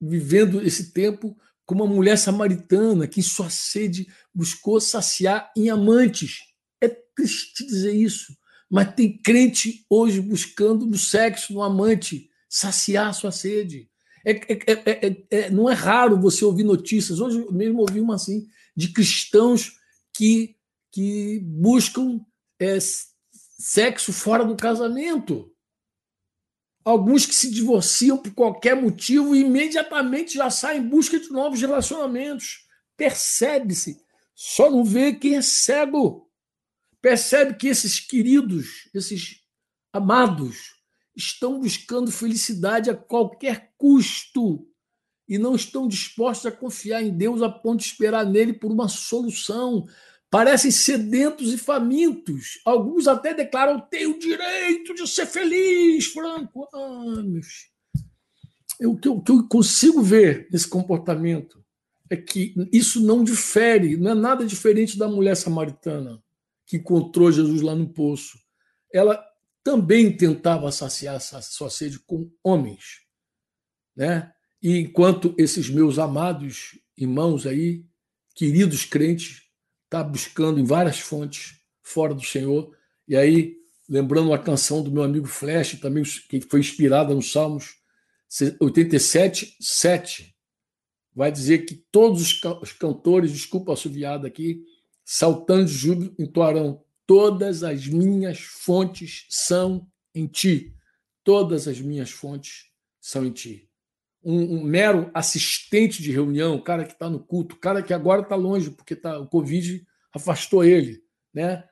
vivendo 0.00 0.60
esse 0.60 0.92
tempo 0.92 1.38
como 1.64 1.84
uma 1.84 1.94
mulher 1.94 2.18
samaritana 2.18 3.06
que, 3.06 3.22
sua 3.22 3.48
sede, 3.48 4.08
buscou 4.34 4.80
saciar 4.80 5.52
em 5.56 5.70
amantes. 5.70 6.40
É 6.80 6.88
triste 6.88 7.64
dizer 7.64 7.94
isso, 7.94 8.36
mas 8.68 8.92
tem 8.92 9.16
crente 9.16 9.86
hoje 9.88 10.20
buscando 10.20 10.84
no 10.84 10.98
sexo, 10.98 11.54
no 11.54 11.62
amante, 11.62 12.28
saciar 12.48 13.14
sua 13.14 13.30
sede. 13.30 13.88
É, 14.26 14.32
é, 14.32 14.58
é, 15.06 15.26
é, 15.30 15.50
não 15.50 15.70
é 15.70 15.74
raro 15.74 16.20
você 16.20 16.44
ouvir 16.44 16.64
notícias. 16.64 17.20
Hoje 17.20 17.46
mesmo 17.52 17.82
ouvi 17.82 18.00
uma 18.00 18.16
assim 18.16 18.48
de 18.76 18.88
cristãos 18.88 19.78
que, 20.12 20.56
que 20.94 21.40
buscam 21.40 22.24
sexo 23.58 24.12
fora 24.12 24.44
do 24.44 24.54
casamento. 24.54 25.52
Alguns 26.84 27.26
que 27.26 27.34
se 27.34 27.50
divorciam 27.50 28.16
por 28.16 28.32
qualquer 28.32 28.80
motivo 28.80 29.34
e 29.34 29.40
imediatamente 29.40 30.34
já 30.34 30.48
saem 30.50 30.82
em 30.82 30.88
busca 30.88 31.18
de 31.18 31.30
novos 31.30 31.60
relacionamentos. 31.60 32.68
Percebe-se. 32.96 34.00
Só 34.36 34.70
não 34.70 34.84
vê 34.84 35.12
quem 35.12 35.34
é 35.34 35.42
cego. 35.42 36.30
Percebe 37.02 37.56
que 37.56 37.66
esses 37.66 37.98
queridos, 37.98 38.88
esses 38.94 39.40
amados, 39.92 40.74
estão 41.16 41.58
buscando 41.58 42.12
felicidade 42.12 42.88
a 42.88 42.96
qualquer 42.96 43.72
custo 43.76 44.68
e 45.28 45.38
não 45.38 45.56
estão 45.56 45.88
dispostos 45.88 46.46
a 46.46 46.52
confiar 46.52 47.02
em 47.02 47.16
Deus 47.16 47.42
a 47.42 47.48
ponto 47.48 47.80
de 47.80 47.86
esperar 47.86 48.24
nele 48.24 48.52
por 48.52 48.70
uma 48.70 48.88
solução. 48.88 49.86
Parecem 50.34 50.72
sedentos 50.72 51.52
e 51.52 51.56
famintos. 51.56 52.60
Alguns 52.64 53.06
até 53.06 53.32
declaram: 53.32 53.78
tenho 53.78 54.16
o 54.16 54.18
direito 54.18 54.92
de 54.92 55.06
ser 55.06 55.26
feliz, 55.26 56.06
Franco. 56.06 56.68
Ah, 56.74 57.22
o, 58.80 58.96
que 58.96 59.06
eu, 59.06 59.14
o 59.14 59.22
que 59.22 59.30
eu 59.30 59.46
consigo 59.46 60.02
ver 60.02 60.48
nesse 60.50 60.66
comportamento 60.66 61.64
é 62.10 62.16
que 62.16 62.52
isso 62.72 63.00
não 63.00 63.22
difere, 63.22 63.96
não 63.96 64.10
é 64.10 64.14
nada 64.14 64.44
diferente 64.44 64.98
da 64.98 65.06
mulher 65.06 65.36
samaritana 65.36 66.20
que 66.66 66.78
encontrou 66.78 67.30
Jesus 67.30 67.60
lá 67.60 67.76
no 67.76 67.88
poço. 67.88 68.36
Ela 68.92 69.24
também 69.62 70.16
tentava 70.16 70.72
saciar 70.72 71.20
sua 71.20 71.70
sede 71.70 72.00
com 72.00 72.28
homens, 72.42 73.02
né? 73.94 74.32
E 74.60 74.78
enquanto 74.78 75.32
esses 75.38 75.70
meus 75.70 75.96
amados 75.96 76.76
irmãos 76.98 77.46
aí, 77.46 77.86
queridos 78.34 78.84
crentes, 78.84 79.43
tá 80.02 80.04
buscando 80.04 80.58
em 80.60 80.64
várias 80.64 80.98
fontes 80.98 81.60
fora 81.82 82.14
do 82.14 82.24
Senhor, 82.24 82.74
e 83.06 83.16
aí 83.16 83.56
lembrando 83.88 84.28
uma 84.28 84.38
canção 84.38 84.82
do 84.82 84.90
meu 84.90 85.02
amigo 85.02 85.26
Flash, 85.26 85.78
também 85.80 86.02
que 86.28 86.40
foi 86.40 86.60
inspirada 86.60 87.14
nos 87.14 87.30
Salmos 87.30 87.76
87, 88.60 89.56
7, 89.60 90.34
vai 91.14 91.30
dizer 91.30 91.66
que 91.66 91.74
todos 91.92 92.40
os 92.62 92.72
cantores, 92.72 93.32
desculpa 93.32 93.72
a 93.72 93.74
assoviada 93.74 94.26
aqui, 94.26 94.64
saltando 95.04 95.66
de 95.66 95.72
júbilo, 95.72 96.14
entoarão 96.18 96.84
Todas 97.06 97.62
as 97.62 97.86
minhas 97.86 98.40
fontes 98.40 99.26
são 99.28 99.86
em 100.14 100.26
ti. 100.26 100.74
Todas 101.22 101.68
as 101.68 101.80
minhas 101.80 102.10
fontes 102.10 102.70
são 103.00 103.26
em 103.26 103.30
ti. 103.30 103.68
Um, 104.24 104.58
um 104.58 104.64
mero 104.64 105.10
assistente 105.12 106.02
de 106.02 106.10
reunião, 106.10 106.58
cara 106.58 106.84
que 106.84 106.92
está 106.92 107.10
no 107.10 107.20
culto, 107.20 107.56
cara 107.56 107.82
que 107.82 107.92
agora 107.92 108.22
está 108.22 108.34
longe 108.34 108.70
porque 108.70 108.96
tá, 108.96 109.18
o 109.18 109.28
Covid 109.28 109.86
afastou 110.14 110.64
ele, 110.64 111.02
né? 111.32 111.64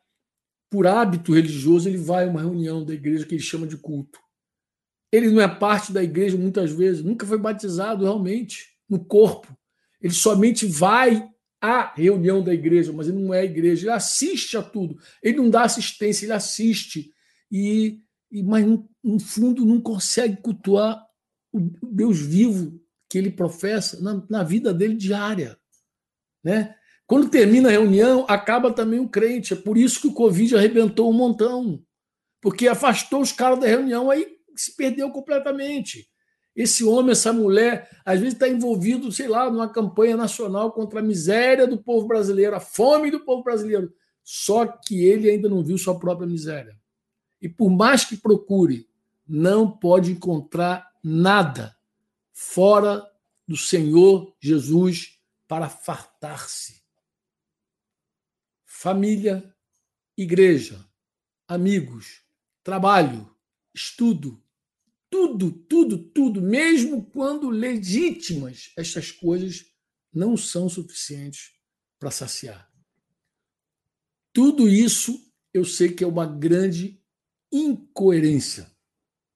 Por 0.70 0.86
hábito 0.86 1.32
religioso, 1.32 1.88
ele 1.88 1.98
vai 1.98 2.24
a 2.24 2.28
uma 2.28 2.40
reunião 2.40 2.84
da 2.84 2.92
igreja 2.92 3.24
que 3.24 3.34
ele 3.34 3.42
chama 3.42 3.66
de 3.66 3.76
culto. 3.76 4.18
Ele 5.10 5.30
não 5.30 5.40
é 5.40 5.48
parte 5.48 5.92
da 5.92 6.02
igreja 6.02 6.36
muitas 6.36 6.72
vezes, 6.72 7.02
nunca 7.02 7.26
foi 7.26 7.38
batizado 7.38 8.04
realmente 8.04 8.66
no 8.88 9.04
corpo. 9.04 9.56
Ele 10.00 10.14
somente 10.14 10.66
vai 10.66 11.28
a 11.60 11.94
reunião 11.94 12.42
da 12.42 12.52
igreja, 12.52 12.92
mas 12.92 13.06
ele 13.06 13.18
não 13.18 13.32
é 13.32 13.40
a 13.40 13.44
igreja, 13.44 13.84
ele 13.84 13.92
assiste 13.92 14.56
a 14.56 14.62
tudo. 14.62 14.98
Ele 15.22 15.36
não 15.36 15.48
dá 15.48 15.62
assistência, 15.62 16.24
ele 16.24 16.32
assiste. 16.32 17.12
E, 17.50 18.00
e 18.30 18.42
mas 18.42 18.66
no 19.02 19.20
fundo 19.20 19.64
não 19.64 19.80
consegue 19.80 20.38
cultuar 20.38 21.06
o 21.52 21.60
Deus 21.82 22.18
vivo 22.18 22.80
que 23.08 23.18
ele 23.18 23.30
professa 23.30 24.00
na, 24.00 24.24
na 24.28 24.42
vida 24.42 24.72
dele 24.72 24.94
diária, 24.94 25.58
né? 26.42 26.74
Quando 27.06 27.28
termina 27.28 27.68
a 27.68 27.72
reunião, 27.72 28.24
acaba 28.26 28.72
também 28.72 28.98
o 28.98 29.08
crente. 29.08 29.52
É 29.52 29.56
por 29.56 29.76
isso 29.76 30.00
que 30.00 30.06
o 30.06 30.14
Covid 30.14 30.56
arrebentou 30.56 31.10
um 31.10 31.12
montão. 31.12 31.84
Porque 32.40 32.66
afastou 32.66 33.20
os 33.20 33.32
caras 33.32 33.60
da 33.60 33.66
reunião, 33.66 34.10
aí 34.10 34.26
se 34.56 34.74
perdeu 34.74 35.10
completamente. 35.10 36.08
Esse 36.56 36.84
homem, 36.84 37.12
essa 37.12 37.32
mulher, 37.32 37.88
às 38.04 38.18
vezes 38.18 38.34
está 38.34 38.48
envolvido, 38.48 39.12
sei 39.12 39.28
lá, 39.28 39.50
numa 39.50 39.68
campanha 39.68 40.16
nacional 40.16 40.72
contra 40.72 41.00
a 41.00 41.02
miséria 41.02 41.66
do 41.66 41.82
povo 41.82 42.06
brasileiro, 42.06 42.56
a 42.56 42.60
fome 42.60 43.10
do 43.10 43.20
povo 43.20 43.42
brasileiro. 43.42 43.92
Só 44.24 44.66
que 44.66 45.04
ele 45.04 45.28
ainda 45.30 45.48
não 45.48 45.62
viu 45.62 45.76
sua 45.76 45.98
própria 45.98 46.26
miséria. 46.26 46.76
E 47.40 47.48
por 47.48 47.70
mais 47.70 48.04
que 48.04 48.16
procure, 48.16 48.86
não 49.26 49.70
pode 49.70 50.12
encontrar 50.12 50.91
nada 51.02 51.76
fora 52.32 53.10
do 53.46 53.56
Senhor 53.56 54.36
Jesus 54.40 55.18
para 55.48 55.68
fartar-se. 55.68 56.82
Família, 58.64 59.54
igreja, 60.16 60.84
amigos, 61.46 62.22
trabalho, 62.62 63.34
estudo, 63.74 64.42
tudo, 65.10 65.52
tudo, 65.52 65.98
tudo, 65.98 66.40
mesmo 66.40 67.04
quando 67.04 67.50
legítimas, 67.50 68.72
estas 68.76 69.10
coisas 69.10 69.66
não 70.12 70.36
são 70.36 70.68
suficientes 70.68 71.52
para 71.98 72.10
saciar. 72.10 72.72
Tudo 74.32 74.68
isso 74.68 75.30
eu 75.52 75.64
sei 75.64 75.92
que 75.92 76.02
é 76.02 76.06
uma 76.06 76.26
grande 76.26 76.98
incoerência, 77.52 78.74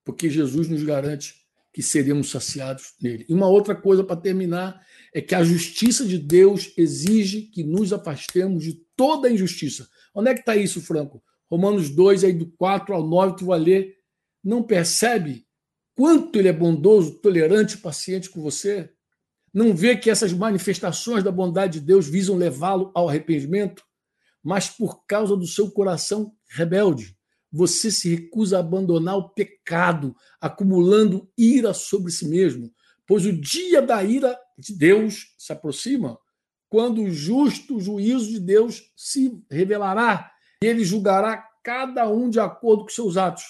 porque 0.02 0.30
Jesus 0.30 0.68
nos 0.68 0.82
garante 0.82 1.45
que 1.76 1.82
seremos 1.82 2.30
saciados 2.30 2.94
nele. 3.02 3.26
E 3.28 3.34
uma 3.34 3.48
outra 3.48 3.74
coisa 3.76 4.02
para 4.02 4.16
terminar 4.16 4.80
é 5.12 5.20
que 5.20 5.34
a 5.34 5.44
justiça 5.44 6.06
de 6.06 6.18
Deus 6.18 6.72
exige 6.74 7.42
que 7.42 7.62
nos 7.62 7.92
afastemos 7.92 8.64
de 8.64 8.80
toda 8.96 9.30
injustiça. 9.30 9.86
Onde 10.14 10.30
é 10.30 10.32
que 10.32 10.40
está 10.40 10.56
isso, 10.56 10.80
Franco? 10.80 11.22
Romanos 11.50 11.90
2, 11.90 12.24
aí 12.24 12.32
do 12.32 12.46
4 12.52 12.94
ao 12.94 13.06
9, 13.06 13.36
tu 13.36 13.44
vai 13.44 13.58
ler. 13.58 13.94
Não 14.42 14.62
percebe 14.62 15.46
quanto 15.94 16.38
ele 16.38 16.48
é 16.48 16.52
bondoso, 16.52 17.20
tolerante, 17.20 17.76
paciente 17.76 18.30
com 18.30 18.40
você? 18.40 18.90
Não 19.52 19.76
vê 19.76 19.98
que 19.98 20.08
essas 20.08 20.32
manifestações 20.32 21.22
da 21.22 21.30
bondade 21.30 21.78
de 21.78 21.84
Deus 21.84 22.08
visam 22.08 22.36
levá-lo 22.36 22.90
ao 22.94 23.06
arrependimento? 23.06 23.84
Mas 24.42 24.70
por 24.70 25.04
causa 25.04 25.36
do 25.36 25.46
seu 25.46 25.70
coração 25.70 26.32
rebelde, 26.48 27.15
você 27.56 27.90
se 27.90 28.14
recusa 28.14 28.58
a 28.58 28.60
abandonar 28.60 29.16
o 29.16 29.30
pecado, 29.30 30.14
acumulando 30.38 31.30
ira 31.38 31.72
sobre 31.72 32.12
si 32.12 32.28
mesmo, 32.28 32.70
pois 33.06 33.24
o 33.24 33.32
dia 33.32 33.80
da 33.80 34.04
ira 34.04 34.38
de 34.58 34.76
Deus 34.76 35.34
se 35.38 35.52
aproxima, 35.54 36.18
quando 36.68 37.00
o 37.02 37.10
justo 37.10 37.80
juízo 37.80 38.30
de 38.30 38.40
Deus 38.40 38.92
se 38.94 39.42
revelará, 39.50 40.30
e 40.62 40.66
ele 40.66 40.84
julgará 40.84 41.48
cada 41.64 42.06
um 42.10 42.28
de 42.28 42.38
acordo 42.38 42.82
com 42.82 42.90
seus 42.90 43.16
atos. 43.16 43.44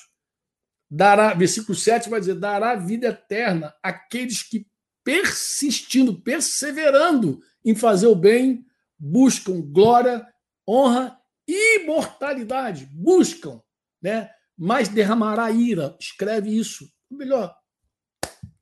Dará, 0.89 1.35
versículo 1.35 1.77
7 1.77 2.09
vai 2.09 2.21
dizer: 2.21 2.37
dará 2.37 2.77
vida 2.77 3.09
eterna 3.09 3.75
àqueles 3.83 4.43
que, 4.45 4.69
persistindo, 5.03 6.23
perseverando 6.23 7.41
em 7.65 7.75
fazer 7.75 8.07
o 8.07 8.15
bem, 8.15 8.65
buscam 8.97 9.61
glória, 9.61 10.25
honra 10.69 11.19
e 11.49 11.81
imortalidade. 11.81 12.89
Buscam 12.93 13.61
né? 14.03 14.31
mas 14.57 14.89
derramará 14.89 15.51
ira. 15.51 15.97
Escreve 16.01 16.57
isso. 16.57 16.91
Melhor, 17.11 17.55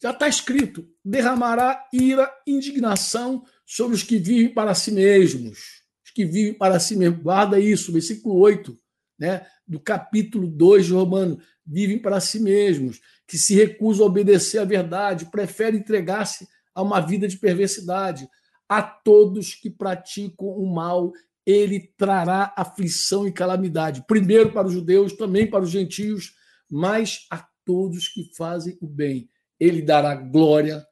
já 0.02 0.10
está 0.10 0.28
escrito: 0.28 0.86
derramará 1.04 1.88
ira, 1.92 2.30
indignação 2.46 3.44
sobre 3.64 3.94
os 3.94 4.02
que 4.02 4.18
vivem 4.18 4.52
para 4.52 4.74
si 4.74 4.90
mesmos. 4.90 5.82
Os 6.04 6.10
que 6.10 6.24
vivem 6.24 6.54
para 6.54 6.78
si 6.80 6.96
mesmos. 6.96 7.22
Guarda 7.22 7.58
isso, 7.60 7.92
versículo 7.92 8.36
8 8.36 8.78
né, 9.18 9.46
do 9.66 9.78
capítulo 9.80 10.46
2 10.48 10.86
de 10.86 10.92
Romano. 10.92 11.40
Vivem 11.66 11.98
para 11.98 12.20
si 12.20 12.40
mesmos, 12.40 13.00
que 13.26 13.38
se 13.38 13.54
recusam 13.54 14.04
a 14.04 14.08
obedecer 14.10 14.58
à 14.58 14.64
verdade, 14.64 15.30
preferem 15.30 15.80
entregar-se 15.80 16.46
a 16.74 16.82
uma 16.82 17.00
vida 17.00 17.26
de 17.26 17.38
perversidade. 17.38 18.28
A 18.68 18.82
todos 18.82 19.54
que 19.54 19.70
praticam 19.70 20.48
o 20.48 20.66
mal 20.66 21.12
ele 21.46 21.92
trará 21.96 22.52
aflição 22.56 23.26
e 23.26 23.32
calamidade, 23.32 24.04
primeiro 24.06 24.52
para 24.52 24.66
os 24.66 24.72
judeus, 24.72 25.12
também 25.12 25.48
para 25.48 25.62
os 25.62 25.70
gentios, 25.70 26.34
mas 26.70 27.26
a 27.30 27.46
todos 27.64 28.08
que 28.08 28.34
fazem 28.36 28.78
o 28.80 28.86
bem. 28.86 29.28
Ele 29.60 29.82
dará 29.82 30.14
glória, 30.14 30.84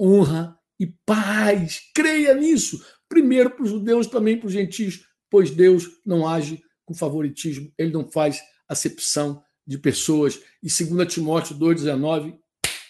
honra 0.00 0.56
e 0.78 0.86
paz. 1.06 1.80
Creia 1.94 2.34
nisso. 2.34 2.84
Primeiro 3.08 3.50
para 3.50 3.64
os 3.64 3.70
judeus, 3.70 4.06
também 4.06 4.38
para 4.38 4.46
os 4.46 4.52
gentios, 4.52 5.04
pois 5.28 5.50
Deus 5.50 5.88
não 6.04 6.26
age 6.26 6.62
com 6.84 6.94
favoritismo, 6.94 7.72
ele 7.78 7.92
não 7.92 8.10
faz 8.10 8.40
acepção 8.68 9.42
de 9.66 9.78
pessoas. 9.78 10.40
E 10.62 10.68
2 10.68 11.12
Timóteo 11.12 11.56
2,19 11.56 12.36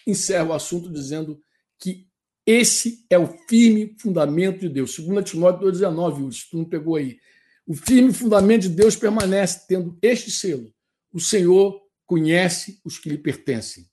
encerra 0.07 0.49
o 0.49 0.53
assunto 0.53 0.91
dizendo 0.91 1.39
que 1.79 2.07
esse 2.45 3.05
é 3.09 3.17
o 3.17 3.27
firme 3.47 3.95
fundamento 3.99 4.59
de 4.59 4.69
Deus. 4.69 4.97
2 4.97 5.29
Timóteo 5.29 5.71
2,19, 5.71 6.31
se 6.31 6.49
tu 6.49 6.57
não 6.57 6.65
pegou 6.65 6.95
aí. 6.95 7.19
O 7.65 7.75
firme 7.75 8.11
fundamento 8.11 8.63
de 8.63 8.69
Deus 8.69 8.95
permanece 8.95 9.65
tendo 9.67 9.97
este 10.01 10.31
selo. 10.31 10.73
O 11.13 11.19
Senhor 11.19 11.81
conhece 12.05 12.81
os 12.83 12.97
que 12.97 13.09
lhe 13.09 13.17
pertencem. 13.17 13.89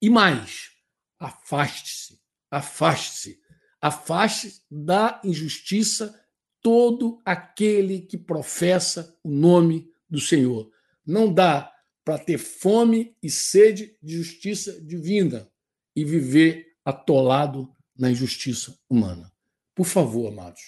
E 0.00 0.08
mais, 0.10 0.70
afaste-se, 1.18 2.18
afaste-se, 2.50 3.38
afaste 3.80 4.62
da 4.70 5.20
injustiça 5.24 6.18
todo 6.60 7.20
aquele 7.24 8.00
que 8.00 8.16
professa 8.16 9.16
o 9.22 9.30
nome 9.30 9.90
do 10.08 10.18
Senhor. 10.18 10.70
Não 11.06 11.32
dá 11.32 11.70
para 12.04 12.18
ter 12.18 12.38
fome 12.38 13.16
e 13.22 13.30
sede 13.30 13.96
de 14.02 14.16
justiça 14.16 14.80
divina 14.80 15.50
e 15.94 16.04
viver 16.04 16.73
atolado 16.84 17.72
na 17.96 18.10
injustiça 18.10 18.76
humana. 18.88 19.32
Por 19.74 19.86
favor, 19.86 20.30
amados, 20.30 20.60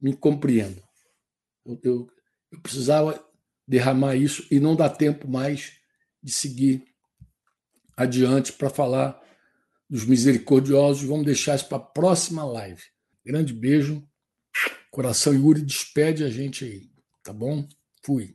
me 0.00 0.14
compreendam. 0.14 0.84
Eu, 1.64 1.80
eu, 1.82 2.08
eu 2.52 2.60
precisava 2.60 3.22
derramar 3.66 4.16
isso 4.16 4.46
e 4.50 4.58
não 4.58 4.74
dá 4.74 4.88
tempo 4.88 5.28
mais 5.28 5.72
de 6.22 6.32
seguir 6.32 6.84
adiante 7.96 8.52
para 8.52 8.70
falar 8.70 9.20
dos 9.88 10.04
misericordiosos. 10.04 11.08
Vamos 11.08 11.26
deixar 11.26 11.56
isso 11.56 11.68
para 11.68 11.78
a 11.78 11.80
próxima 11.80 12.44
live. 12.44 12.82
Grande 13.24 13.52
beijo. 13.52 14.02
Coração 14.90 15.34
Yuri 15.34 15.62
despede 15.62 16.24
a 16.24 16.30
gente 16.30 16.64
aí, 16.64 16.90
tá 17.22 17.32
bom? 17.32 17.68
Fui. 18.02 18.34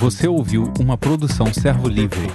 Você 0.00 0.26
ouviu 0.26 0.72
uma 0.80 0.96
produção 0.96 1.52
Servo 1.52 1.88
Livre. 1.88 2.26